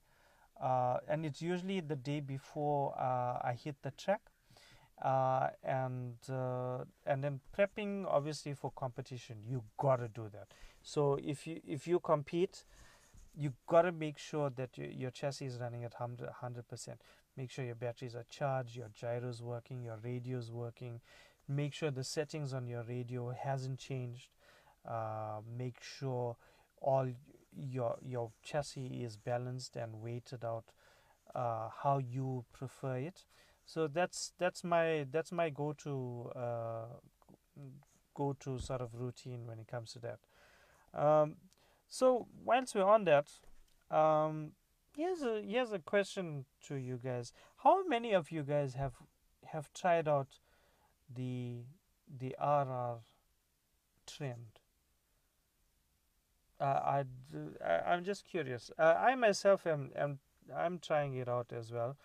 Uh, 0.61 0.97
and 1.07 1.25
it's 1.25 1.41
usually 1.41 1.79
the 1.79 1.95
day 1.95 2.19
before 2.19 2.93
uh, 2.99 3.39
I 3.41 3.57
hit 3.63 3.77
the 3.81 3.91
track, 3.91 4.21
uh, 5.01 5.47
and 5.63 6.17
and 7.05 7.23
then 7.23 7.39
prepping 7.57 8.05
obviously 8.07 8.53
for 8.53 8.71
competition. 8.71 9.37
You 9.47 9.63
gotta 9.77 10.09
do 10.09 10.29
that. 10.33 10.47
So 10.83 11.17
if 11.23 11.47
you 11.47 11.61
if 11.65 11.87
you 11.87 11.99
compete, 12.01 12.65
you 13.35 13.53
gotta 13.67 13.91
make 13.91 14.17
sure 14.17 14.49
that 14.49 14.77
your, 14.77 14.87
your 14.87 15.11
chassis 15.11 15.45
is 15.45 15.59
running 15.59 15.83
at 15.83 15.93
hundred 15.95 16.67
percent. 16.67 17.01
Make 17.37 17.51
sure 17.51 17.63
your 17.63 17.75
batteries 17.75 18.15
are 18.15 18.25
charged, 18.29 18.75
your 18.75 18.89
gyros 18.93 19.41
working, 19.41 19.83
your 19.83 19.97
radio's 20.03 20.51
working. 20.51 21.01
Make 21.47 21.73
sure 21.73 21.91
the 21.91 22.03
settings 22.03 22.53
on 22.53 22.67
your 22.67 22.83
radio 22.83 23.31
hasn't 23.31 23.79
changed. 23.79 24.29
Uh, 24.87 25.39
make 25.57 25.81
sure 25.81 26.35
all 26.81 27.07
your 27.55 27.97
your 28.01 28.31
chassis 28.43 29.03
is 29.03 29.17
balanced 29.17 29.75
and 29.75 30.01
weighted 30.01 30.43
out 30.43 30.65
uh, 31.35 31.69
how 31.83 31.97
you 31.99 32.45
prefer 32.51 32.97
it. 32.97 33.25
So 33.65 33.87
that's 33.87 34.33
that's 34.37 34.63
my 34.63 35.05
that's 35.11 35.31
my 35.31 35.49
go 35.49 35.73
to 35.83 36.31
uh, 36.35 36.85
go 38.13 38.35
to 38.41 38.59
sort 38.59 38.81
of 38.81 38.93
routine 38.93 39.47
when 39.47 39.59
it 39.59 39.67
comes 39.67 39.93
to 39.93 39.99
that. 39.99 40.19
Um, 40.93 41.35
so 41.91 42.27
whilst 42.43 42.73
we're 42.73 42.83
on 42.83 43.03
that, 43.03 43.27
um, 43.95 44.53
here's 44.95 45.21
a 45.21 45.43
here's 45.45 45.71
a 45.71 45.79
question 45.79 46.45
to 46.67 46.75
you 46.75 46.97
guys. 47.03 47.33
How 47.57 47.85
many 47.85 48.13
of 48.13 48.31
you 48.31 48.41
guys 48.41 48.73
have 48.73 48.93
have 49.45 49.71
tried 49.73 50.07
out 50.07 50.39
the 51.13 51.65
the 52.07 52.35
RR 52.41 53.01
trend? 54.07 54.61
uh, 56.61 57.03
I, 57.65 57.93
am 57.93 58.03
just 58.03 58.23
curious. 58.25 58.71
Uh, 58.77 58.93
I 58.97 59.15
myself 59.15 59.65
am, 59.65 59.91
am 59.95 60.19
I'm 60.55 60.79
trying 60.79 61.15
it 61.15 61.27
out 61.27 61.51
as 61.51 61.71
well. 61.71 61.97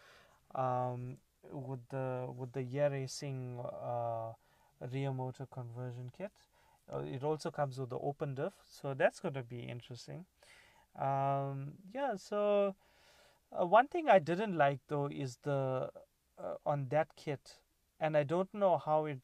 Um, 0.55 1.19
with 1.53 1.81
the 1.91 2.27
with 2.37 2.53
the 2.53 2.63
Yeah 2.63 2.89
Racing 2.89 3.61
uh, 3.61 4.33
rear 4.93 5.13
motor 5.13 5.47
conversion 5.47 6.11
kit. 6.17 6.33
Uh, 6.93 6.99
it 7.01 7.25
also 7.25 7.51
comes 7.51 7.79
with 7.79 7.91
the 7.91 7.99
open 7.99 8.35
diff, 8.35 8.55
so 8.65 8.95
that's 8.95 9.21
going 9.21 9.35
to 9.35 9.43
be 9.43 9.61
interesting. 9.61 10.25
Um, 10.99 11.73
yeah, 11.93 12.15
so 12.17 12.75
uh, 13.53 13.67
one 13.67 13.89
thing 13.89 14.09
I 14.09 14.19
didn't 14.19 14.57
like 14.57 14.81
though 14.89 15.07
is 15.07 15.39
the 15.43 15.91
uh, 16.39 16.55
on 16.65 16.87
that 16.91 17.09
kit, 17.17 17.59
and 18.01 18.17
I 18.17 18.23
don't 18.23 18.53
know 18.55 18.79
how 18.79 19.07
it 19.07 19.21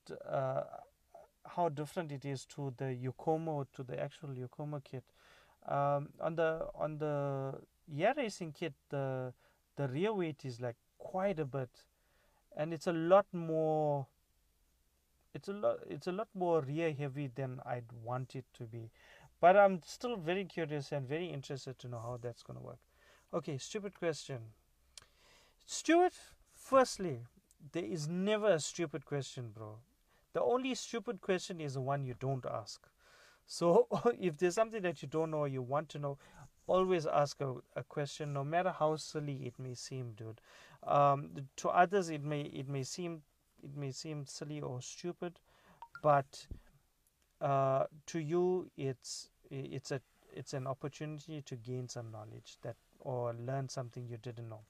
how 1.46 1.68
different 1.68 2.12
it 2.12 2.24
is 2.24 2.44
to 2.46 2.72
the 2.76 2.84
Yokomo 2.84 3.66
to 3.74 3.82
the 3.82 4.00
actual 4.00 4.30
Yokomo 4.30 4.82
kit. 4.82 5.04
Um, 5.66 6.08
on 6.20 6.36
the 6.36 6.66
on 6.74 6.98
the 6.98 7.54
Yeah 7.86 8.12
Racing 8.16 8.52
kit, 8.52 8.74
the 8.90 9.32
the 9.76 9.88
rear 9.88 10.12
weight 10.12 10.44
is 10.44 10.60
like 10.60 10.76
quite 10.98 11.38
a 11.38 11.44
bit, 11.44 11.70
and 12.56 12.72
it's 12.72 12.86
a 12.86 12.92
lot 12.92 13.26
more. 13.32 14.06
It's 15.34 15.48
a 15.48 15.52
lot. 15.52 15.78
It's 15.88 16.06
a 16.06 16.12
lot 16.12 16.28
more 16.34 16.60
rear 16.60 16.92
heavy 16.92 17.26
than 17.34 17.60
I'd 17.66 17.90
want 18.04 18.34
it 18.36 18.44
to 18.54 18.64
be, 18.64 18.90
but 19.40 19.56
I'm 19.56 19.80
still 19.84 20.16
very 20.16 20.44
curious 20.44 20.92
and 20.92 21.08
very 21.08 21.26
interested 21.26 21.78
to 21.80 21.88
know 21.88 21.98
how 22.00 22.18
that's 22.20 22.42
gonna 22.42 22.60
work. 22.60 22.78
Okay, 23.32 23.58
stupid 23.58 23.98
question. 23.98 24.52
Stuart, 25.64 26.12
firstly, 26.54 27.20
there 27.72 27.84
is 27.84 28.06
never 28.08 28.48
a 28.52 28.60
stupid 28.60 29.04
question, 29.04 29.50
bro. 29.54 29.78
The 30.32 30.42
only 30.42 30.74
stupid 30.74 31.20
question 31.20 31.60
is 31.60 31.74
the 31.74 31.80
one 31.80 32.04
you 32.04 32.14
don't 32.18 32.44
ask. 32.46 32.86
So 33.46 33.86
if 34.20 34.38
there's 34.38 34.54
something 34.54 34.82
that 34.82 35.02
you 35.02 35.08
don't 35.08 35.30
know 35.30 35.44
you 35.44 35.62
want 35.62 35.88
to 35.90 35.98
know, 35.98 36.18
always 36.66 37.06
ask 37.06 37.40
a, 37.40 37.54
a 37.76 37.82
question, 37.84 38.32
no 38.32 38.44
matter 38.44 38.70
how 38.70 38.96
silly 38.96 39.46
it 39.46 39.58
may 39.58 39.74
seem, 39.74 40.12
dude. 40.12 40.40
Um, 40.84 41.30
to 41.56 41.68
others, 41.68 42.08
it 42.10 42.22
may 42.22 42.42
it 42.42 42.68
may 42.68 42.82
seem 42.82 43.22
it 43.62 43.76
may 43.76 43.92
seem 43.92 44.26
silly 44.26 44.60
or 44.60 44.80
stupid, 44.82 45.40
but 46.02 46.46
uh, 47.40 47.84
to 48.06 48.18
you, 48.18 48.70
it's 48.76 49.28
it's 49.50 49.90
a 49.90 50.00
it's 50.34 50.54
an 50.54 50.66
opportunity 50.66 51.42
to 51.42 51.56
gain 51.56 51.88
some 51.88 52.10
knowledge 52.10 52.56
that 52.62 52.76
or 53.00 53.34
learn 53.34 53.68
something 53.68 54.06
you 54.08 54.16
didn't 54.16 54.48
know. 54.48 54.62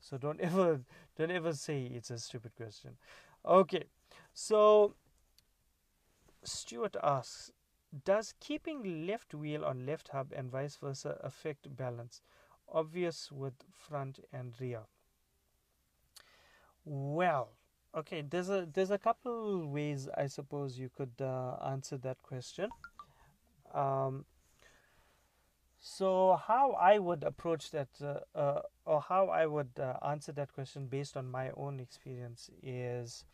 So 0.00 0.18
don't 0.18 0.40
ever 0.50 0.80
don't 1.16 1.30
ever 1.30 1.52
say 1.52 1.82
it's 1.84 2.10
a 2.10 2.18
stupid 2.18 2.54
question. 2.56 2.96
Okay, 3.46 3.84
so 4.32 4.94
Stuart 6.44 6.96
asks, 7.02 7.50
does 8.04 8.34
keeping 8.38 9.06
left 9.06 9.34
wheel 9.34 9.64
on 9.64 9.84
left 9.84 10.08
hub 10.08 10.32
and 10.32 10.50
vice 10.50 10.76
versa 10.76 11.18
affect 11.22 11.76
balance? 11.76 12.22
Obvious 12.68 13.32
with 13.32 13.64
front 13.70 14.20
and 14.32 14.54
rear. 14.60 14.82
Well, 16.84 17.50
okay, 17.96 18.22
there's 18.22 18.50
a 18.50 18.66
there's 18.72 18.90
a 18.90 18.98
couple 18.98 19.66
ways 19.66 20.08
I 20.16 20.26
suppose 20.26 20.78
you 20.78 20.90
could 20.96 21.20
uh, 21.20 21.56
answer 21.66 21.96
that 21.98 22.22
question. 22.22 22.70
Um, 23.72 24.24
so 25.86 26.40
how 26.42 26.72
I 26.80 26.98
would 26.98 27.24
approach 27.24 27.70
that, 27.72 27.88
uh, 28.02 28.20
uh, 28.34 28.62
or 28.86 29.02
how 29.02 29.28
I 29.28 29.44
would 29.44 29.78
uh, 29.78 29.98
answer 30.02 30.32
that 30.32 30.54
question 30.54 30.86
based 30.86 31.14
on 31.14 31.30
my 31.30 31.50
own 31.58 31.78
experience 31.78 32.48
is, 32.62 33.26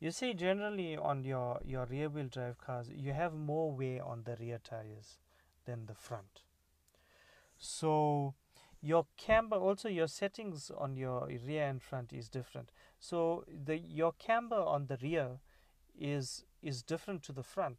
you 0.00 0.10
see, 0.10 0.32
generally 0.32 0.96
on 0.96 1.22
your, 1.22 1.60
your 1.66 1.84
rear 1.84 2.08
wheel 2.08 2.28
drive 2.28 2.56
cars, 2.56 2.88
you 2.88 3.12
have 3.12 3.34
more 3.34 3.70
wear 3.70 4.02
on 4.02 4.22
the 4.24 4.36
rear 4.40 4.58
tires 4.64 5.18
than 5.66 5.84
the 5.84 5.94
front. 5.94 6.40
So 7.58 8.32
your 8.80 9.06
camber, 9.16 9.56
also 9.56 9.88
your 9.88 10.06
settings 10.06 10.70
on 10.76 10.96
your 10.96 11.28
rear 11.46 11.66
and 11.66 11.82
front 11.82 12.12
is 12.12 12.28
different. 12.28 12.70
So 13.00 13.44
the 13.48 13.76
your 13.76 14.12
camber 14.12 14.56
on 14.60 14.86
the 14.86 14.98
rear 15.02 15.40
is 15.98 16.44
is 16.62 16.82
different 16.82 17.22
to 17.24 17.32
the 17.32 17.42
front. 17.42 17.78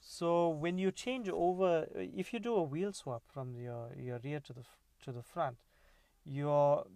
So 0.00 0.48
when 0.48 0.78
you 0.78 0.90
change 0.90 1.28
over, 1.28 1.86
uh, 1.94 2.00
if 2.16 2.32
you 2.32 2.40
do 2.40 2.54
a 2.56 2.62
wheel 2.62 2.92
swap 2.92 3.22
from 3.32 3.56
your, 3.56 3.90
your 3.96 4.18
rear 4.24 4.40
to 4.40 4.52
the 4.52 4.62
to 5.04 5.12
the 5.12 5.22
front, 5.22 5.58
your 6.24 6.86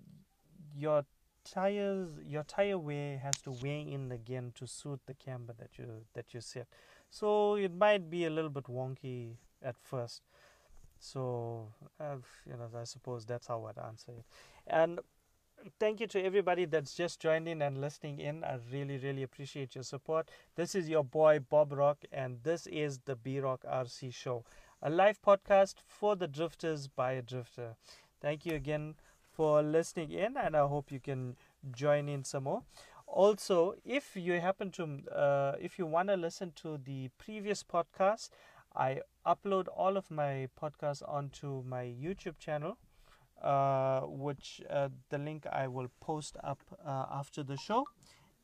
your 0.74 1.04
tires 1.44 2.08
your 2.26 2.42
tire 2.42 2.76
wear 2.76 3.18
has 3.18 3.36
to 3.36 3.52
weigh 3.52 3.82
in 3.82 4.10
again 4.10 4.52
to 4.54 4.66
suit 4.66 5.00
the 5.06 5.14
camber 5.14 5.54
that 5.58 5.78
you 5.78 5.86
that 6.14 6.34
you 6.34 6.40
set 6.40 6.66
so 7.08 7.54
it 7.54 7.72
might 7.72 8.10
be 8.10 8.24
a 8.24 8.30
little 8.30 8.50
bit 8.50 8.64
wonky 8.64 9.36
at 9.62 9.76
first 9.78 10.22
so 10.98 11.68
uh, 12.00 12.16
you 12.46 12.52
know 12.52 12.68
i 12.80 12.84
suppose 12.84 13.24
that's 13.24 13.46
how 13.46 13.64
i'd 13.66 13.78
answer 13.84 14.12
it. 14.12 14.24
And 14.66 15.00
thank 15.80 16.00
you 16.00 16.06
to 16.08 16.22
everybody 16.22 16.64
that's 16.64 16.94
just 16.94 17.20
joined 17.20 17.48
in 17.48 17.62
and 17.62 17.80
listening 17.80 18.20
in. 18.20 18.44
I 18.44 18.58
really 18.72 18.98
really 18.98 19.22
appreciate 19.22 19.74
your 19.74 19.84
support. 19.84 20.30
This 20.56 20.74
is 20.74 20.88
your 20.88 21.04
boy 21.04 21.40
bob 21.40 21.72
rock 21.72 22.04
and 22.12 22.38
this 22.42 22.66
is 22.66 22.98
the 23.04 23.16
b 23.16 23.40
rock 23.40 23.62
rc 23.64 24.12
show 24.14 24.44
a 24.82 24.90
live 24.90 25.20
podcast 25.22 25.76
for 25.86 26.16
the 26.16 26.28
drifters 26.28 26.86
by 26.88 27.12
a 27.12 27.22
drifter. 27.22 27.76
Thank 28.20 28.44
you 28.46 28.54
again 28.54 28.94
for 29.32 29.62
listening 29.62 30.10
in, 30.10 30.36
and 30.36 30.56
I 30.56 30.66
hope 30.66 30.90
you 30.92 31.00
can 31.00 31.36
join 31.72 32.08
in 32.08 32.24
some 32.24 32.44
more. 32.44 32.62
Also, 33.06 33.74
if 33.84 34.16
you 34.16 34.40
happen 34.40 34.70
to, 34.72 35.00
uh, 35.14 35.52
if 35.60 35.78
you 35.78 35.86
want 35.86 36.08
to 36.08 36.16
listen 36.16 36.52
to 36.56 36.78
the 36.82 37.08
previous 37.18 37.62
podcast, 37.62 38.30
I 38.76 39.00
upload 39.26 39.66
all 39.74 39.96
of 39.96 40.10
my 40.10 40.48
podcasts 40.60 41.02
onto 41.08 41.62
my 41.64 41.84
YouTube 41.84 42.38
channel, 42.38 42.76
uh, 43.42 44.00
which 44.02 44.60
uh, 44.68 44.90
the 45.08 45.18
link 45.18 45.46
I 45.50 45.66
will 45.66 45.88
post 46.00 46.36
up 46.44 46.60
uh, 46.84 47.06
after 47.10 47.42
the 47.42 47.56
show. 47.56 47.86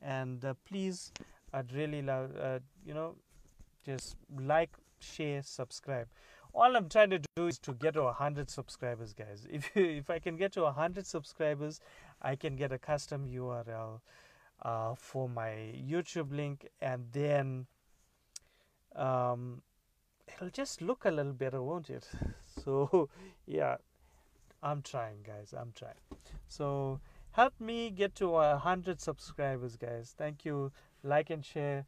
And 0.01 0.43
uh, 0.43 0.55
please, 0.65 1.11
I'd 1.53 1.71
really 1.71 2.01
love, 2.01 2.31
uh, 2.41 2.59
you 2.85 2.93
know, 2.93 3.15
just 3.85 4.17
like, 4.37 4.71
share, 4.99 5.43
subscribe. 5.43 6.07
All 6.53 6.75
I'm 6.75 6.89
trying 6.89 7.09
to 7.11 7.19
do 7.35 7.47
is 7.47 7.57
to 7.59 7.73
get 7.73 7.95
to 7.95 8.03
100 8.03 8.49
subscribers, 8.49 9.13
guys. 9.13 9.47
If 9.51 9.75
if 9.75 10.09
I 10.09 10.19
can 10.19 10.37
get 10.37 10.51
to 10.53 10.63
100 10.63 11.05
subscribers, 11.07 11.79
I 12.21 12.35
can 12.35 12.55
get 12.55 12.71
a 12.71 12.77
custom 12.77 13.27
URL 13.27 14.01
uh, 14.61 14.95
for 14.95 15.27
my 15.27 15.73
YouTube 15.75 16.31
link, 16.31 16.67
and 16.81 17.07
then 17.11 17.65
um, 18.95 19.61
it'll 20.27 20.49
just 20.49 20.81
look 20.81 21.05
a 21.05 21.11
little 21.11 21.33
better, 21.33 21.61
won't 21.61 21.89
it? 21.89 22.07
So, 22.63 23.09
yeah, 23.45 23.75
I'm 24.61 24.81
trying, 24.83 25.23
guys. 25.23 25.53
I'm 25.57 25.73
trying. 25.75 25.99
So, 26.47 27.01
help 27.31 27.53
me 27.59 27.89
get 27.89 28.15
to 28.15 28.37
a 28.37 28.57
hundred 28.57 29.01
subscribers, 29.01 29.75
guys. 29.75 30.13
Thank 30.17 30.45
you. 30.45 30.71
Like 31.03 31.29
and 31.29 31.43
share. 31.43 31.85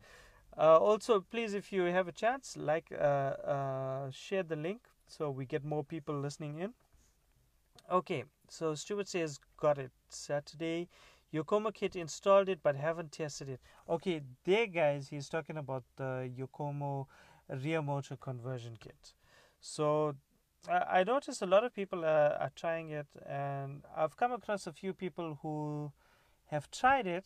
Uh, 0.58 0.78
also, 0.78 1.22
please, 1.22 1.54
if 1.54 1.72
you 1.72 1.84
have 1.84 2.10
a 2.10 2.12
chance, 2.12 2.58
like, 2.58 2.92
uh, 2.92 3.36
uh, 3.56 4.12
share 4.12 4.44
the 4.44 4.58
link 4.58 4.82
so 5.08 5.30
we 5.30 5.46
get 5.46 5.64
more 5.64 5.84
people 5.84 6.20
listening 6.20 6.60
in. 6.60 6.74
Okay, 7.92 8.24
so 8.50 8.74
Stuart 8.76 9.08
says, 9.08 9.40
got 9.58 9.78
it. 9.78 9.92
Saturday, 10.10 10.88
Yokomo 11.34 11.74
kit 11.74 11.96
installed 11.96 12.50
it 12.50 12.60
but 12.64 12.76
haven't 12.76 13.12
tested 13.12 13.50
it. 13.50 13.60
Okay, 13.90 14.22
there, 14.44 14.66
guys, 14.68 15.10
he's 15.10 15.30
talking 15.30 15.58
about 15.58 15.84
the 15.98 16.30
Yokomo 16.38 17.06
rear 17.50 17.82
motor 17.82 18.16
conversion 18.16 18.78
kit. 18.80 19.14
So 19.60 20.16
I, 20.70 21.00
I 21.00 21.04
noticed 21.04 21.42
a 21.42 21.46
lot 21.46 21.64
of 21.64 21.74
people 21.74 22.04
are, 22.06 22.34
are 22.40 22.52
trying 22.56 22.90
it, 22.90 23.08
and 23.26 23.84
I've 23.96 24.18
come 24.18 24.32
across 24.32 24.68
a 24.68 24.74
few 24.74 24.94
people 24.94 25.40
who 25.42 25.92
have 26.48 26.70
tried 26.72 27.08
it 27.08 27.26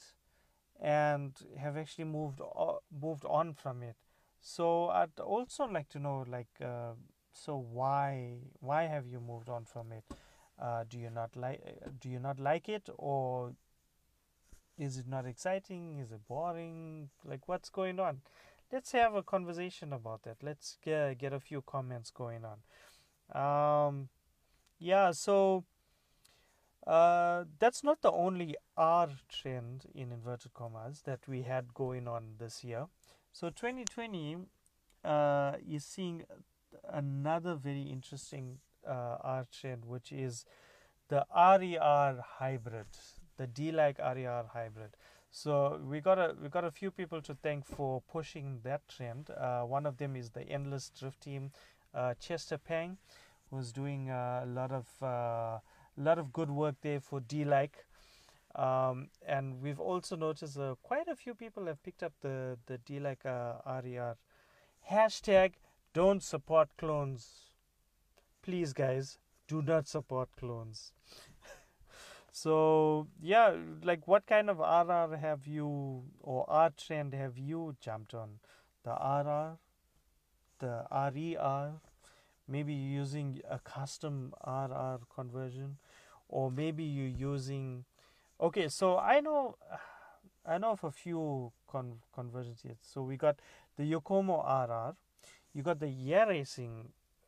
and 0.82 1.34
have 1.58 1.78
actually 1.78 2.06
moved 2.06 2.42
o- 2.42 2.82
moved 3.02 3.26
on 3.26 3.54
from 3.54 3.84
it. 3.84 3.96
So 4.42 4.90
I'd 4.90 5.20
also 5.20 5.66
like 5.66 5.90
to 5.90 6.00
know, 6.00 6.26
like, 6.28 6.48
uh, 6.62 6.94
so 7.32 7.58
why 7.58 8.40
why 8.60 8.84
have 8.84 9.08
you 9.08 9.20
moved 9.20 9.50
on 9.50 9.66
from 9.66 9.92
it? 9.92 10.04
Uh, 10.62 10.84
do 10.88 10.98
you 10.98 11.10
not 11.10 11.36
like 11.36 11.62
do 12.00 12.10
you 12.10 12.20
not 12.20 12.40
like 12.40 12.70
it, 12.70 12.90
or 12.98 13.54
is 14.78 14.98
it 14.98 15.08
not 15.08 15.26
exciting? 15.26 16.00
Is 16.00 16.12
it 16.12 16.26
boring? 16.28 17.10
Like, 17.26 17.48
what's 17.48 17.70
going 17.70 18.00
on? 18.00 18.22
Let's 18.72 18.92
have 18.92 19.16
a 19.16 19.24
conversation 19.24 19.94
about 19.94 20.24
that. 20.24 20.38
Let's 20.44 20.78
get 20.84 21.18
get 21.18 21.34
a 21.34 21.40
few 21.40 21.62
comments 21.62 22.12
going 22.12 22.44
on. 22.46 22.60
Um, 23.34 24.10
yeah, 24.78 25.12
so 25.12 25.66
uh, 26.86 27.46
that's 27.60 27.84
not 27.84 28.02
the 28.02 28.12
only 28.12 28.56
R 28.78 29.10
trend 29.28 29.86
in 29.94 30.12
inverted 30.12 30.54
commas 30.54 31.02
that 31.06 31.28
we 31.28 31.44
had 31.44 31.74
going 31.74 32.08
on 32.08 32.36
this 32.40 32.64
year. 32.64 32.88
So 33.32 33.50
2020 33.50 34.38
uh, 35.04 35.54
is 35.68 35.86
seeing 35.86 36.24
another 36.90 37.56
very 37.56 37.84
interesting 37.84 38.60
uh, 38.88 39.18
R 39.22 39.46
trend, 39.52 39.86
which 39.86 40.12
is 40.12 40.46
the 41.10 41.26
RER 41.36 42.24
hybrid, 42.38 42.88
the 43.38 43.48
D-like 43.48 44.00
RER 44.00 44.46
hybrid. 44.54 44.96
So 45.32 45.80
we 45.88 46.02
got 46.02 46.18
a 46.18 46.36
we 46.42 46.50
got 46.50 46.66
a 46.66 46.72
few 46.72 46.90
people 46.92 47.22
to 47.22 47.36
thank 47.36 47.66
for 47.66 48.02
pushing 48.12 48.60
that 48.64 48.88
trend. 48.88 49.30
Uh, 49.30 49.62
one 49.62 49.86
of 49.86 49.98
them 49.98 50.16
is 50.16 50.32
the 50.32 50.42
Endless 50.42 50.92
Drift 50.98 51.22
team, 51.22 51.52
uh, 51.94 52.16
Chester 52.20 52.58
Pang, 52.58 52.98
who's 53.50 53.72
doing 53.72 54.10
a 54.10 54.44
lot 54.48 54.72
of 54.72 54.88
uh, 55.02 55.60
lot 55.98 56.18
of 56.18 56.34
good 56.34 56.50
work 56.50 56.76
there 56.82 57.00
for 57.00 57.20
D-like. 57.20 57.86
Um, 58.56 59.10
and 59.28 59.62
we've 59.62 59.80
also 59.80 60.16
noticed 60.16 60.58
uh, 60.58 60.74
quite 60.82 61.08
a 61.08 61.16
few 61.16 61.36
people 61.36 61.68
have 61.68 61.82
picked 61.84 62.02
up 62.02 62.14
the 62.22 62.58
the 62.66 62.80
D-like 62.80 63.26
uh, 63.26 63.54
RER. 63.84 64.16
Hashtag 64.90 65.54
don't 65.94 66.24
support 66.24 66.70
clones. 66.78 67.52
Please, 68.42 68.74
guys, 68.74 69.20
do 69.48 69.62
not 69.62 69.88
support 69.88 70.30
clones. 70.36 70.94
So 72.42 73.08
yeah, 73.22 73.54
like 73.84 74.08
what 74.08 74.26
kind 74.26 74.50
of 74.50 74.60
RR 74.60 75.18
have 75.18 75.46
you 75.46 76.04
or 76.22 76.50
R 76.50 76.70
trend 76.70 77.14
have 77.14 77.38
you 77.38 77.76
jumped 77.82 78.14
on? 78.14 78.40
The 78.86 78.92
RR, 78.92 79.58
the 80.60 80.86
RER, 80.90 81.74
maybe 82.48 82.74
using 82.74 83.42
a 83.50 83.60
custom 83.60 84.34
RR 84.48 85.00
conversion, 85.14 85.80
or 86.30 86.50
maybe 86.50 86.86
you're 86.86 87.34
using. 87.34 87.84
Okay, 88.40 88.70
so 88.70 88.98
I 88.98 89.20
know, 89.20 89.58
I 90.46 90.58
know 90.60 90.72
of 90.72 90.86
a 90.86 90.92
few 90.92 91.52
con- 91.70 92.00
conversions 92.16 92.62
here. 92.62 92.78
So 92.80 93.02
we 93.02 93.18
got 93.18 93.36
the 93.76 93.84
Yokomo 93.84 94.40
RR, 94.48 94.96
you 95.54 95.62
got 95.62 95.82
the 95.82 95.90
Yeah 95.90 96.24
Racing 96.24 96.88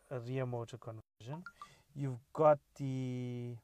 rear 0.09 0.45
motor 0.45 0.77
conversion, 0.77 1.43
you've 1.93 2.23
got 2.31 2.59
the 2.77 3.57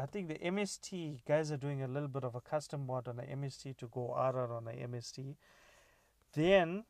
I 0.00 0.06
think 0.06 0.28
the 0.28 0.38
MST 0.38 1.20
guys 1.28 1.52
are 1.52 1.58
doing 1.58 1.82
a 1.82 1.88
little 1.88 2.08
bit 2.08 2.24
of 2.24 2.34
a 2.34 2.40
custom 2.40 2.86
mod 2.86 3.06
on 3.06 3.16
the 3.16 3.22
MST 3.22 3.76
to 3.78 3.86
go 3.88 4.14
RR 4.14 4.54
on 4.54 4.64
the 4.64 4.72
MST. 4.72 5.34
Then 6.32 6.84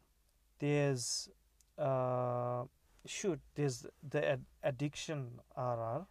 there's 0.60 1.28
uh, 1.76 2.64
shoot 3.06 3.40
there's 3.56 3.86
the 4.08 4.30
ad- 4.32 4.44
addiction 4.62 5.40
RR. 5.56 6.06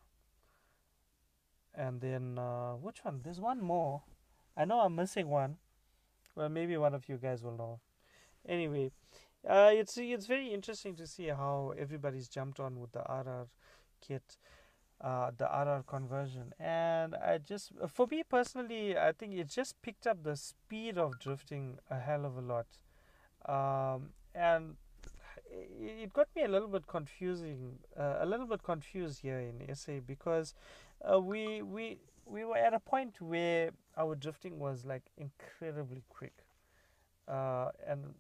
And 1.74 2.02
then 2.02 2.38
uh, 2.38 2.74
which 2.74 3.06
one? 3.06 3.22
There's 3.24 3.40
one 3.40 3.62
more. 3.62 4.02
I 4.58 4.66
know 4.66 4.82
I'm 4.82 4.96
missing 4.96 5.30
one. 5.30 5.56
Well, 6.36 6.50
maybe 6.50 6.76
one 6.76 6.94
of 6.94 7.08
you 7.08 7.16
guys 7.16 7.44
will 7.44 7.56
know. 7.56 7.80
Anyway, 8.46 8.92
uh, 9.48 9.70
it's 9.72 9.98
it's 9.98 10.26
very 10.26 10.54
interesting 10.54 10.96
to 10.98 11.08
see 11.08 11.28
how 11.28 11.74
everybody's 11.80 12.28
jumped 12.28 12.60
on 12.60 12.82
with 12.82 12.92
the 12.92 13.00
RR 13.00 13.48
kit 14.02 14.38
uh, 15.02 15.32
the 15.38 15.46
RR 15.46 15.84
conversion. 15.88 16.54
And 16.60 17.16
I 17.16 17.38
just, 17.38 17.72
for 17.88 18.08
me 18.08 18.24
personally, 18.28 18.98
I 18.98 19.12
think 19.12 19.34
it 19.34 19.48
just 19.48 19.82
picked 19.82 20.08
up 20.08 20.24
the 20.24 20.36
speed 20.36 20.98
of 20.98 21.20
drifting 21.20 21.80
a 21.90 22.00
hell 22.00 22.26
of 22.26 22.38
a 22.38 22.42
lot. 22.42 22.68
Um, 23.46 24.10
and 24.36 24.76
it 25.52 26.14
got 26.14 26.28
me 26.36 26.44
a 26.44 26.48
little 26.48 26.68
bit 26.68 26.88
confusing, 26.88 27.80
uh, 27.98 28.18
a 28.20 28.26
little 28.26 28.46
bit 28.46 28.64
confused 28.64 29.22
here 29.22 29.40
in 29.40 29.74
SA 29.76 29.94
because 30.06 30.54
uh, 31.10 31.20
we 31.20 31.62
we 31.62 32.00
we 32.26 32.46
were 32.46 32.58
at 32.58 32.74
a 32.74 32.80
point 32.80 33.20
where 33.22 33.72
our 33.98 34.16
drifting 34.16 34.60
was 34.60 34.86
like 34.86 35.04
incredibly 35.18 36.04
quick, 36.10 36.46
uh, 37.28 37.70
and 37.88 38.14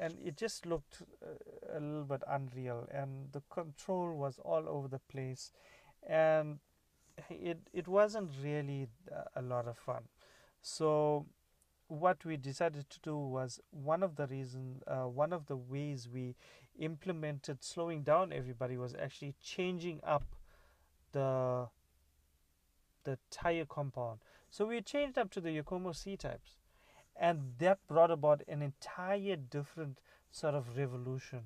and 0.00 0.16
it 0.24 0.36
just 0.36 0.66
looked 0.66 1.02
uh, 1.22 1.78
a 1.78 1.80
little 1.80 2.04
bit 2.04 2.22
unreal, 2.28 2.88
and 2.90 3.32
the 3.32 3.42
control 3.50 4.14
was 4.14 4.38
all 4.44 4.68
over 4.68 4.88
the 4.88 5.00
place, 5.10 5.52
and 6.06 6.58
it 7.28 7.58
it 7.72 7.88
wasn't 7.88 8.30
really 8.42 8.88
a 9.34 9.42
lot 9.42 9.66
of 9.66 9.76
fun. 9.76 10.04
So 10.62 11.26
what 11.88 12.24
we 12.24 12.36
decided 12.36 12.88
to 12.90 13.00
do 13.00 13.16
was 13.16 13.60
one 13.70 14.02
of 14.02 14.16
the 14.16 14.26
reason 14.26 14.82
uh, 14.86 15.08
one 15.08 15.32
of 15.32 15.46
the 15.46 15.56
ways 15.56 16.08
we 16.12 16.34
implemented 16.78 17.62
slowing 17.62 18.02
down 18.02 18.32
everybody 18.32 18.76
was 18.76 18.94
actually 19.00 19.34
changing 19.42 20.00
up 20.04 20.24
the 21.12 21.68
the 23.04 23.18
tire 23.30 23.64
compound 23.64 24.18
so 24.50 24.66
we 24.66 24.80
changed 24.80 25.16
up 25.16 25.30
to 25.30 25.40
the 25.40 25.50
yokomo 25.50 25.94
c 25.94 26.16
types 26.16 26.56
and 27.14 27.54
that 27.58 27.78
brought 27.86 28.10
about 28.10 28.42
an 28.48 28.62
entire 28.62 29.36
different 29.36 29.98
sort 30.30 30.54
of 30.54 30.76
revolution 30.76 31.40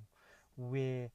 where 0.56 1.10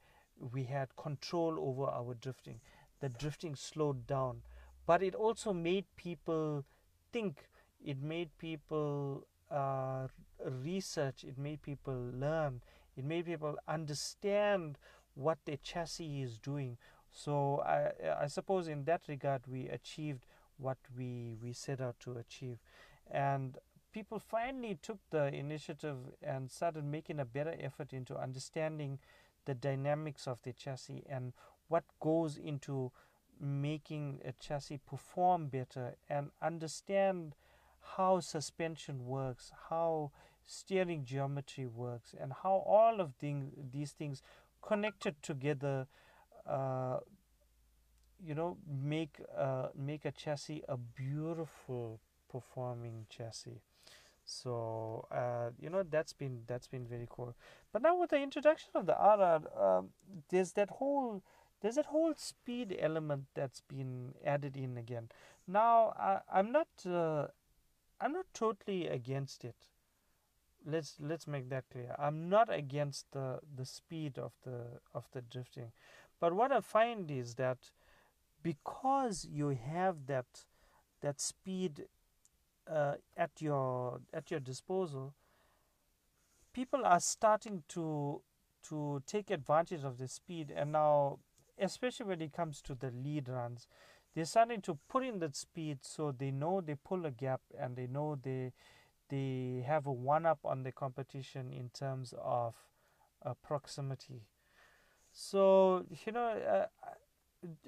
we 0.53 0.63
had 0.63 0.95
control 0.95 1.57
over 1.59 1.89
our 1.91 2.13
drifting 2.13 2.59
the 2.99 3.09
drifting 3.09 3.55
slowed 3.55 4.07
down. 4.07 4.41
But 4.85 5.01
it 5.03 5.15
also 5.15 5.53
made 5.53 5.85
people 5.95 6.63
think. 7.11 7.47
It 7.83 8.01
made 8.01 8.29
people 8.37 9.25
uh, 9.51 10.07
research. 10.43 11.23
It 11.23 11.37
made 11.37 11.61
people 11.61 12.11
learn. 12.13 12.61
It 12.95 13.03
made 13.03 13.25
people 13.25 13.57
understand 13.67 14.77
what 15.15 15.39
their 15.45 15.57
chassis 15.57 16.21
is 16.21 16.37
doing. 16.37 16.77
So 17.11 17.63
i 17.65 17.91
i 18.23 18.27
suppose 18.27 18.67
in 18.67 18.83
that 18.85 19.03
regard 19.07 19.47
we 19.47 19.69
achieved 19.69 20.25
what 20.57 20.77
we 20.97 21.35
we 21.41 21.53
set 21.53 21.81
out 21.81 21.99
to 22.01 22.17
achieve. 22.17 22.57
And 23.09 23.57
people 23.93 24.19
finally 24.19 24.77
took 24.81 24.99
the 25.09 25.33
initiative 25.33 25.97
and 26.21 26.51
started 26.51 26.83
making 26.83 27.19
a 27.19 27.25
better 27.25 27.55
effort 27.59 27.93
into 27.93 28.17
understanding 28.17 28.99
the 29.45 29.53
dynamics 29.55 30.27
of 30.27 30.41
the 30.43 30.51
chassis 30.53 31.03
and 31.09 31.33
what 31.67 31.83
goes 31.99 32.37
into 32.37 32.91
making 33.39 34.21
a 34.23 34.31
chassis 34.33 34.79
perform 34.87 35.47
better 35.47 35.95
and 36.09 36.29
understand 36.41 37.35
how 37.97 38.19
suspension 38.19 39.05
works, 39.05 39.51
how 39.69 40.11
steering 40.45 41.05
geometry 41.05 41.65
works, 41.65 42.15
and 42.19 42.33
how 42.43 42.63
all 42.65 42.99
of 42.99 43.13
these 43.19 43.91
things 43.91 44.21
connected 44.61 45.21
together, 45.21 45.87
uh, 46.47 46.97
you 48.23 48.33
know, 48.33 48.57
make 48.67 49.19
uh, 49.37 49.67
make 49.75 50.05
a 50.05 50.11
chassis 50.11 50.63
a 50.67 50.77
beautiful 50.77 51.99
performing 52.31 53.05
chassis. 53.09 53.61
So 54.25 55.07
uh, 55.11 55.51
you 55.59 55.69
know 55.69 55.83
that's 55.83 56.13
been 56.13 56.41
that's 56.47 56.67
been 56.67 56.87
very 56.87 57.07
cool. 57.09 57.35
But 57.71 57.83
now 57.83 57.99
with 57.99 58.09
the 58.09 58.21
introduction 58.21 58.71
of 58.73 58.85
the 58.87 58.93
RR, 58.93 59.63
um, 59.63 59.89
there's 60.29 60.53
that 60.53 60.69
whole 60.69 61.21
there's 61.61 61.75
that 61.75 61.87
whole 61.87 62.13
speed 62.15 62.75
element 62.79 63.25
that's 63.33 63.61
been 63.61 64.13
added 64.25 64.55
in 64.55 64.77
again. 64.77 65.09
Now 65.47 65.93
I, 65.97 66.19
I'm 66.31 66.51
not 66.51 66.67
uh, 66.85 67.27
I'm 67.99 68.13
not 68.13 68.25
totally 68.33 68.87
against 68.87 69.45
it. 69.45 69.55
Let's 70.65 70.95
let's 70.99 71.27
make 71.27 71.49
that 71.49 71.65
clear. 71.71 71.95
I'm 71.97 72.29
not 72.29 72.51
against 72.51 73.11
the 73.11 73.39
the 73.55 73.65
speed 73.65 74.17
of 74.17 74.33
the 74.43 74.79
of 74.93 75.07
the 75.11 75.21
drifting, 75.21 75.71
but 76.19 76.33
what 76.33 76.51
I 76.51 76.61
find 76.61 77.09
is 77.11 77.35
that 77.35 77.71
because 78.41 79.25
you 79.29 79.49
have 79.49 80.07
that 80.07 80.45
that 81.01 81.19
speed 81.21 81.85
uh, 82.67 82.95
at 83.15 83.31
your 83.39 84.01
at 84.13 84.31
your 84.31 84.39
disposal, 84.39 85.13
people 86.53 86.85
are 86.85 86.99
starting 86.99 87.63
to 87.69 88.21
to 88.69 89.03
take 89.05 89.29
advantage 89.29 89.83
of 89.83 89.97
the 89.97 90.07
speed, 90.07 90.51
and 90.55 90.71
now, 90.71 91.19
especially 91.59 92.05
when 92.07 92.21
it 92.21 92.33
comes 92.33 92.61
to 92.63 92.75
the 92.75 92.91
lead 92.91 93.29
runs, 93.29 93.67
they're 94.15 94.25
starting 94.25 94.61
to 94.61 94.77
put 94.89 95.03
in 95.03 95.19
that 95.19 95.35
speed 95.35 95.79
so 95.81 96.11
they 96.11 96.31
know 96.31 96.61
they 96.61 96.75
pull 96.75 97.05
a 97.05 97.11
gap 97.11 97.41
and 97.59 97.75
they 97.75 97.87
know 97.87 98.17
they 98.21 98.53
they 99.09 99.63
have 99.67 99.87
a 99.87 99.91
one 99.91 100.25
up 100.25 100.39
on 100.45 100.63
the 100.63 100.71
competition 100.71 101.51
in 101.51 101.69
terms 101.69 102.13
of 102.21 102.55
uh, 103.25 103.33
proximity. 103.43 104.23
So 105.11 105.85
you 106.05 106.11
know, 106.11 106.27
uh, 106.27 106.65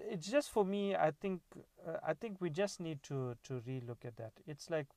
it's 0.09 0.27
just 0.27 0.49
for 0.51 0.65
me. 0.65 0.95
I 0.95 1.11
think 1.11 1.41
uh, 1.87 1.97
I 2.05 2.13
think 2.13 2.37
we 2.41 2.49
just 2.49 2.79
need 2.79 3.03
to 3.03 3.35
to 3.45 3.61
relook 3.67 4.05
at 4.05 4.17
that. 4.17 4.33
It's 4.45 4.69
like 4.69 4.87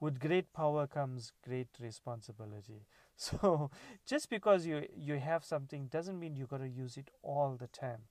with 0.00 0.20
great 0.20 0.52
power 0.52 0.86
comes 0.86 1.32
great 1.44 1.68
responsibility. 1.80 2.86
So 3.16 3.70
just 4.06 4.30
because 4.30 4.66
you 4.66 4.86
you 4.96 5.18
have 5.20 5.44
something 5.44 5.86
doesn't 5.88 6.18
mean 6.18 6.36
you 6.36 6.46
got 6.46 6.58
to 6.58 6.68
use 6.68 6.96
it 6.96 7.10
all 7.22 7.56
the 7.58 7.68
time. 7.68 8.02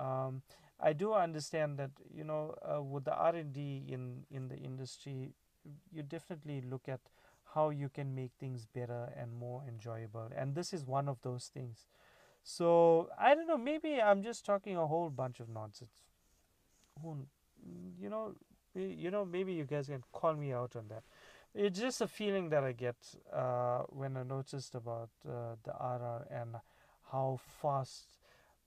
Um, 0.00 0.42
I 0.80 0.92
do 0.94 1.12
understand 1.12 1.78
that 1.78 1.90
you 2.14 2.24
know 2.24 2.54
uh, 2.62 2.82
with 2.82 3.04
the 3.04 3.14
R 3.14 3.34
and 3.36 3.52
D 3.52 3.84
in 3.88 4.24
in 4.30 4.48
the 4.48 4.56
industry, 4.56 5.34
you 5.92 6.02
definitely 6.02 6.62
look 6.62 6.88
at 6.88 7.00
how 7.54 7.70
you 7.70 7.88
can 7.88 8.14
make 8.14 8.30
things 8.38 8.66
better 8.66 9.12
and 9.16 9.32
more 9.34 9.62
enjoyable, 9.68 10.30
and 10.34 10.54
this 10.54 10.72
is 10.72 10.84
one 10.86 11.08
of 11.08 11.20
those 11.22 11.50
things. 11.52 11.86
So 12.42 13.10
I 13.18 13.34
don't 13.34 13.46
know. 13.46 13.58
Maybe 13.58 14.00
I'm 14.00 14.22
just 14.22 14.46
talking 14.46 14.76
a 14.76 14.86
whole 14.86 15.10
bunch 15.10 15.40
of 15.40 15.48
nonsense. 15.48 16.04
Who, 17.02 17.26
you 18.00 18.08
know, 18.08 18.34
you 18.74 19.10
know, 19.10 19.24
maybe 19.24 19.52
you 19.52 19.64
guys 19.64 19.86
can 19.86 20.02
call 20.12 20.34
me 20.34 20.52
out 20.52 20.76
on 20.76 20.88
that. 20.88 21.02
It's 21.54 21.78
just 21.80 22.00
a 22.00 22.06
feeling 22.06 22.48
that 22.50 22.62
I 22.62 22.72
get 22.72 22.96
uh, 23.32 23.80
when 23.88 24.16
I 24.16 24.22
noticed 24.22 24.74
about 24.74 25.10
uh, 25.28 25.56
the 25.64 25.72
RR 25.72 26.26
and 26.30 26.56
how 27.10 27.40
fast 27.60 28.04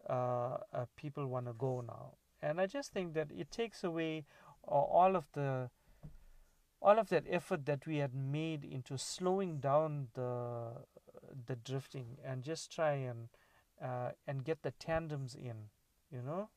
uh, 0.09 0.57
uh, 0.73 0.85
people 0.95 1.27
want 1.27 1.47
to 1.47 1.53
go 1.53 1.83
now. 1.85 2.13
And 2.41 2.59
I 2.59 2.67
just 2.67 2.91
think 2.91 3.13
that 3.13 3.27
it 3.31 3.51
takes 3.51 3.83
away 3.83 4.25
all 4.63 5.15
of 5.15 5.25
the 5.33 5.69
all 6.81 6.99
of 6.99 7.07
that 7.09 7.23
effort 7.29 7.65
that 7.65 7.87
we 7.87 7.97
had 7.97 8.13
made 8.13 8.65
into 8.65 8.97
slowing 8.97 9.59
down 9.59 10.07
the 10.13 10.85
the 11.45 11.55
drifting 11.55 12.17
and 12.23 12.43
just 12.43 12.71
try 12.71 12.93
and 12.93 13.29
uh, 13.81 14.11
and 14.27 14.43
get 14.43 14.61
the 14.63 14.71
tandems 14.71 15.35
in, 15.35 15.69
you 16.11 16.21
know. 16.21 16.49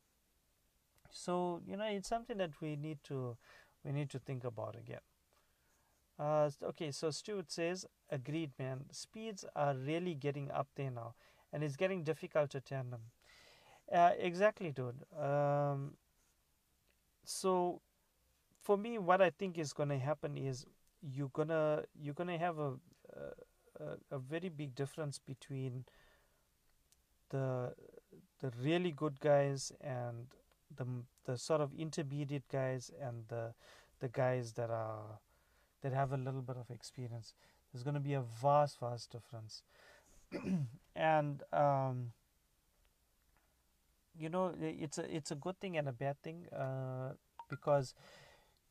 So 1.11 1.61
you 1.67 1.77
know 1.77 1.87
it's 1.87 2.09
something 2.09 2.39
that 2.39 2.61
we 2.61 2.77
need 2.77 2.99
to 3.05 3.37
we 3.85 3.93
need 3.93 4.11
to 4.11 4.19
think 4.19 4.45
about 4.45 4.77
again. 4.77 5.01
Uh, 6.19 6.51
okay, 6.63 6.91
so 6.91 7.11
Stuart 7.11 7.53
says, 7.53 7.85
agreed, 8.11 8.51
man. 8.59 8.87
Speeds 8.91 9.45
are 9.55 9.75
really 9.75 10.15
getting 10.15 10.51
up 10.51 10.69
there 10.75 10.91
now, 10.91 11.15
and 11.53 11.63
it's 11.63 11.77
getting 11.77 12.03
difficult 12.03 12.51
to 12.51 12.61
tandem. 12.61 13.01
Uh, 13.93 14.11
exactly, 14.19 14.73
dude. 14.73 15.05
Um, 15.19 15.95
so, 17.25 17.81
for 18.63 18.77
me, 18.77 18.99
what 18.99 19.23
I 19.23 19.31
think 19.31 19.59
is 19.59 19.73
to 19.91 19.99
happen 19.99 20.37
is 20.37 20.67
you're 21.03 21.31
gonna 21.33 21.85
you're 22.01 22.15
gonna 22.15 22.39
have 22.39 22.59
a, 22.59 22.75
a 23.81 23.85
a 24.11 24.19
very 24.19 24.49
big 24.49 24.75
difference 24.75 25.19
between 25.19 25.85
the 27.31 27.75
the 28.41 28.51
really 28.63 28.91
good 28.93 29.21
guys 29.21 29.73
and 29.81 30.27
the 30.77 30.87
the 31.25 31.37
sort 31.39 31.61
of 31.61 31.73
intermediate 31.75 32.49
guys 32.49 32.91
and 33.01 33.25
the 33.29 33.55
the 34.01 34.09
guys 34.09 34.53
that 34.55 34.71
are 34.71 35.21
that 35.83 35.93
have 35.93 36.13
a 36.13 36.17
little 36.17 36.43
bit 36.43 36.57
of 36.57 36.71
experience. 36.71 37.35
There's 37.73 37.85
going 37.85 37.95
to 37.95 38.01
be 38.01 38.15
a 38.15 38.23
vast, 38.23 38.81
vast 38.81 39.13
difference, 39.13 39.63
and 40.97 41.43
um, 41.53 42.13
you 44.19 44.29
know 44.29 44.55
it's 44.61 44.99
a 44.99 45.15
it's 45.15 45.31
a 45.31 45.35
good 45.35 45.59
thing 45.61 45.77
and 45.77 45.89
a 45.89 45.93
bad 45.93 46.21
thing 46.23 46.47
uh, 46.53 47.13
because 47.49 47.95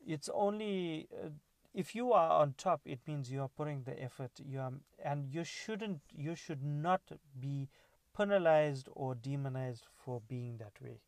it's 0.06 0.28
only 0.34 1.08
uh, 1.22 1.28
if 1.74 1.94
you 1.94 2.12
are 2.12 2.30
on 2.30 2.54
top 2.56 2.80
it 2.84 3.00
means 3.06 3.30
you 3.30 3.42
are 3.42 3.48
putting 3.48 3.82
the 3.84 4.00
effort 4.02 4.30
you 4.44 4.60
are 4.60 4.72
and 5.04 5.28
you 5.32 5.44
shouldn't 5.44 6.00
you 6.16 6.34
should 6.34 6.62
not 6.62 7.02
be 7.40 7.68
penalized 8.16 8.88
or 8.94 9.14
demonized 9.14 9.86
for 9.94 10.20
being 10.28 10.56
that 10.58 10.72
way. 10.80 11.00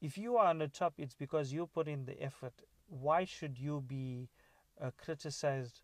If 0.00 0.16
you 0.18 0.36
are 0.36 0.46
on 0.46 0.58
the 0.58 0.68
top 0.68 0.94
it's 0.98 1.14
because 1.14 1.52
you 1.52 1.66
put 1.66 1.88
in 1.88 2.04
the 2.06 2.20
effort. 2.22 2.54
Why 2.88 3.24
should 3.24 3.58
you 3.58 3.80
be 3.86 4.28
uh, 4.80 4.90
criticized 4.96 5.82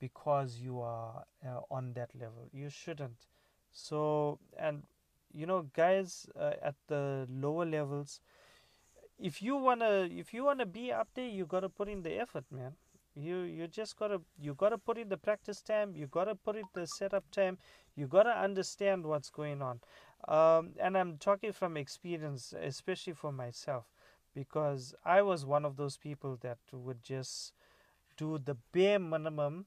because 0.00 0.56
you 0.58 0.80
are 0.80 1.24
uh, 1.46 1.60
on 1.70 1.94
that 1.94 2.10
level? 2.14 2.48
You 2.52 2.68
shouldn't. 2.70 3.26
So 3.72 4.38
and 4.58 4.84
you 5.34 5.46
know 5.46 5.62
guys 5.74 6.26
uh, 6.38 6.52
at 6.62 6.74
the 6.88 7.26
lower 7.30 7.66
levels 7.66 8.20
if 9.18 9.42
you 9.42 9.56
want 9.56 9.80
to 9.80 10.08
if 10.10 10.32
you 10.34 10.44
want 10.44 10.58
to 10.58 10.66
be 10.66 10.92
up 10.92 11.08
there 11.14 11.28
you 11.28 11.44
got 11.46 11.60
to 11.60 11.68
put 11.68 11.88
in 11.88 12.02
the 12.02 12.14
effort 12.18 12.44
man. 12.50 12.72
You 13.16 13.42
you 13.42 13.68
just 13.68 13.96
got 13.96 14.08
to 14.08 14.20
you 14.40 14.54
got 14.54 14.70
to 14.70 14.78
put 14.78 14.98
in 14.98 15.08
the 15.08 15.16
practice 15.16 15.62
time 15.62 15.94
you 15.94 16.06
got 16.08 16.24
to 16.24 16.34
put 16.34 16.56
in 16.56 16.64
the 16.72 16.86
setup 16.86 17.30
time 17.30 17.58
you 17.94 18.08
got 18.08 18.24
to 18.24 18.36
understand 18.36 19.04
what's 19.06 19.30
going 19.30 19.62
on. 19.62 19.80
Um, 20.26 20.70
and 20.80 20.96
i'm 20.96 21.18
talking 21.18 21.52
from 21.52 21.76
experience 21.76 22.54
especially 22.60 23.12
for 23.12 23.30
myself 23.30 23.84
because 24.34 24.94
i 25.04 25.20
was 25.20 25.44
one 25.44 25.64
of 25.66 25.76
those 25.76 25.96
people 25.98 26.38
that 26.40 26.58
would 26.72 27.02
just 27.02 27.52
do 28.16 28.38
the 28.38 28.56
bare 28.72 28.98
minimum 28.98 29.66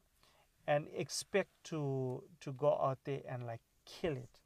and 0.68 0.88
expect 0.96 1.52
to 1.66 2.24
to 2.42 2.52
go 2.54 2.78
out 2.82 3.00
there 3.06 3.22
and 3.30 3.46
like 3.46 3.62
kill 3.86 4.14
it 4.14 4.40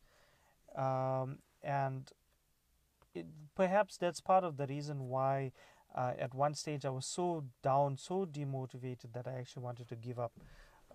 um, 0.76 1.39
and 1.63 2.11
it, 3.13 3.26
perhaps 3.55 3.97
that's 3.97 4.22
part 4.22 4.43
of 4.43 4.57
the 4.57 4.67
reason 4.67 5.09
why 5.09 5.51
uh, 5.95 6.13
at 6.17 6.34
one 6.34 6.53
stage 6.53 6.86
I 6.86 6.89
was 6.89 7.05
so 7.05 7.45
down, 7.61 7.97
so 7.97 8.26
demotivated 8.26 9.13
that 9.13 9.28
I 9.28 9.34
actually 9.34 9.63
wanted 9.63 9.88
to 9.89 9.95
give 9.95 10.19
up 10.19 10.34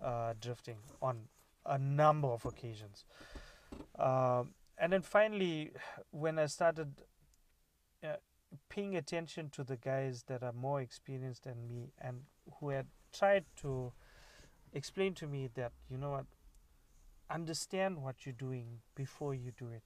uh, 0.01 0.33
drifting 0.39 0.77
on 1.01 1.27
a 1.65 1.77
number 1.77 2.27
of 2.27 2.45
occasions. 2.45 3.05
Um, 3.99 4.53
and 4.77 4.93
then 4.93 5.01
finally, 5.01 5.73
when 6.11 6.39
I 6.39 6.45
started 6.45 7.01
uh, 8.03 8.17
paying 8.69 8.95
attention 8.95 9.49
to 9.51 9.63
the 9.63 9.77
guys 9.77 10.23
that 10.27 10.43
are 10.43 10.53
more 10.53 10.81
experienced 10.81 11.43
than 11.43 11.67
me 11.67 11.91
and 11.99 12.21
who 12.59 12.69
had 12.69 12.87
tried 13.11 13.45
to 13.61 13.91
explain 14.73 15.13
to 15.15 15.27
me 15.27 15.49
that, 15.55 15.71
you 15.89 15.97
know 15.97 16.11
what, 16.11 16.25
understand 17.29 18.01
what 18.01 18.25
you're 18.25 18.33
doing 18.33 18.79
before 18.95 19.33
you 19.33 19.51
do 19.57 19.69
it. 19.69 19.83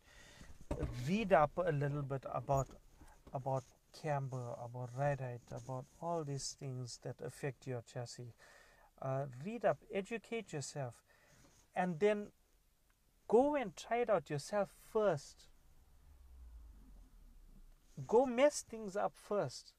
Read 1.07 1.33
up 1.33 1.51
a 1.57 1.71
little 1.71 2.01
bit 2.01 2.23
about 2.33 2.67
about 3.33 3.63
camber, 4.01 4.55
about 4.63 4.89
height, 4.97 5.41
about 5.51 5.85
all 6.01 6.23
these 6.23 6.55
things 6.59 6.99
that 7.03 7.15
affect 7.25 7.67
your 7.67 7.81
chassis. 7.81 8.33
Uh, 9.01 9.25
read 9.45 9.65
up, 9.65 9.79
educate 9.93 10.53
yourself, 10.53 10.93
and 11.75 11.99
then 11.99 12.27
go 13.27 13.55
and 13.55 13.75
try 13.75 13.97
it 13.97 14.09
out 14.09 14.29
yourself 14.29 14.69
first. 14.91 15.47
Go 18.07 18.25
mess 18.25 18.61
things 18.61 18.95
up 18.95 19.13
first, 19.15 19.73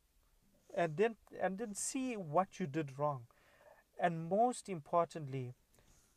and 0.75 0.97
then 0.97 1.17
and 1.41 1.59
then 1.59 1.75
see 1.75 2.15
what 2.15 2.61
you 2.61 2.67
did 2.67 2.99
wrong, 2.99 3.23
and 3.99 4.29
most 4.29 4.69
importantly, 4.69 5.55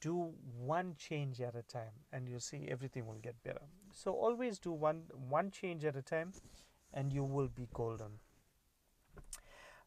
do 0.05 0.15
one 0.73 0.93
change 1.05 1.41
at 1.41 1.55
a 1.61 1.63
time 1.77 1.95
and 2.11 2.29
you'll 2.29 2.47
see 2.47 2.61
everything 2.75 3.07
will 3.11 3.23
get 3.29 3.41
better 3.43 3.65
so 4.01 4.13
always 4.27 4.59
do 4.59 4.71
one 4.71 5.03
one 5.37 5.49
change 5.61 5.85
at 5.91 5.95
a 5.95 6.01
time 6.01 6.33
and 6.95 7.13
you 7.13 7.23
will 7.23 7.49
be 7.49 7.67
golden. 7.73 8.19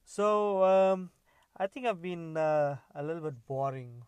So 0.04 0.62
um, 0.64 1.10
I 1.56 1.66
think 1.66 1.86
I've 1.86 2.00
been 2.00 2.36
uh, 2.36 2.76
a 2.94 3.02
little 3.02 3.22
bit 3.22 3.46
boring 3.46 4.02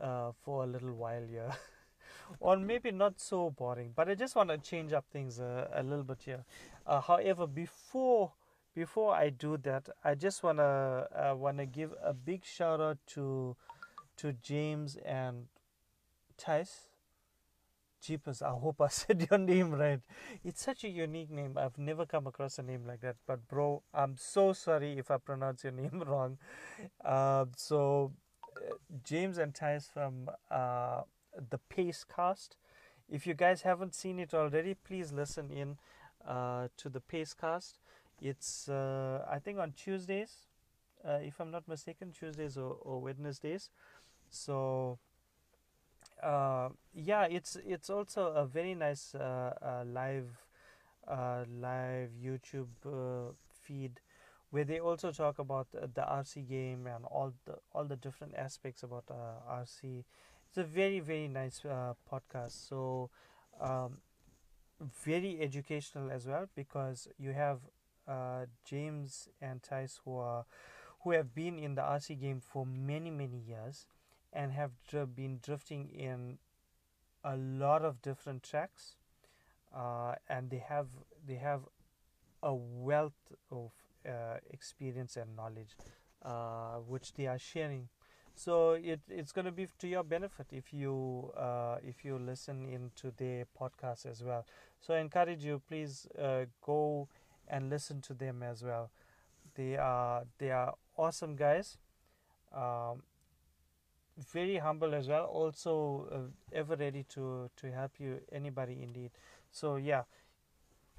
uh, 0.00 0.32
for 0.42 0.64
a 0.64 0.66
little 0.66 0.94
while 0.94 1.24
here. 1.26 1.50
or 2.40 2.56
maybe 2.56 2.90
not 2.90 3.20
so 3.20 3.50
boring, 3.50 3.92
but 3.94 4.08
I 4.08 4.14
just 4.14 4.34
want 4.34 4.48
to 4.48 4.58
change 4.58 4.92
up 4.92 5.04
things 5.12 5.40
uh, 5.40 5.68
a 5.72 5.82
little 5.82 6.04
bit 6.04 6.22
here. 6.24 6.44
Uh, 6.86 7.00
however, 7.00 7.46
before 7.46 8.32
before 8.74 9.14
I 9.14 9.30
do 9.30 9.56
that, 9.58 9.88
I 10.02 10.16
just 10.16 10.42
wanna 10.42 11.06
uh, 11.14 11.34
wanna 11.36 11.64
give 11.64 11.94
a 12.02 12.12
big 12.12 12.44
shout 12.44 12.80
out 12.80 12.98
to 13.14 13.56
to 14.18 14.32
James 14.32 14.96
and 14.96 15.46
Tice. 16.36 16.88
Jeepers, 18.00 18.42
I 18.42 18.50
hope 18.50 18.80
I 18.80 18.88
said 19.00 19.26
your 19.30 19.38
name 19.38 19.70
right. 19.72 20.00
It's 20.44 20.62
such 20.62 20.84
a 20.84 20.88
unique 20.88 21.30
name. 21.30 21.56
I've 21.56 21.78
never 21.78 22.04
come 22.04 22.26
across 22.26 22.58
a 22.58 22.62
name 22.62 22.84
like 22.86 23.00
that. 23.00 23.16
But 23.26 23.48
bro, 23.48 23.82
I'm 23.94 24.16
so 24.18 24.52
sorry 24.52 24.98
if 24.98 25.10
I 25.10 25.16
pronounce 25.16 25.64
your 25.64 25.72
name 25.82 26.02
wrong. 26.06 26.38
Uh, 27.04 27.46
so 27.56 28.12
uh, 28.56 28.74
James 29.02 29.38
and 29.38 29.54
Tice 29.54 29.88
from 29.92 30.28
uh, 30.50 31.02
the 31.50 31.58
Pace 31.58 32.04
Cast. 32.04 32.56
If 33.08 33.26
you 33.26 33.34
guys 33.34 33.62
haven't 33.62 33.94
seen 33.94 34.18
it 34.18 34.34
already, 34.34 34.74
please 34.74 35.12
listen 35.12 35.50
in 35.50 35.76
uh, 36.26 36.68
to 36.76 36.88
the 36.88 37.00
Pace 37.00 37.34
Cast. 37.34 37.78
It's 38.20 38.68
uh, 38.68 39.24
I 39.30 39.38
think 39.38 39.58
on 39.58 39.72
Tuesdays, 39.72 40.48
uh, 41.06 41.18
if 41.22 41.40
I'm 41.40 41.50
not 41.50 41.68
mistaken, 41.68 42.12
Tuesdays 42.12 42.56
or, 42.56 42.76
or 42.80 43.00
Wednesdays. 43.00 43.70
So 44.34 44.98
uh, 46.22 46.68
yeah, 46.94 47.24
it's 47.26 47.56
it's 47.66 47.90
also 47.90 48.32
a 48.32 48.46
very 48.46 48.74
nice 48.74 49.14
uh, 49.14 49.52
uh, 49.62 49.84
live 49.86 50.30
uh, 51.08 51.44
live 51.48 52.10
YouTube 52.22 52.68
feed 53.62 54.00
where 54.50 54.64
they 54.64 54.78
also 54.78 55.10
talk 55.10 55.38
about 55.38 55.66
the, 55.72 56.04
RC 56.06 56.42
game 56.42 56.86
and 56.86 57.04
all 57.06 57.32
the 57.46 57.56
all 57.72 57.84
the 57.84 57.96
different 57.96 58.34
aspects 58.36 58.82
about 58.82 59.04
RC. 59.10 60.04
It's 60.48 60.58
a 60.58 60.64
very 60.64 61.00
very 61.00 61.28
nice 61.28 61.60
podcast. 62.10 62.68
So 62.68 63.10
um, 63.60 63.98
very 65.04 65.40
educational 65.40 66.10
as 66.10 66.26
well 66.26 66.46
because 66.54 67.08
you 67.18 67.32
have 67.32 67.60
uh, 68.08 68.46
James 68.64 69.28
and 69.40 69.62
Tice 69.62 70.00
who 70.04 70.18
are 70.18 70.44
who 71.02 71.12
have 71.12 71.34
been 71.34 71.58
in 71.58 71.74
the 71.74 71.82
RC 71.82 72.14
game 72.14 72.40
for 72.40 72.66
many 72.66 73.10
many 73.10 73.38
years 73.38 73.86
and 74.34 74.52
have 74.52 74.72
dr- 74.88 75.16
been 75.16 75.40
drifting 75.42 75.88
in 75.90 76.38
a 77.24 77.36
lot 77.36 77.84
of 77.84 78.02
different 78.02 78.42
tracks 78.42 78.96
uh, 79.74 80.14
and 80.28 80.50
they 80.50 80.58
have 80.68 80.88
they 81.26 81.36
have 81.36 81.60
a 82.42 82.54
wealth 82.54 83.32
of 83.50 83.70
uh, 84.08 84.36
experience 84.50 85.16
and 85.16 85.34
knowledge 85.36 85.76
uh, 86.24 86.76
which 86.86 87.14
they 87.14 87.26
are 87.26 87.38
sharing. 87.38 87.88
So 88.36 88.72
it, 88.72 89.00
it's 89.08 89.32
going 89.32 89.44
to 89.46 89.52
be 89.52 89.68
to 89.78 89.88
your 89.88 90.02
benefit 90.04 90.46
if 90.52 90.72
you 90.72 91.32
uh, 91.36 91.76
if 91.82 92.04
you 92.04 92.18
listen 92.18 92.66
into 92.66 93.12
their 93.16 93.46
podcast 93.60 94.06
as 94.06 94.22
well. 94.22 94.46
So 94.80 94.94
i 94.94 94.98
encourage 94.98 95.44
you 95.44 95.62
please 95.68 96.06
uh, 96.20 96.46
go 96.64 97.08
and 97.48 97.70
listen 97.70 98.00
to 98.02 98.14
them 98.14 98.42
as 98.42 98.62
well. 98.64 98.90
They 99.54 99.76
are 99.76 100.24
they 100.38 100.50
are 100.50 100.74
awesome 100.96 101.36
guys. 101.36 101.78
Um, 102.54 103.02
very 104.32 104.56
humble 104.56 104.94
as 104.94 105.08
well 105.08 105.24
also 105.24 106.08
uh, 106.12 106.56
ever 106.56 106.76
ready 106.76 107.04
to 107.08 107.50
to 107.56 107.70
help 107.70 107.92
you 107.98 108.20
anybody 108.32 108.78
indeed. 108.82 109.10
So 109.50 109.76
yeah 109.76 110.02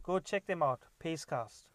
go 0.04 0.20
check 0.20 0.46
them 0.46 0.62
out 0.62 0.82
pacecast. 1.04 1.66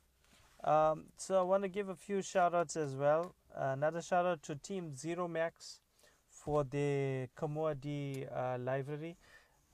Um, 0.62 1.04
so 1.16 1.38
i 1.38 1.42
want 1.42 1.62
to 1.62 1.68
give 1.68 1.88
a 1.88 1.96
few 1.96 2.22
shout 2.22 2.54
outs 2.54 2.76
as 2.76 2.94
well. 2.94 3.34
Another 3.54 4.02
shout 4.02 4.26
out 4.26 4.42
to 4.44 4.54
team 4.54 4.94
zero 4.94 5.26
max 5.26 5.80
for 6.28 6.64
the 6.64 7.28
Kamoa 7.36 7.74
uh, 7.74 8.58
library. 8.58 9.16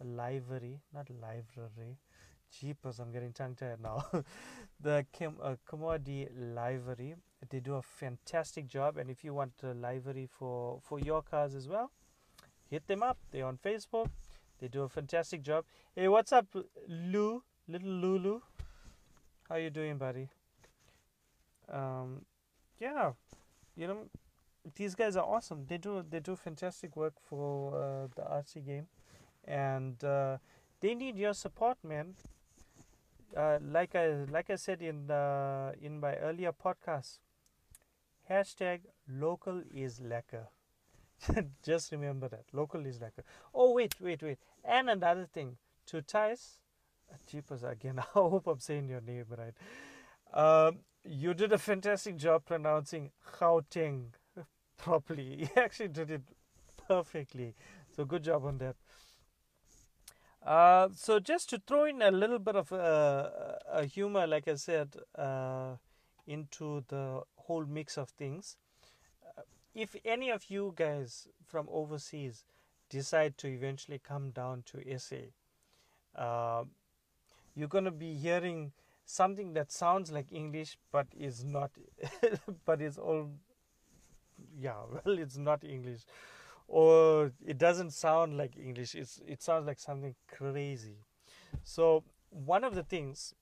Library 0.02 0.80
not 0.94 1.08
library 1.10 1.96
jeepers 2.50 2.98
i'm 2.98 3.12
getting 3.12 3.32
tongue 3.32 3.54
tied 3.54 3.80
now. 3.80 4.04
The 4.80 5.06
Kim, 5.10 5.36
uh, 5.42 5.56
Kamoa 5.68 5.98
library 6.54 7.14
they 7.50 7.60
do 7.60 7.74
a 7.74 7.82
fantastic 7.82 8.66
job 8.66 8.98
and 8.98 9.10
if 9.10 9.24
you 9.24 9.32
want 9.32 9.52
a 9.62 9.72
livery 9.72 10.28
for 10.30 10.80
for 10.82 10.98
your 10.98 11.22
cars 11.22 11.54
as 11.54 11.68
well 11.68 11.90
hit 12.68 12.86
them 12.86 13.02
up. 13.02 13.18
They're 13.30 13.46
on 13.46 13.58
facebook. 13.58 14.08
They 14.58 14.68
do 14.68 14.82
a 14.82 14.88
fantastic 14.88 15.42
job. 15.42 15.64
Hey 15.94 16.08
what's 16.08 16.32
up 16.32 16.46
lou 16.88 17.42
little 17.68 17.90
lulu? 17.90 18.40
How 19.48 19.56
you 19.56 19.70
doing 19.70 19.98
buddy? 19.98 20.28
Um 21.68 22.22
yeah 22.78 23.12
you 23.76 23.86
know 23.86 24.08
these 24.74 24.94
guys 24.94 25.16
are 25.16 25.24
awesome. 25.24 25.64
They 25.66 25.78
do 25.78 26.04
they 26.08 26.20
do 26.20 26.36
fantastic 26.36 26.96
work 26.96 27.14
for 27.20 27.74
uh, 27.74 28.08
the 28.14 28.22
rc 28.22 28.66
game. 28.66 28.86
And 29.44 30.02
uh, 30.02 30.38
they 30.80 30.94
need 30.94 31.16
your 31.16 31.34
support 31.34 31.78
man 31.84 32.14
uh, 33.36 33.58
like 33.62 33.94
I 33.94 34.24
like 34.30 34.50
I 34.50 34.56
said 34.56 34.82
in 34.82 35.06
the 35.06 35.74
in 35.80 36.00
my 36.00 36.16
earlier 36.16 36.52
podcast, 36.52 37.18
Hashtag 38.30 38.80
local 39.08 39.62
is 39.72 40.00
lekker. 40.00 40.46
Just 41.62 41.92
remember 41.92 42.28
that. 42.28 42.44
Local 42.52 42.84
is 42.84 42.98
lekker. 42.98 43.22
Oh, 43.54 43.72
wait, 43.72 43.94
wait, 44.00 44.22
wait. 44.22 44.38
And 44.64 44.90
another 44.90 45.26
thing. 45.32 45.56
To 45.86 46.02
Thais, 46.02 46.58
Jeepers 47.28 47.62
again, 47.62 47.98
I 48.00 48.02
hope 48.02 48.48
I'm 48.48 48.58
saying 48.58 48.88
your 48.88 49.00
name 49.00 49.26
right. 49.28 49.54
Um, 50.34 50.78
you 51.04 51.32
did 51.32 51.52
a 51.52 51.58
fantastic 51.58 52.16
job 52.16 52.44
pronouncing 52.44 53.12
Gauteng 53.38 54.06
properly. 54.76 55.42
You 55.42 55.48
actually 55.56 55.88
did 55.88 56.10
it 56.10 56.22
perfectly. 56.88 57.54
So 57.94 58.04
good 58.04 58.24
job 58.24 58.44
on 58.44 58.58
that. 58.58 58.74
Uh, 60.46 60.88
so 60.94 61.18
just 61.18 61.50
to 61.50 61.60
throw 61.66 61.86
in 61.86 62.00
a 62.00 62.10
little 62.12 62.38
bit 62.38 62.54
of 62.54 62.72
uh, 62.72 63.28
a 63.68 63.84
humor, 63.84 64.28
like 64.28 64.46
I 64.46 64.54
said, 64.54 64.94
uh, 65.18 65.74
into 66.24 66.84
the 66.86 67.22
whole 67.34 67.64
mix 67.66 67.98
of 67.98 68.10
things. 68.10 68.56
Uh, 69.36 69.42
if 69.74 69.96
any 70.04 70.30
of 70.30 70.48
you 70.48 70.72
guys 70.76 71.26
from 71.44 71.66
overseas 71.68 72.44
decide 72.88 73.36
to 73.38 73.48
eventually 73.48 73.98
come 73.98 74.30
down 74.30 74.62
to 74.66 74.98
SA, 74.98 75.16
uh, 76.14 76.62
you're 77.56 77.66
going 77.66 77.84
to 77.84 77.90
be 77.90 78.14
hearing 78.14 78.70
something 79.04 79.52
that 79.54 79.72
sounds 79.72 80.12
like 80.12 80.26
English 80.30 80.78
but 80.92 81.08
is 81.18 81.44
not, 81.44 81.72
but 82.64 82.80
it's 82.80 82.98
all, 82.98 83.30
yeah, 84.56 84.76
well, 85.04 85.18
it's 85.18 85.36
not 85.38 85.64
English. 85.64 86.02
Or 86.68 87.32
it 87.46 87.58
doesn't 87.58 87.92
sound 87.92 88.36
like 88.36 88.56
English. 88.56 88.94
It's 88.94 89.20
it 89.26 89.42
sounds 89.42 89.66
like 89.66 89.78
something 89.78 90.14
crazy. 90.26 90.98
So 91.62 92.02
one 92.30 92.64
of 92.64 92.74
the 92.74 92.82
things 92.82 93.34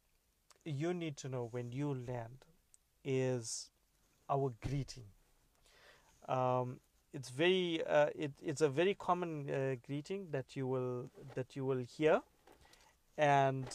you 0.64 0.94
need 0.94 1.16
to 1.18 1.28
know 1.28 1.48
when 1.50 1.72
you 1.72 1.94
land 1.94 2.44
is 3.04 3.70
our 4.28 4.52
greeting. 4.66 5.04
Um, 6.28 6.80
it's 7.12 7.28
very 7.28 7.82
uh, 7.86 8.08
it, 8.14 8.32
it's 8.42 8.60
a 8.60 8.68
very 8.68 8.94
common 8.94 9.48
uh, 9.48 9.76
greeting 9.86 10.28
that 10.32 10.56
you 10.56 10.66
will 10.66 11.10
that 11.34 11.54
you 11.54 11.64
will 11.64 11.78
hear, 11.78 12.20
and 13.16 13.66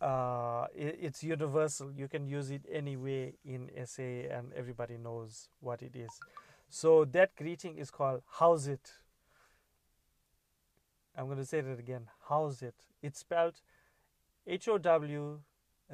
uh, 0.00 0.66
it, 0.74 0.98
it's 1.00 1.22
universal. 1.22 1.92
You 1.92 2.08
can 2.08 2.26
use 2.26 2.50
it 2.50 2.62
anywhere 2.70 3.30
in 3.44 3.70
SA, 3.86 4.02
and 4.02 4.52
everybody 4.54 4.98
knows 4.98 5.48
what 5.60 5.82
it 5.82 5.96
is. 5.96 6.10
So 6.68 7.04
that 7.06 7.36
greeting 7.36 7.76
is 7.78 7.90
called 7.90 8.22
"How's 8.38 8.66
it." 8.66 8.92
I'm 11.16 11.26
going 11.26 11.38
to 11.38 11.46
say 11.46 11.62
that 11.62 11.78
again. 11.78 12.08
How's 12.28 12.60
it? 12.60 12.74
It's 13.02 13.20
spelled 13.20 13.62
H 14.46 14.68
O 14.68 14.76
W 14.78 15.40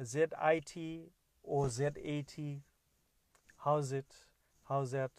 Z 0.03 0.25
I 0.39 0.59
T 0.59 1.11
O 1.47 1.67
Z 1.67 1.89
A 2.03 2.21
T 2.23 2.63
how's 3.63 3.91
it, 3.91 4.13
how's 4.67 4.91
that, 4.91 5.11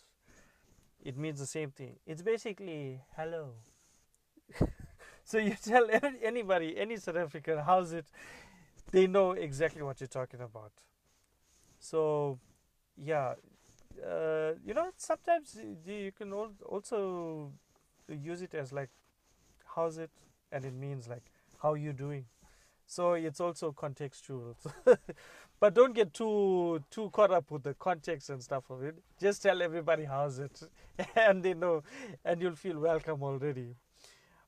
it 1.03 1.17
means 1.17 1.39
the 1.39 1.47
same 1.47 1.71
thing. 1.71 1.97
It's 2.07 2.23
basically 2.23 3.01
hello. 3.17 3.55
so 5.25 5.39
you 5.39 5.57
tell 5.63 5.89
anybody, 6.23 6.77
any 6.77 6.97
South 6.97 7.17
African, 7.17 7.59
how's 7.59 7.93
it, 7.93 8.07
they 8.91 9.07
know 9.07 9.33
exactly 9.33 9.83
what 9.83 10.01
you're 10.01 10.09
talking 10.09 10.41
about. 10.41 10.73
So, 11.79 12.39
yeah, 12.97 13.35
uh, 14.03 14.53
you 14.65 14.75
know, 14.75 14.91
sometimes 14.97 15.57
you 15.87 16.13
can 16.13 16.33
also 16.33 17.53
use 18.09 18.43
it 18.43 18.55
as 18.55 18.73
like, 18.73 18.91
how's 19.75 19.99
it, 19.99 20.11
and 20.53 20.65
it 20.65 20.75
means 20.75 21.09
like, 21.09 21.25
how 21.63 21.75
you 21.75 21.93
doing. 21.93 22.27
So 22.87 23.15
it's 23.15 23.41
also 23.41 23.73
contextual. 23.73 24.55
but 25.61 25.75
don't 25.75 25.95
get 25.95 26.13
too 26.13 26.83
too 26.91 27.11
caught 27.11 27.31
up 27.31 27.51
with 27.51 27.63
the 27.63 27.75
context 27.75 28.31
and 28.31 28.43
stuff 28.43 28.69
of 28.71 28.83
it. 28.83 28.97
Just 29.21 29.43
tell 29.43 29.63
everybody 29.63 30.05
how's 30.05 30.39
it, 30.39 30.63
and 31.17 31.43
they 31.43 31.55
know, 31.55 31.83
and 32.25 32.41
you'll 32.41 32.57
feel 32.57 32.79
welcome 32.79 33.23
already. 33.23 33.75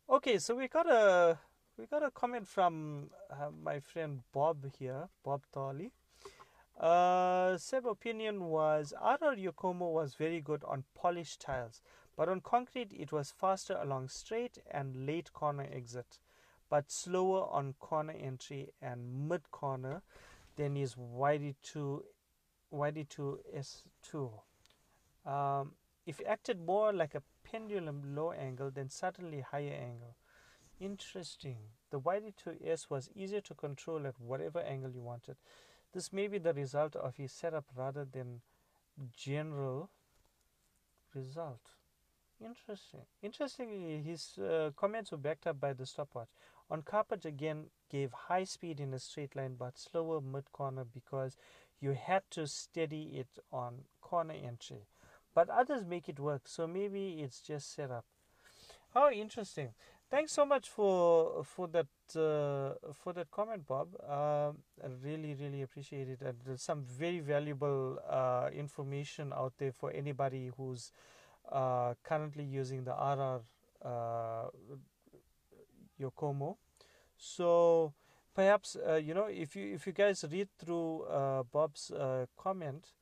Okay, 0.09 0.39
so 0.39 0.55
we 0.55 0.69
got 0.69 0.91
a 0.91 1.39
we 1.79 1.87
got 1.87 2.03
a 2.03 2.11
comment 2.11 2.47
from 2.47 3.11
uh, 3.31 3.51
my 3.63 3.81
friend 3.81 4.21
Bob 4.33 4.59
here, 4.79 5.09
Bob 5.25 5.43
Thorley. 5.53 5.91
Uh, 6.79 7.57
Seb 7.57 7.87
opinion 7.87 8.45
was 8.45 8.93
RR 9.03 9.37
Yokomo 9.37 9.91
was 9.93 10.15
very 10.15 10.41
good 10.43 10.63
on 10.65 10.85
polished 10.95 11.41
tiles, 11.41 11.81
but 12.17 12.29
on 12.29 12.43
concrete 12.43 12.93
it 12.93 13.13
was 13.13 13.31
faster 13.31 13.79
along 13.81 14.09
straight 14.09 14.59
and 14.71 15.07
late 15.07 15.33
corner 15.33 15.67
exit, 15.73 16.19
but 16.69 16.91
slower 16.91 17.49
on 17.51 17.75
corner 17.81 18.13
entry 18.13 18.75
and 18.83 19.29
mid 19.29 19.51
corner 19.51 20.03
than 20.57 20.77
is 20.77 20.97
YD2 20.97 22.03
YD2 22.73 23.39
S2. 23.57 24.33
Um, 25.25 25.73
if 26.05 26.21
acted 26.27 26.61
more 26.61 26.93
like 26.93 27.15
a 27.15 27.23
pendulum 27.43 28.15
low 28.15 28.33
angle, 28.33 28.71
then 28.71 28.91
suddenly 28.91 29.41
higher 29.41 29.73
angle. 29.73 30.17
Interesting. 30.79 31.57
The 31.91 32.01
YD2S 32.01 32.91
was 32.91 33.09
easier 33.15 33.41
to 33.43 33.55
control 33.55 34.07
at 34.07 34.21
whatever 34.21 34.61
angle 34.61 34.91
you 34.91 35.01
wanted. 35.01 35.37
This 35.97 36.13
may 36.13 36.29
be 36.29 36.37
the 36.37 36.53
result 36.53 36.95
of 36.95 37.17
his 37.17 37.33
setup 37.33 37.65
rather 37.75 38.05
than 38.05 38.43
general 39.17 39.89
result. 41.15 41.71
Interesting. 42.39 43.01
Interestingly, 43.23 44.03
his 44.03 44.37
uh, 44.37 44.73
comments 44.77 45.11
were 45.11 45.17
backed 45.17 45.47
up 45.47 45.59
by 45.59 45.73
the 45.73 45.87
stopwatch. 45.87 46.29
On 46.71 46.83
carpet 46.83 47.25
again 47.25 47.71
gave 47.91 48.13
high 48.13 48.45
speed 48.45 48.79
in 48.79 48.93
a 48.93 48.99
straight 48.99 49.35
line 49.35 49.55
but 49.59 49.79
slower 49.79 50.21
mid 50.21 50.53
corner 50.53 50.85
because 50.85 51.39
you 51.81 51.93
had 51.93 52.25
to 52.33 52.47
steady 52.47 53.17
it 53.17 53.43
on 53.51 53.77
corner 54.03 54.35
entry. 54.35 54.85
But 55.35 55.49
others 55.49 55.87
make 55.87 56.11
it 56.11 56.21
work, 56.21 56.43
so 56.45 56.67
maybe 56.67 57.23
it's 57.23 57.41
just 57.41 57.75
set 57.75 57.91
up. 57.91 58.05
How 58.93 59.11
interesting. 59.11 59.71
Thanks 60.09 60.31
so 60.31 60.47
much 60.47 60.69
for 60.69 61.43
for 61.43 61.67
that 61.67 61.89
uh, 62.15 62.93
for 62.95 63.13
that 63.13 63.29
comment, 63.33 63.67
Bob. 63.67 63.89
Uh, 64.09 64.53
I 64.81 64.89
really 65.03 65.35
really 65.35 65.63
appreciate 65.63 66.09
it, 66.09 66.21
and 66.21 66.37
there's 66.47 66.63
some 66.63 66.85
very 66.85 67.19
valuable 67.19 67.99
uh, 68.09 68.49
information 68.55 69.33
out 69.33 69.55
there 69.59 69.73
for 69.73 69.91
anybody 69.91 70.53
who's 70.57 70.93
uh, 71.51 71.95
currently 72.05 72.45
using 72.45 72.85
the 72.85 72.93
RR 72.93 73.41
uh, 73.85 74.49
Yokomo. 76.01 76.57
So 77.17 77.93
perhaps 78.33 78.77
uh, 78.77 78.95
you 78.95 79.13
know 79.13 79.27
if 79.27 79.57
you 79.57 79.75
if 79.75 79.89
you 79.89 79.93
guys 79.93 80.25
read 80.31 80.49
through 80.57 81.05
Bob's 81.51 81.91
comment. 82.37 82.93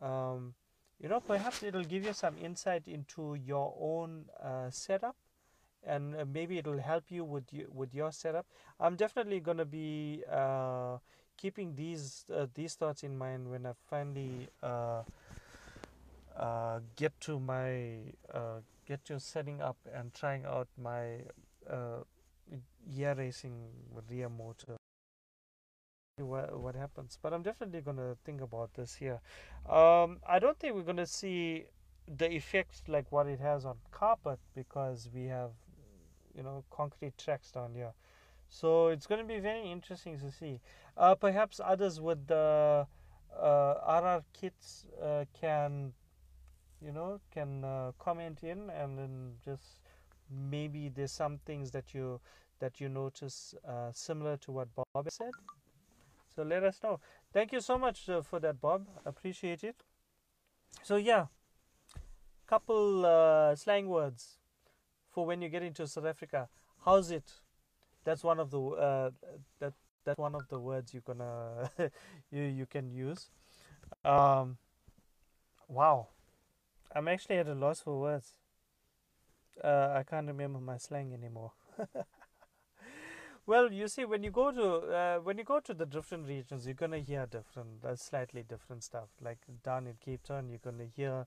Um, 0.00 0.54
you 0.98 1.10
know, 1.10 1.20
perhaps 1.20 1.62
it'll 1.62 1.84
give 1.84 2.04
you 2.04 2.14
some 2.14 2.36
insight 2.42 2.86
into 2.86 3.34
your 3.34 3.74
own 3.78 4.24
setup 4.70 5.16
and 5.86 6.16
uh, 6.16 6.24
maybe 6.30 6.58
it 6.58 6.66
will 6.66 6.80
help 6.80 7.04
you 7.08 7.24
with 7.24 7.52
you, 7.52 7.68
with 7.72 7.94
your 7.94 8.12
setup. 8.12 8.46
I'm 8.80 8.96
definitely 8.96 9.40
going 9.40 9.58
to 9.58 9.64
be 9.64 10.22
uh, 10.30 10.98
keeping 11.36 11.74
these 11.74 12.24
uh, 12.34 12.46
these 12.54 12.74
thoughts 12.74 13.02
in 13.02 13.16
mind 13.16 13.50
when 13.50 13.66
I 13.66 13.72
finally 13.88 14.48
uh, 14.62 15.02
uh, 16.36 16.80
get 16.96 17.18
to 17.20 17.38
my 17.38 17.98
uh, 18.32 18.60
get 18.86 19.04
to 19.06 19.20
setting 19.20 19.60
up 19.60 19.76
and 19.94 20.12
trying 20.12 20.44
out 20.44 20.68
my 20.80 21.20
Yeah 22.88 23.14
Racing 23.14 23.68
rear 24.08 24.28
motor. 24.28 24.76
What, 26.18 26.58
what 26.58 26.74
happens? 26.74 27.18
But 27.20 27.34
I'm 27.34 27.42
definitely 27.42 27.82
going 27.82 27.98
to 27.98 28.16
think 28.24 28.40
about 28.40 28.72
this 28.72 28.94
here. 28.94 29.20
Um, 29.68 30.18
I 30.26 30.38
don't 30.38 30.58
think 30.58 30.74
we're 30.74 30.82
going 30.82 30.96
to 30.96 31.06
see 31.06 31.66
the 32.08 32.32
effects 32.32 32.82
like 32.88 33.10
what 33.10 33.26
it 33.26 33.40
has 33.40 33.66
on 33.66 33.76
carpet 33.90 34.38
because 34.54 35.10
we 35.12 35.24
have 35.26 35.50
you 36.36 36.42
know 36.42 36.64
concrete 36.70 37.16
tracks 37.18 37.50
down 37.50 37.74
here. 37.74 37.92
So 38.48 38.88
it's 38.88 39.06
going 39.06 39.20
to 39.20 39.26
be 39.26 39.40
very 39.40 39.70
interesting 39.70 40.18
to 40.20 40.30
see. 40.30 40.60
Uh, 40.96 41.14
perhaps 41.14 41.60
others 41.62 42.00
with 42.00 42.26
the 42.26 42.86
uh, 43.38 44.00
rr 44.02 44.24
kits 44.32 44.86
uh, 45.02 45.24
can 45.38 45.92
you 46.80 46.92
know 46.92 47.20
can 47.32 47.64
uh, 47.64 47.92
comment 47.98 48.42
in 48.42 48.70
and 48.70 48.98
then 48.98 49.32
just 49.44 49.80
maybe 50.30 50.88
there's 50.88 51.12
some 51.12 51.38
things 51.44 51.70
that 51.70 51.92
you 51.92 52.20
that 52.60 52.80
you 52.80 52.88
notice 52.88 53.54
uh, 53.68 53.90
similar 53.92 54.36
to 54.38 54.52
what 54.52 54.68
bob 54.74 55.06
said. 55.10 55.32
So 56.34 56.42
let 56.42 56.64
us 56.64 56.80
know. 56.82 57.00
Thank 57.32 57.52
you 57.52 57.60
so 57.60 57.78
much 57.78 58.08
uh, 58.08 58.22
for 58.22 58.40
that 58.40 58.60
bob. 58.60 58.86
Appreciate 59.04 59.64
it. 59.64 59.76
So 60.82 60.96
yeah. 60.96 61.26
Couple 62.46 63.02
slang 63.56 63.88
words 63.88 64.38
for 65.16 65.24
when 65.24 65.40
you 65.40 65.48
get 65.48 65.62
into 65.62 65.86
South 65.86 66.04
Africa. 66.04 66.46
How's 66.84 67.10
it? 67.10 67.32
That's 68.04 68.22
one 68.22 68.38
of 68.38 68.50
the 68.50 68.60
uh, 68.60 69.10
that 69.60 69.72
that's 70.04 70.18
one 70.18 70.34
of 70.34 70.46
the 70.50 70.60
words 70.60 70.92
you're 70.92 71.06
gonna 71.06 71.70
you 72.30 72.42
you 72.42 72.66
can 72.66 72.90
use. 72.90 73.30
Um, 74.04 74.58
wow, 75.68 76.08
I'm 76.94 77.08
actually 77.08 77.38
at 77.38 77.48
a 77.48 77.54
loss 77.54 77.80
for 77.80 77.98
words. 77.98 78.34
Uh, 79.64 79.94
I 79.96 80.02
can't 80.02 80.26
remember 80.26 80.60
my 80.60 80.76
slang 80.76 81.14
anymore. 81.14 81.52
well, 83.46 83.72
you 83.72 83.88
see, 83.88 84.04
when 84.04 84.22
you 84.22 84.30
go 84.30 84.50
to 84.52 84.66
uh, 85.00 85.18
when 85.20 85.38
you 85.38 85.44
go 85.44 85.60
to 85.60 85.72
the 85.72 85.86
different 85.86 86.28
regions, 86.28 86.66
you're 86.66 86.82
gonna 86.84 86.98
hear 86.98 87.24
different, 87.24 87.82
uh, 87.82 87.96
slightly 87.96 88.42
different 88.42 88.84
stuff. 88.84 89.08
Like 89.24 89.38
down 89.64 89.86
in 89.86 89.94
Cape 90.04 90.24
Town, 90.24 90.50
you're 90.50 90.66
gonna 90.70 90.90
hear 90.94 91.26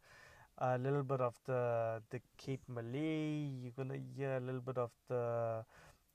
a 0.60 0.78
little 0.78 1.04
bit 1.04 1.22
of 1.22 1.36
the 1.46 2.02
the 2.10 2.22
Cape 2.38 2.62
Malay. 2.68 3.50
You're 3.62 3.74
gonna 3.76 4.00
hear 4.16 4.38
a 4.38 4.40
little 4.40 4.62
bit 4.62 4.78
of 4.78 4.92
the 5.08 5.66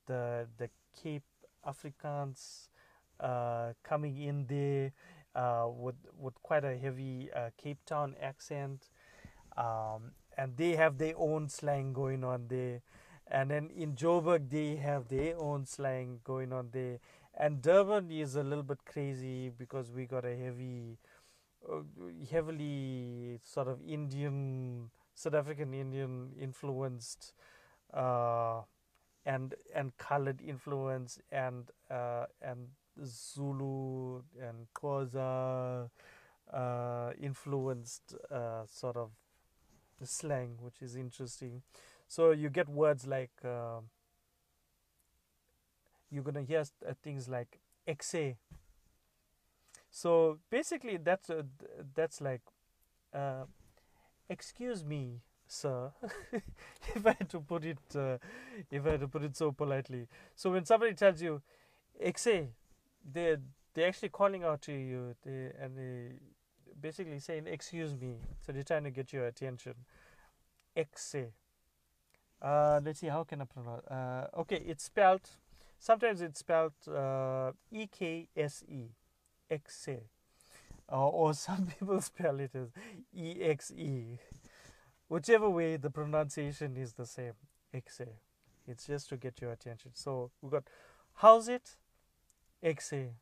the 0.07 0.47
the 0.59 0.69
Cape 1.03 1.25
Afrikaans 1.67 2.69
uh, 3.21 3.73
coming 3.83 4.21
in 4.21 4.47
there 4.47 4.93
uh, 5.35 5.69
with 5.69 5.97
with 6.19 6.35
quite 6.43 6.65
a 6.65 6.77
heavy 6.77 7.31
uh, 7.35 7.51
Cape 7.57 7.85
Town 7.87 8.15
accent, 8.21 8.91
um, 9.57 10.13
and 10.37 10.57
they 10.57 10.77
have 10.77 10.99
their 10.99 11.15
own 11.17 11.49
slang 11.49 11.93
going 11.93 12.23
on 12.25 12.47
there. 12.49 12.83
And 13.27 13.51
then 13.51 13.71
in 13.75 13.95
Joburg, 13.95 14.51
they 14.51 14.77
have 14.77 15.09
their 15.09 15.39
own 15.39 15.65
slang 15.65 16.21
going 16.25 16.53
on 16.53 16.69
there. 16.73 16.99
And 17.37 17.63
Durban 17.63 18.11
is 18.11 18.37
a 18.37 18.43
little 18.43 18.63
bit 18.63 18.85
crazy 18.85 19.49
because 19.49 19.91
we 19.91 20.05
got 20.05 20.25
a 20.27 20.37
heavy 20.37 20.99
heavily 22.31 23.41
sort 23.43 23.69
of 23.69 23.79
Indian, 23.87 24.91
South 25.15 25.35
African 25.35 25.75
Indian 25.75 26.33
influenced, 26.41 27.35
uh, 27.93 28.63
and 29.27 29.55
and 29.75 29.97
colored 29.97 30.41
influence 30.47 31.19
and 31.33 31.71
uh, 31.91 32.27
and 32.43 32.69
Zulu 33.05 34.23
and 34.41 34.67
Xhosa 34.75 35.89
uh, 36.53 37.11
influenced 37.21 38.15
uh, 38.31 38.67
sort 38.67 38.97
of 38.97 39.11
slang, 40.03 40.57
which 40.61 40.83
is 40.83 40.97
interesting. 40.97 41.63
So 42.09 42.31
you 42.33 42.51
get 42.51 42.69
words 42.69 43.07
like 43.07 43.33
uh, 43.45 43.81
you're 46.11 46.23
gonna 46.23 46.43
hear 46.43 46.65
things 47.03 47.29
like 47.29 47.59
exe 47.87 48.37
so 49.95 50.39
basically, 50.51 50.97
that's 50.97 51.31
uh, 51.31 51.43
that's 51.95 52.21
like, 52.21 52.41
uh, 53.15 53.45
excuse 54.29 54.85
me, 54.85 55.21
sir, 55.47 55.93
if 56.97 57.07
I 57.07 57.15
had 57.17 57.31
to 57.31 57.39
put 57.39 57.65
it, 57.65 57.79
uh, 57.95 58.19
if 58.73 58.85
I 58.85 58.91
had 58.91 59.01
to 59.01 59.07
put 59.09 59.23
it 59.23 59.37
so 59.37 59.53
politely. 59.53 60.09
So 60.35 60.51
when 60.51 60.65
somebody 60.65 60.95
tells 60.95 61.23
you, 61.23 61.43
exe, 62.01 62.25
they 63.09 63.37
they're 63.73 63.87
actually 63.87 64.09
calling 64.09 64.43
out 64.43 64.63
to 64.63 64.73
you, 64.73 65.15
they, 65.25 65.53
and 65.61 65.79
they 65.79 66.15
basically 66.81 67.21
saying, 67.21 67.47
excuse 67.47 67.95
me. 67.95 68.17
So 68.45 68.51
they're 68.51 68.65
trying 68.65 68.85
to 68.85 68.91
get 68.91 69.13
your 69.13 69.29
attention. 69.29 69.75
Exe. 70.77 71.31
Uh, 72.43 72.81
let's 72.85 72.99
see, 72.99 73.07
how 73.07 73.23
can 73.23 73.43
I 73.43 73.45
pronounce? 73.45 73.87
Uh, 73.87 74.27
okay, 74.39 74.61
it's 74.67 74.83
spelled. 74.83 75.29
Sometimes 75.79 76.21
it's 76.21 76.41
spelled 76.41 76.73
uh, 76.93 77.53
E 77.71 77.87
K 77.87 78.27
S 78.37 78.65
E 78.69 78.89
exe. 79.51 79.89
Uh, 80.91 81.09
or 81.09 81.35
some 81.47 81.67
people 81.67 82.01
spell 82.01 82.41
it 82.41 82.53
as 82.55 82.69
exe. 83.17 84.19
Whichever 85.09 85.49
way, 85.49 85.77
the 85.77 85.91
pronunciation 85.91 86.77
is 86.77 86.95
the 86.95 87.07
same. 87.07 87.35
Exe. 87.73 88.03
It's 88.67 88.87
just 88.87 89.09
to 89.11 89.17
get 89.17 89.41
your 89.41 89.53
attention. 89.53 89.91
So 89.95 90.31
we 90.41 90.51
got 90.51 90.65
how's 91.15 91.49
it? 91.49 91.77
Exe. 92.63 93.13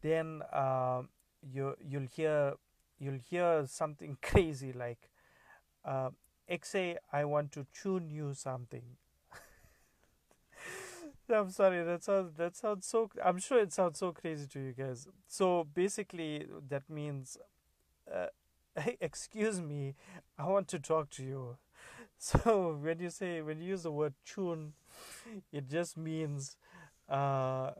Then 0.00 0.42
uh, 0.52 1.02
you 1.42 1.76
you'll 1.80 2.08
hear 2.08 2.54
you'll 2.98 3.20
hear 3.30 3.64
something 3.66 4.16
crazy 4.22 4.72
like 4.72 5.10
uh. 5.84 6.10
I 7.10 7.24
want 7.24 7.52
to 7.52 7.66
tune 7.72 8.10
you 8.10 8.34
something. 8.34 8.82
I'm 11.32 11.50
sorry. 11.50 11.82
That 11.84 12.02
sounds 12.04 12.34
that 12.36 12.56
sounds 12.56 12.86
so. 12.86 13.10
I'm 13.24 13.38
sure 13.38 13.58
it 13.60 13.72
sounds 13.72 13.98
so 13.98 14.12
crazy 14.12 14.46
to 14.48 14.60
you 14.60 14.72
guys. 14.72 15.06
So 15.26 15.64
basically, 15.74 16.46
that 16.68 16.88
means, 16.88 17.36
uh, 18.12 18.26
excuse 19.00 19.60
me, 19.60 19.94
I 20.38 20.46
want 20.48 20.68
to 20.68 20.78
talk 20.78 21.10
to 21.12 21.24
you. 21.24 21.56
So 22.18 22.78
when 22.80 23.00
you 23.00 23.10
say 23.10 23.42
when 23.42 23.60
you 23.60 23.68
use 23.70 23.82
the 23.84 23.92
word 23.92 24.14
tune, 24.24 24.74
it 25.52 25.68
just 25.68 25.96
means 25.96 26.56
uh, 27.08 27.72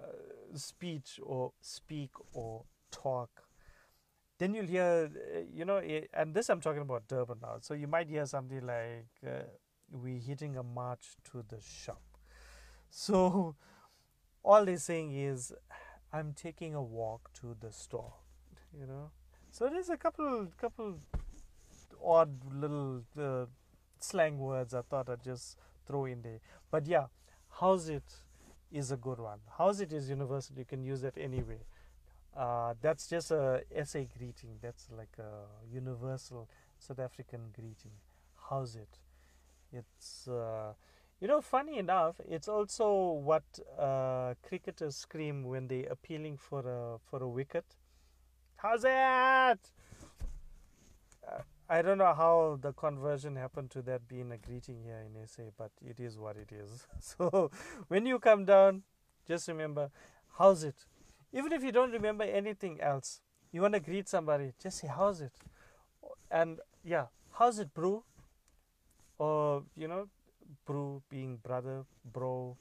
speech 0.55 1.21
or 1.23 1.53
speak 1.61 2.11
or 2.33 2.65
talk. 2.91 3.31
Then 4.39 4.55
you'll 4.55 4.67
hear, 4.67 5.11
uh, 5.35 5.41
you 5.53 5.65
know, 5.65 5.77
eh, 5.79 6.03
and 6.13 6.35
this 6.35 6.51
I'm 6.51 6.61
talking 6.61 6.83
about 6.83 7.09
Durban 7.09 7.39
now. 7.43 7.59
So 7.61 7.75
you 7.75 7.87
might 7.87 8.09
hear 8.09 8.27
something 8.27 8.67
like, 8.67 9.09
uh, 9.27 9.45
"We're 9.91 10.21
hitting 10.21 10.57
a 10.57 10.63
march 10.63 11.17
to 11.33 11.43
the 11.49 11.61
shop." 11.61 12.03
So 12.93 13.57
all 14.45 14.65
they're 14.67 14.77
saying 14.77 15.13
is, 15.17 15.53
"I'm 16.13 16.35
taking 16.35 16.75
a 16.75 16.83
walk 16.83 17.33
to 17.41 17.57
the 17.59 17.73
store," 17.73 18.13
you 18.79 18.87
know. 18.87 19.11
So 19.51 19.69
there's 19.69 19.91
a 19.91 19.97
couple, 19.97 20.49
couple 20.61 21.01
odd 22.05 22.31
little 22.55 23.03
uh, 23.19 23.47
slang 23.99 24.39
words 24.39 24.75
I 24.75 24.83
thought 24.83 25.09
I'd 25.09 25.23
just 25.25 25.57
throw 25.87 26.05
in 26.05 26.23
there. 26.23 26.41
But 26.71 26.87
yeah, 26.87 27.07
how's 27.61 27.89
it 27.89 28.05
is 28.71 28.91
a 28.93 28.97
good 28.97 29.19
one. 29.19 29.39
How's 29.59 29.81
it 29.81 29.93
is 29.93 30.09
universal. 30.11 30.57
You 30.59 30.65
can 30.65 30.83
use 30.83 31.01
that 31.03 31.17
anyway. 31.17 31.61
Uh, 32.37 32.75
that's 32.81 33.09
just 33.09 33.31
a 33.31 33.63
SA 33.85 34.01
greeting. 34.19 34.59
That's 34.61 34.89
like 34.97 35.17
a 35.19 35.47
universal 35.73 36.49
South 36.79 36.99
African 36.99 37.41
greeting. 37.55 37.93
How's 38.49 38.77
it? 38.77 38.99
It's 39.73 40.29
uh, 40.29 40.73
you 41.23 41.29
know 41.29 41.41
funny 41.41 41.79
enough. 41.79 42.17
It's 42.29 42.49
also 42.49 43.13
what 43.13 43.45
uh, 43.79 44.35
cricketers 44.43 44.97
scream 44.97 45.45
when 45.45 45.69
they're 45.69 45.87
appealing 45.89 46.37
for 46.37 46.61
a 46.69 46.99
for 47.09 47.23
a 47.23 47.29
wicket. 47.29 47.65
How's? 48.57 48.85
Uh, 48.85 49.55
I 51.69 51.81
don't 51.81 51.99
know 51.99 52.13
how 52.13 52.59
the 52.61 52.73
conversion 52.73 53.37
happened 53.37 53.71
to 53.71 53.83
that 53.83 54.09
being 54.09 54.33
a 54.33 54.37
greeting 54.37 54.83
here 54.83 54.99
in 55.07 55.27
SA, 55.27 55.45
but 55.57 55.71
it 55.81 56.01
is 56.01 56.19
what 56.19 56.37
it 56.37 56.51
is. 56.53 56.87
So 57.01 57.53
when 57.87 58.05
you 58.05 58.19
come 58.19 58.45
down, 58.45 58.83
just 59.27 59.47
remember, 59.47 59.91
how's 60.39 60.65
it? 60.65 60.85
Even 61.33 61.53
if 61.53 61.63
you 61.63 61.71
don't 61.71 61.93
remember 61.93 62.25
anything 62.25 62.81
else, 62.81 63.21
you 63.53 63.63
want 63.63 63.75
to 63.75 63.81
greet 63.81 64.09
somebody, 64.09 64.53
just 64.61 64.79
say, 64.79 64.89
how's 64.89 65.21
it? 65.21 65.33
And 66.31 66.59
yeah, 66.85 67.07
how's 67.39 67.61
it, 67.61 67.73
bro? 67.73 68.05
Or, 69.19 69.63
you 69.77 69.87
know, 69.87 70.09
bro 70.67 71.03
being 71.09 71.37
brother, 71.37 71.85
bro. 72.05 72.57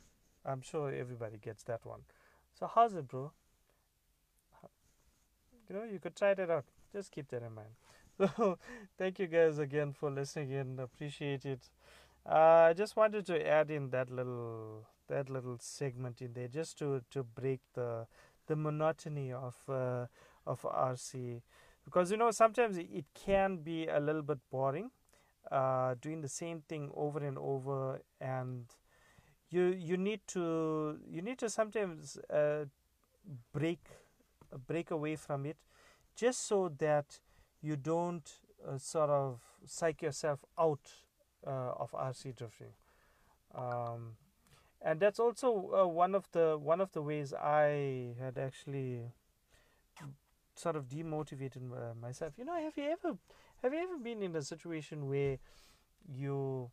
I'm 0.46 0.62
sure 0.62 0.92
everybody 0.92 1.38
gets 1.38 1.64
that 1.64 1.86
one. 1.86 2.02
So, 2.58 2.70
how's 2.74 2.94
it, 2.96 3.08
bro? 3.08 3.32
You 5.70 5.76
know, 5.76 5.84
you 5.84 6.00
could 6.00 6.16
try 6.16 6.34
that 6.34 6.50
out. 6.50 6.66
Just 6.92 7.12
keep 7.12 7.30
that 7.30 7.44
in 7.44 7.54
mind. 7.54 7.70
So, 8.38 8.60
thank 9.00 9.18
you 9.18 9.26
guys 9.26 9.58
again 9.58 9.94
for 9.94 10.12
listening 10.12 10.52
in. 10.52 10.80
Appreciate 10.80 11.44
it. 11.46 11.70
Uh, 12.26 12.70
I 12.70 12.74
just 12.74 12.96
wanted 12.96 13.26
to 13.28 13.48
add 13.48 13.72
in 13.72 13.90
that 13.92 14.12
little 14.12 14.88
that 15.08 15.30
little 15.30 15.58
segment 15.60 16.22
in 16.22 16.34
there, 16.34 16.48
just 16.48 16.78
to 16.80 17.02
to 17.12 17.24
break 17.24 17.62
the 17.74 18.06
the 18.48 18.56
monotony 18.56 19.32
of 19.34 19.56
uh, 19.68 20.06
of 20.46 20.64
RC, 20.66 21.42
because 21.84 22.12
you 22.12 22.18
know 22.18 22.32
sometimes 22.32 22.78
it 22.78 23.06
can 23.16 23.58
be 23.58 23.88
a 23.88 24.00
little 24.00 24.22
bit 24.22 24.40
boring, 24.52 24.92
uh, 25.50 25.96
doing 26.02 26.22
the 26.22 26.30
same 26.30 26.62
thing 26.68 26.90
over 26.96 27.20
and 27.20 27.38
over, 27.38 28.02
and 28.20 28.66
you 29.50 29.66
you 29.68 29.98
need 29.98 30.22
to 30.28 31.00
you 31.10 31.22
need 31.22 31.40
to 31.40 31.50
sometimes 31.50 32.18
uh, 32.30 32.66
break 33.54 33.80
break 34.68 34.92
away 34.92 35.16
from 35.16 35.46
it, 35.46 35.58
just 36.16 36.48
so 36.48 36.70
that 36.80 37.20
you 37.62 37.76
don't 37.76 38.32
uh, 38.68 38.78
sort 38.78 39.10
of 39.10 39.42
psych 39.66 40.02
yourself 40.02 40.44
out 40.60 40.92
uh, 41.46 41.74
of 41.78 41.94
RC 41.94 42.32
drifting. 42.32 42.74
Um, 43.56 44.18
and 44.82 45.00
that's 45.00 45.20
also 45.20 45.72
uh, 45.84 45.88
one 45.88 46.16
of 46.16 46.30
the 46.32 46.58
one 46.58 46.82
of 46.82 46.92
the 46.94 47.02
ways 47.02 47.34
I 47.34 48.16
had 48.20 48.38
actually 48.38 49.12
sort 50.56 50.76
of 50.76 50.88
demotivated 50.88 51.72
uh, 51.72 51.94
myself. 52.00 52.34
You 52.38 52.46
know, 52.46 52.56
have 52.56 52.78
you 52.78 52.84
ever 52.86 53.18
have 53.62 53.74
you 53.74 53.80
ever 53.80 53.98
been 53.98 54.22
in 54.24 54.36
a 54.36 54.42
situation 54.42 55.08
where 55.08 55.38
you 56.08 56.72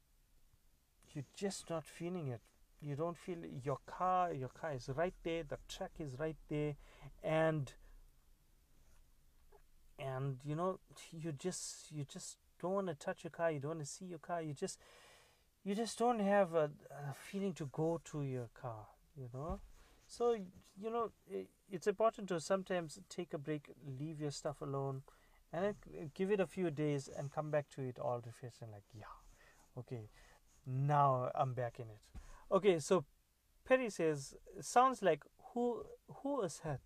you're 1.15 1.25
just 1.35 1.71
not 1.71 1.85
feeling 1.85 2.29
it? 2.29 2.41
You 2.81 2.95
don't 2.95 3.17
feel 3.17 3.39
your 3.65 3.79
car. 3.87 4.33
Your 4.33 4.49
car 4.49 4.73
is 4.73 4.89
right 4.95 5.15
there. 5.25 5.43
The 5.43 5.59
track 5.69 5.93
is 5.99 6.19
right 6.19 6.37
there, 6.49 6.77
and 7.23 7.73
and 9.99 10.39
you 10.45 10.55
know 10.55 10.79
you 11.11 11.33
just 11.33 11.91
you 11.93 12.05
just 12.05 12.37
don't 12.61 12.73
want 12.73 12.87
to 12.87 12.95
touch 12.95 13.25
your 13.25 13.31
car 13.31 13.51
you 13.51 13.61
don't 13.61 13.77
want 13.77 13.81
to 13.81 13.87
see 13.87 14.05
your 14.05 14.19
car 14.19 14.43
you 14.43 14.55
just 14.55 14.79
you 15.65 15.75
just 15.75 15.99
don't 15.99 16.21
have 16.21 16.55
a, 16.55 16.71
a 16.91 17.15
feeling 17.15 17.53
to 17.53 17.69
go 17.73 18.01
to 18.05 18.23
your 18.23 18.49
car 18.55 18.87
you 19.17 19.29
know 19.35 19.61
so 20.07 20.33
you 20.81 20.91
know 20.91 21.11
it, 21.29 21.49
it's 21.71 21.87
important 21.87 22.29
to 22.29 22.41
sometimes 22.41 22.99
take 23.09 23.35
a 23.35 23.39
break 23.39 23.69
leave 23.99 24.21
your 24.21 24.31
stuff 24.31 24.61
alone 24.61 25.03
and 25.53 25.75
give 26.15 26.31
it 26.31 26.41
a 26.41 26.47
few 26.47 26.71
days 26.71 27.09
and 27.17 27.33
come 27.33 27.51
back 27.51 27.69
to 27.71 27.83
it 27.83 27.99
all 27.99 28.21
refreshed 28.25 28.63
and 28.63 28.71
like 28.73 28.85
yeah 28.95 29.17
okay 29.79 30.09
now 30.67 31.31
i'm 31.35 31.55
back 31.55 31.79
in 31.79 31.87
it 31.89 32.01
okay 32.53 32.79
so 32.79 33.05
perry 33.65 33.89
says 33.91 34.35
sounds 34.61 35.03
like 35.03 35.25
who 35.55 35.83
who 36.23 36.43
is 36.43 36.61
that 36.65 36.81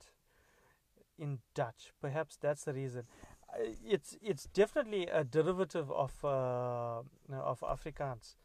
in 1.18 1.38
Dutch. 1.54 1.92
Perhaps 2.00 2.36
that's 2.40 2.64
the 2.64 2.72
reason. 2.74 3.04
It's 3.84 4.16
it's 4.22 4.44
definitely 4.46 5.06
a 5.06 5.24
derivative 5.24 5.90
of 5.90 6.12
uh, 6.24 7.02
of 7.30 7.60
Afrikaans. 7.60 8.36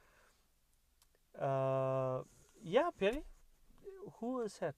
Uh, 1.40 2.24
yeah, 2.62 2.90
Perry, 2.98 3.24
who 4.20 4.42
is 4.42 4.58
that? 4.60 4.76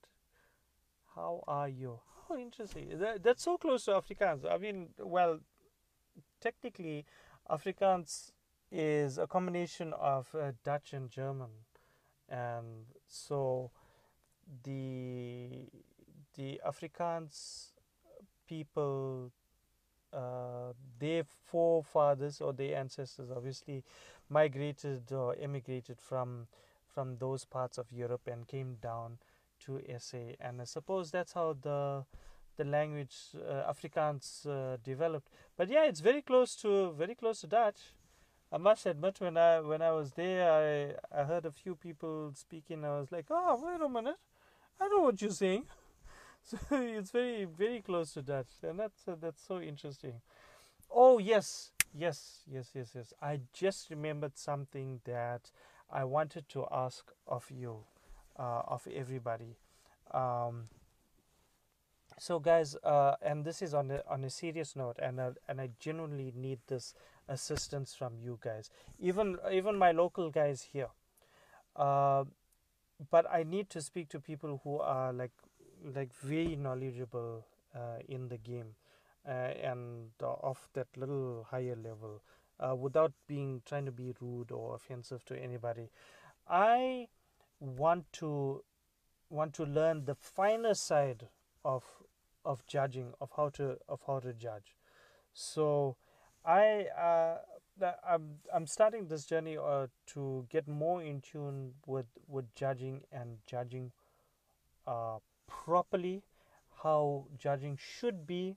How 1.16 1.42
are 1.48 1.68
you? 1.68 2.00
How 2.30 2.36
interesting. 2.38 2.96
That, 3.00 3.24
that's 3.24 3.42
so 3.42 3.58
close 3.58 3.86
to 3.86 3.92
Afrikaans. 3.92 4.48
I 4.48 4.56
mean, 4.56 4.90
well, 4.98 5.40
technically, 6.40 7.04
Afrikaans 7.50 8.30
is 8.70 9.18
a 9.18 9.26
combination 9.26 9.92
of 9.94 10.28
uh, 10.32 10.52
Dutch 10.62 10.92
and 10.92 11.10
German, 11.10 11.50
and 12.28 12.86
so 13.08 13.72
the 14.62 15.66
the 16.36 16.60
Afrikaans 16.64 17.72
people 18.46 19.32
uh, 20.12 20.72
their 21.00 21.24
forefathers 21.24 22.40
or 22.40 22.52
their 22.52 22.76
ancestors 22.76 23.30
obviously 23.34 23.82
migrated 24.28 25.10
or 25.10 25.34
emigrated 25.40 26.00
from 26.00 26.46
from 26.86 27.16
those 27.18 27.44
parts 27.44 27.76
of 27.76 27.90
Europe 27.90 28.28
and 28.28 28.46
came 28.46 28.76
down 28.80 29.18
to 29.66 29.80
SA 29.98 30.18
and 30.40 30.60
I 30.60 30.64
suppose 30.64 31.10
that's 31.10 31.32
how 31.32 31.56
the 31.60 32.04
the 32.56 32.64
language 32.64 33.16
uh, 33.36 33.72
Afrikaans 33.72 34.46
uh, 34.46 34.76
developed. 34.84 35.28
But 35.56 35.68
yeah 35.68 35.84
it's 35.84 36.00
very 36.00 36.22
close 36.22 36.54
to 36.56 36.92
very 36.92 37.14
close 37.14 37.40
to 37.42 37.46
Dutch. 37.46 37.80
I 38.52 38.58
must 38.58 38.86
admit 38.86 39.20
when 39.20 39.36
I 39.36 39.60
when 39.60 39.82
I 39.82 39.92
was 39.92 40.12
there 40.12 40.96
I 41.12 41.20
I 41.20 41.24
heard 41.24 41.46
a 41.46 41.52
few 41.52 41.74
people 41.76 42.32
speaking. 42.34 42.84
I 42.84 42.98
was 43.00 43.10
like 43.12 43.26
oh 43.30 43.60
wait 43.64 43.80
a 43.80 43.88
minute. 43.88 44.18
I 44.80 44.88
know 44.88 45.00
what 45.00 45.20
you're 45.20 45.30
saying. 45.30 45.64
So 46.42 46.56
it's 46.70 47.10
very 47.10 47.44
very 47.44 47.82
close 47.82 48.14
to 48.14 48.22
Dutch, 48.22 48.48
and 48.62 48.78
that's 48.78 49.06
uh, 49.06 49.14
that's 49.20 49.42
so 49.46 49.60
interesting. 49.60 50.14
Oh 50.90 51.18
yes, 51.18 51.72
yes, 51.94 52.40
yes, 52.50 52.70
yes, 52.74 52.90
yes. 52.94 53.12
I 53.22 53.40
just 53.52 53.90
remembered 53.90 54.36
something 54.38 55.00
that 55.04 55.50
I 55.90 56.04
wanted 56.04 56.48
to 56.50 56.66
ask 56.72 57.12
of 57.26 57.50
you, 57.50 57.84
uh, 58.40 58.62
of 58.66 58.86
everybody. 58.94 59.56
Um, 60.12 60.68
so 62.18 62.38
guys, 62.38 62.76
uh, 62.84 63.14
and 63.22 63.44
this 63.44 63.62
is 63.62 63.74
on 63.74 63.90
a 63.90 64.02
on 64.08 64.24
a 64.24 64.30
serious 64.30 64.74
note, 64.76 64.98
and 65.00 65.20
uh, 65.20 65.30
and 65.48 65.60
I 65.60 65.70
genuinely 65.78 66.32
need 66.34 66.58
this 66.66 66.94
assistance 67.28 67.94
from 67.94 68.18
you 68.18 68.38
guys, 68.42 68.70
even 68.98 69.36
even 69.52 69.76
my 69.76 69.92
local 69.92 70.30
guys 70.30 70.66
here. 70.72 70.88
Uh, 71.76 72.24
but 73.10 73.26
I 73.32 73.44
need 73.44 73.70
to 73.70 73.80
speak 73.80 74.08
to 74.10 74.20
people 74.20 74.60
who 74.64 74.80
are 74.80 75.12
like 75.12 75.32
like 75.94 76.12
very 76.14 76.56
knowledgeable 76.56 77.44
uh, 77.74 78.02
in 78.08 78.28
the 78.28 78.36
game 78.36 78.74
uh, 79.26 79.52
and 79.62 80.10
uh, 80.22 80.32
of 80.42 80.68
that 80.74 80.88
little 80.96 81.46
higher 81.50 81.76
level 81.76 82.20
without 82.76 83.12
being 83.26 83.62
trying 83.64 83.86
to 83.86 83.92
be 83.92 84.12
rude 84.20 84.50
or 84.52 84.74
offensive 84.74 85.24
to 85.24 85.34
anybody 85.42 85.88
i 86.46 87.08
want 87.60 88.12
to 88.12 88.62
want 89.28 89.54
to 89.54 89.64
learn 89.64 90.04
the 90.04 90.14
finer 90.14 90.74
side 90.74 91.28
of 91.64 91.84
of 92.44 92.66
judging 92.66 93.12
of 93.20 93.30
how 93.36 93.48
to 93.48 93.76
of 93.88 94.00
how 94.06 94.18
to 94.18 94.32
judge 94.32 94.76
so 95.32 95.96
i 96.44 96.86
uh, 96.98 97.36
I'm 98.06 98.40
I'm 98.52 98.66
starting 98.66 99.06
this 99.06 99.24
journey 99.24 99.56
uh, 99.56 99.86
to 100.08 100.46
get 100.50 100.68
more 100.68 101.02
in 101.02 101.20
tune 101.22 101.72
with 101.86 102.06
with 102.28 102.52
judging 102.54 103.02
and 103.10 103.38
judging 103.46 103.92
uh, 104.86 105.18
properly 105.46 106.22
how 106.82 107.26
judging 107.38 107.78
should 107.80 108.26
be 108.26 108.56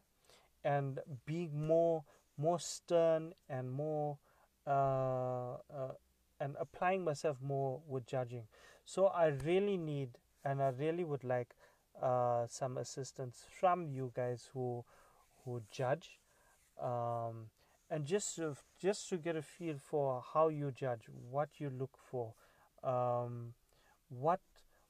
and 0.64 1.00
being 1.26 1.68
more 1.68 2.04
more 2.38 2.60
stern 2.60 3.34
and 3.50 3.72
more 3.72 4.18
uh, 4.66 5.54
uh, 5.74 5.94
and 6.40 6.56
applying 6.60 7.04
myself 7.04 7.38
more 7.42 7.82
with 7.88 8.06
judging. 8.06 8.44
So 8.86 9.08
I 9.08 9.28
really 9.28 9.78
need 9.78 10.18
and 10.44 10.62
I 10.62 10.70
really 10.70 11.04
would 11.04 11.24
like 11.24 11.56
uh, 12.02 12.48
some 12.48 12.78
assistance 12.78 13.46
from 13.60 13.88
you 13.88 14.12
guys 14.16 14.50
who 14.54 14.84
who 15.46 15.62
judge 15.72 16.20
um, 16.82 17.50
and 17.90 18.06
just 18.06 18.36
to, 18.38 18.56
just 18.80 19.10
to 19.10 19.18
get 19.18 19.36
a 19.36 19.42
feel 19.42 19.76
for 19.78 20.24
how 20.34 20.50
you 20.50 20.72
judge, 20.72 21.08
what 21.32 21.50
you 21.60 21.70
look 21.70 21.98
for, 21.98 22.34
um, 22.84 23.54
what 24.10 24.42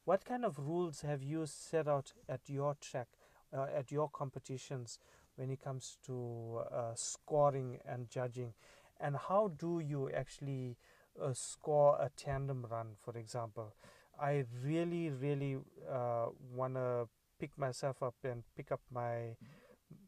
what 0.06 0.26
kind 0.26 0.44
of 0.46 0.60
rules 0.60 1.02
have 1.02 1.24
you 1.24 1.46
set 1.46 1.88
out 1.88 2.12
at 2.28 2.42
your 2.48 2.76
track, 2.82 3.08
uh, 3.56 3.68
at 3.76 3.92
your 3.92 4.10
competitions 4.10 5.00
when 5.38 5.50
it 5.50 5.62
comes 5.64 5.98
to 6.06 6.62
uh, 6.72 6.94
scoring 6.96 7.80
and 7.86 8.10
judging, 8.10 8.54
and 9.00 9.16
how 9.30 9.50
do 9.58 9.80
you 9.80 10.10
actually 10.14 10.78
uh, 11.22 11.34
score 11.34 11.98
a 12.00 12.10
tandem 12.16 12.66
run, 12.70 12.96
for 12.98 13.18
example? 13.18 13.74
I 14.20 14.46
really, 14.64 15.10
really 15.10 15.58
uh, 15.92 16.28
want 16.54 16.76
to 16.76 17.08
pick 17.40 17.58
myself 17.58 18.02
up 18.04 18.16
and 18.24 18.44
pick 18.56 18.72
up 18.72 18.82
my 18.92 19.36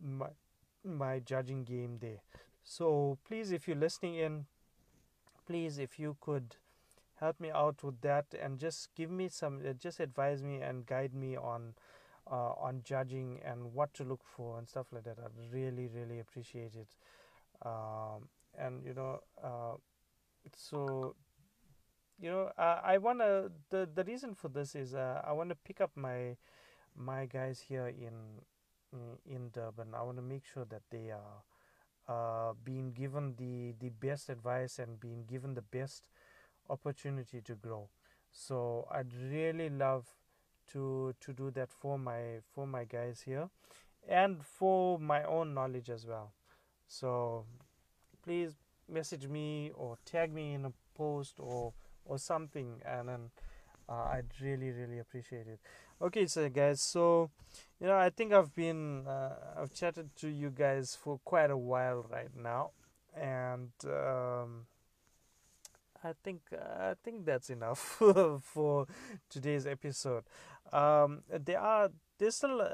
my 0.02 0.30
my 0.84 1.20
judging 1.20 1.64
game 1.64 1.98
there. 2.00 2.22
So 2.64 3.18
please, 3.28 3.52
if 3.52 3.68
you're 3.68 3.78
listening 3.78 4.16
in, 4.16 4.46
please, 5.48 5.80
if 5.80 6.00
you 6.00 6.18
could 6.22 6.56
help 7.20 7.40
me 7.40 7.50
out 7.52 7.84
with 7.84 8.02
that 8.02 8.26
and 8.42 8.60
just 8.60 8.90
give 8.96 9.10
me 9.10 9.30
some, 9.30 9.62
uh, 9.68 9.74
just 9.74 10.00
advise 10.00 10.44
me 10.44 10.62
and 10.62 10.86
guide 10.86 11.14
me 11.14 11.36
on. 11.38 11.74
Uh, 12.28 12.54
on 12.58 12.82
judging 12.84 13.40
and 13.46 13.72
what 13.76 13.94
to 13.94 14.04
look 14.04 14.22
for 14.26 14.58
and 14.58 14.68
stuff 14.68 14.88
like 14.92 15.04
that, 15.04 15.20
I 15.20 15.28
really, 15.54 15.88
really 15.88 16.20
appreciate 16.20 16.74
it. 16.74 16.88
Um, 17.64 18.30
and 18.58 18.84
you 18.84 18.96
know, 18.96 19.20
uh, 19.44 19.76
so 20.56 21.16
you 22.20 22.30
know, 22.30 22.52
uh, 22.58 22.80
I 22.84 22.98
wanna 22.98 23.50
the 23.70 23.90
the 23.94 24.04
reason 24.04 24.36
for 24.36 24.50
this 24.50 24.76
is 24.76 24.94
uh, 24.94 25.22
I 25.26 25.34
want 25.34 25.50
to 25.50 25.56
pick 25.56 25.82
up 25.82 25.92
my 25.96 26.38
my 26.96 27.26
guys 27.26 27.60
here 27.68 27.88
in 27.88 28.14
in 29.26 29.50
Durban. 29.50 29.94
I 29.94 30.04
want 30.04 30.18
to 30.18 30.24
make 30.24 30.44
sure 30.46 30.66
that 30.66 30.84
they 30.90 31.12
are 31.12 31.44
uh, 32.08 32.54
being 32.64 32.94
given 32.94 33.36
the, 33.38 33.74
the 33.80 33.90
best 33.90 34.30
advice 34.30 34.80
and 34.80 35.00
being 35.00 35.26
given 35.26 35.54
the 35.54 35.62
best 35.62 36.08
opportunity 36.70 37.42
to 37.42 37.56
grow. 37.56 37.90
So 38.32 38.88
I'd 38.92 39.14
really 39.32 39.70
love 39.70 40.08
to 40.72 41.14
to 41.22 41.34
do 41.34 41.52
that 41.52 41.70
for 41.72 41.98
my 41.98 42.40
for 42.54 42.66
my 42.66 42.86
guys 42.86 43.22
here 43.22 43.50
and 44.08 44.44
for 44.44 45.00
my 45.00 45.24
own 45.24 45.54
knowledge 45.54 45.90
as 45.90 46.06
well. 46.06 46.34
So 46.88 47.46
please 48.24 48.56
message 48.92 49.28
me 49.28 49.72
or 49.74 49.98
tag 50.06 50.34
me 50.34 50.54
in 50.54 50.66
a 50.66 50.72
post 50.96 51.36
or 51.40 51.74
or 52.06 52.18
something 52.18 52.82
and 52.86 53.10
then 53.10 53.30
uh, 53.90 54.10
I'd 54.14 54.32
really 54.42 54.72
really 54.72 55.00
appreciate 55.00 55.48
it. 55.48 55.60
Okay, 56.02 56.26
so 56.26 56.50
guys, 56.50 56.82
so 56.82 57.30
you 57.80 57.88
know, 57.88 57.98
I 57.98 58.10
think 58.10 58.34
I've 58.34 58.54
been 58.54 59.08
uh, 59.08 59.36
I've 59.58 59.74
chatted 59.74 60.16
to 60.18 60.28
you 60.28 60.50
guys 60.50 60.98
for 61.00 61.20
quite 61.24 61.52
a 61.52 61.58
while 61.58 62.06
right 62.12 62.36
now, 62.36 62.72
and 63.16 63.72
um, 63.86 64.66
I 66.04 66.14
think 66.24 66.42
I 66.54 66.96
think 67.04 67.26
that's 67.26 67.50
enough 67.50 67.80
for 68.42 68.88
today's 69.30 69.66
episode. 69.66 70.24
Um, 70.74 71.24
there 71.30 71.60
are 71.60 71.90
there's 72.18 72.36
still 72.36 72.62
uh, 72.62 72.66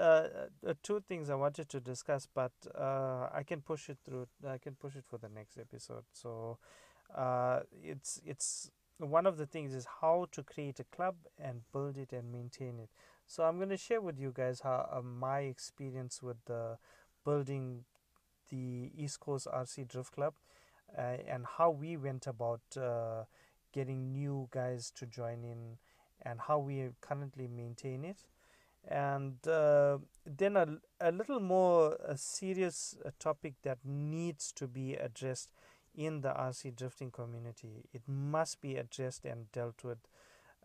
uh, 0.68 0.74
two 0.84 1.04
things 1.08 1.30
I 1.30 1.36
wanted 1.36 1.70
to 1.70 1.80
discuss, 1.80 2.28
but 2.34 2.52
uh, 2.78 3.30
I 3.34 3.44
can 3.46 3.62
push 3.62 3.90
it 3.90 3.98
through. 4.06 4.28
I 4.48 4.58
can 4.58 4.76
push 4.76 4.96
it 4.96 5.06
for 5.10 5.18
the 5.18 5.30
next 5.30 5.58
episode. 5.58 6.04
So 6.14 6.58
uh, 7.16 7.62
it's 7.84 8.22
it's 8.26 8.72
one 8.98 9.26
of 9.26 9.38
the 9.38 9.46
things 9.46 9.74
is 9.74 9.88
how 10.02 10.28
to 10.32 10.44
create 10.44 10.80
a 10.80 10.84
club 10.96 11.16
and 11.40 11.62
build 11.74 11.98
it 11.98 12.14
and 12.14 12.32
maintain 12.32 12.80
it. 12.80 12.90
So 13.26 13.44
I'm 13.44 13.58
going 13.58 13.70
to 13.70 13.78
share 13.78 14.02
with 14.02 14.20
you 14.20 14.32
guys 14.36 14.62
how 14.62 14.88
uh, 14.92 15.02
my 15.02 15.40
experience 15.40 16.22
with 16.22 16.38
the 16.46 16.78
building 17.26 17.86
the 18.50 18.92
East 18.96 19.20
Coast 19.20 19.48
RC 19.52 19.88
Drift 19.88 20.12
Club 20.14 20.34
uh, 20.98 21.18
and 21.28 21.46
how 21.58 21.70
we 21.72 21.98
went 21.98 22.28
about 22.28 22.62
uh, 22.78 23.24
getting 23.72 24.12
new 24.12 24.50
guys 24.52 24.92
to 24.98 25.06
join 25.06 25.44
in 25.44 25.78
and 26.24 26.40
how 26.42 26.60
we 26.60 26.90
currently 27.00 27.48
maintain 27.48 28.04
it. 28.04 28.18
And 28.88 29.36
uh, 29.48 30.00
then 30.26 30.58
a, 30.58 30.68
a 31.00 31.12
little 31.12 31.40
more 31.40 31.98
a 32.04 32.18
serious 32.18 32.98
topic 33.20 33.54
that 33.64 33.78
needs 33.86 34.52
to 34.54 34.68
be 34.68 34.96
addressed 34.96 35.52
in 35.96 36.22
the 36.22 36.30
RC 36.30 36.76
drifting 36.76 37.12
community. 37.12 37.86
It 37.94 38.02
must 38.08 38.62
be 38.62 38.78
addressed 38.78 39.26
and 39.26 39.52
dealt 39.52 39.84
with, 39.84 40.00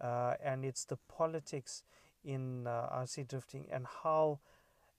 uh, 0.01 0.35
and 0.43 0.65
it's 0.65 0.85
the 0.85 0.99
politics 1.09 1.83
in 2.25 2.67
uh, 2.67 2.89
RC 2.93 3.29
drifting 3.29 3.67
and 3.71 3.87
how 4.03 4.41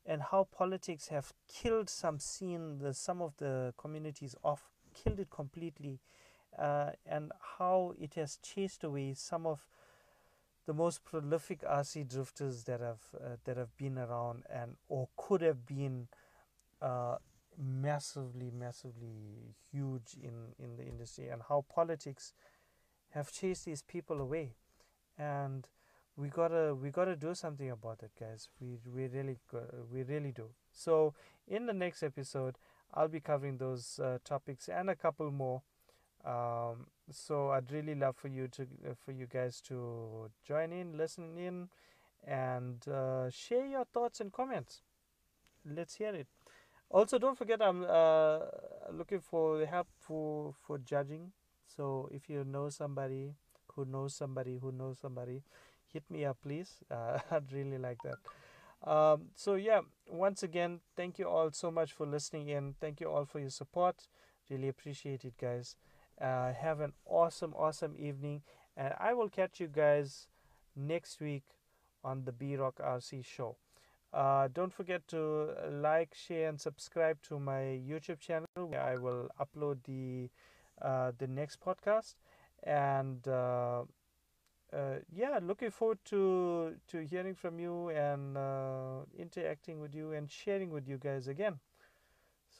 and 0.05 0.21
how 0.21 0.47
politics 0.57 1.09
have 1.09 1.33
killed 1.49 1.89
some 1.89 2.17
scene, 2.19 2.79
the 2.79 2.93
some 2.93 3.21
of 3.21 3.35
the 3.37 3.73
communities 3.77 4.35
off, 4.43 4.69
killed 4.93 5.19
it 5.19 5.29
completely, 5.29 5.99
uh, 6.57 6.91
and 7.05 7.31
how 7.57 7.93
it 7.99 8.13
has 8.13 8.37
chased 8.37 8.83
away 8.83 9.13
some 9.13 9.45
of 9.45 9.67
the 10.67 10.73
most 10.73 11.03
prolific 11.05 11.63
RC 11.63 12.03
drifters 12.03 12.65
that 12.65 12.81
have 12.81 13.01
uh, 13.15 13.37
that 13.45 13.57
have 13.57 13.75
been 13.77 13.97
around 13.97 14.43
and 14.53 14.75
or 14.89 15.09
could 15.17 15.41
have 15.41 15.65
been 15.65 16.09
uh, 16.81 17.17
massively, 17.57 18.51
massively 18.51 19.55
huge 19.71 20.15
in, 20.21 20.53
in 20.59 20.77
the 20.77 20.85
industry, 20.85 21.29
and 21.29 21.41
how 21.49 21.65
politics 21.73 22.33
have 23.11 23.31
chased 23.31 23.65
these 23.65 23.81
people 23.81 24.19
away. 24.21 24.53
And 25.17 25.67
we 26.15 26.29
gotta 26.29 26.75
we 26.75 26.89
gotta 26.91 27.15
do 27.15 27.33
something 27.35 27.71
about 27.71 28.03
it, 28.03 28.11
guys. 28.19 28.49
We 28.59 28.77
we 28.85 29.07
really 29.07 29.37
we 29.91 30.03
really 30.03 30.31
do. 30.31 30.49
So 30.71 31.13
in 31.47 31.65
the 31.65 31.73
next 31.73 32.03
episode, 32.03 32.57
I'll 32.93 33.07
be 33.07 33.19
covering 33.19 33.57
those 33.57 33.99
uh, 34.03 34.19
topics 34.23 34.69
and 34.69 34.89
a 34.89 34.95
couple 34.95 35.31
more. 35.31 35.61
Um, 36.27 36.87
so 37.09 37.51
I'd 37.51 37.71
really 37.71 37.95
love 37.95 38.17
for 38.17 38.27
you 38.27 38.49
to 38.49 38.63
uh, 38.63 38.93
for 39.05 39.13
you 39.13 39.27
guys 39.27 39.61
to 39.61 40.29
join 40.45 40.73
in, 40.73 40.97
listen 40.97 41.37
in, 41.37 41.69
and 42.25 42.85
uh, 42.87 43.29
share 43.29 43.65
your 43.65 43.85
thoughts 43.85 44.19
and 44.19 44.31
comments. 44.31 44.81
Let's 45.65 45.95
hear 45.95 46.13
it. 46.13 46.27
Also, 46.89 47.17
don't 47.17 47.37
forget 47.37 47.61
I'm 47.61 47.85
uh, 47.87 48.39
looking 48.91 49.21
for 49.21 49.65
help 49.65 49.87
for 49.99 50.53
for 50.65 50.77
judging. 50.79 51.31
So 51.65 52.09
if 52.11 52.29
you 52.29 52.43
know 52.43 52.69
somebody 52.69 53.35
who 53.73 53.85
knows 53.85 54.13
somebody 54.13 54.57
who 54.61 54.71
knows 54.71 54.99
somebody, 54.99 55.43
hit 55.93 56.03
me 56.09 56.25
up, 56.25 56.37
please. 56.43 56.83
I'd 57.31 57.51
really 57.53 57.77
like 57.77 57.99
that. 58.03 58.17
Um, 58.89 59.29
so 59.35 59.55
yeah, 59.55 59.81
once 60.09 60.43
again, 60.43 60.81
thank 60.95 61.19
you 61.19 61.27
all 61.27 61.51
so 61.51 61.71
much 61.71 61.93
for 61.93 62.05
listening 62.05 62.49
in. 62.49 62.75
Thank 62.81 62.99
you 62.99 63.09
all 63.09 63.25
for 63.25 63.39
your 63.39 63.49
support. 63.49 64.07
Really 64.49 64.67
appreciate 64.67 65.25
it, 65.25 65.33
guys. 65.39 65.75
Uh, 66.19 66.53
have 66.53 66.79
an 66.79 66.93
awesome, 67.05 67.53
awesome 67.55 67.95
evening, 67.97 68.41
and 68.75 68.93
I 68.99 69.13
will 69.13 69.29
catch 69.29 69.59
you 69.59 69.67
guys 69.67 70.27
next 70.75 71.21
week 71.21 71.43
on 72.03 72.23
the 72.25 72.31
B 72.31 72.55
Rock 72.55 72.79
RC 72.83 73.23
show. 73.23 73.57
Uh, 74.13 74.47
don't 74.53 74.73
forget 74.73 75.07
to 75.09 75.49
like, 75.69 76.15
share, 76.15 76.49
and 76.49 76.59
subscribe 76.59 77.21
to 77.23 77.39
my 77.39 77.79
YouTube 77.87 78.19
channel. 78.19 78.47
Where 78.55 78.81
I 78.81 78.95
will 78.95 79.29
upload 79.39 79.77
the 79.83 80.29
uh, 80.81 81.11
the 81.17 81.27
next 81.27 81.59
podcast, 81.59 82.15
and 82.63 83.27
uh, 83.27 83.83
uh 84.73 84.99
yeah, 85.13 85.39
looking 85.41 85.69
forward 85.69 85.99
to 86.05 86.75
to 86.87 87.05
hearing 87.05 87.35
from 87.35 87.59
you 87.59 87.89
and 87.89 88.37
uh, 88.37 89.05
interacting 89.17 89.79
with 89.79 89.93
you 89.93 90.13
and 90.13 90.31
sharing 90.31 90.71
with 90.71 90.87
you 90.87 90.97
guys 90.97 91.27
again. 91.27 91.59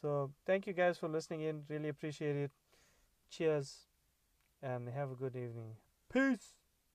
So 0.02 0.32
thank 0.46 0.68
you 0.68 0.74
guys 0.74 0.98
for 0.98 1.08
listening 1.08 1.42
in. 1.42 1.64
Really 1.70 1.90
appreciate 1.90 2.36
it. 2.36 2.52
Cheers, 3.30 3.88
and 4.62 4.90
have 4.90 5.12
a 5.12 5.16
good 5.16 5.36
evening. 5.36 5.76
Peace. 6.12 6.57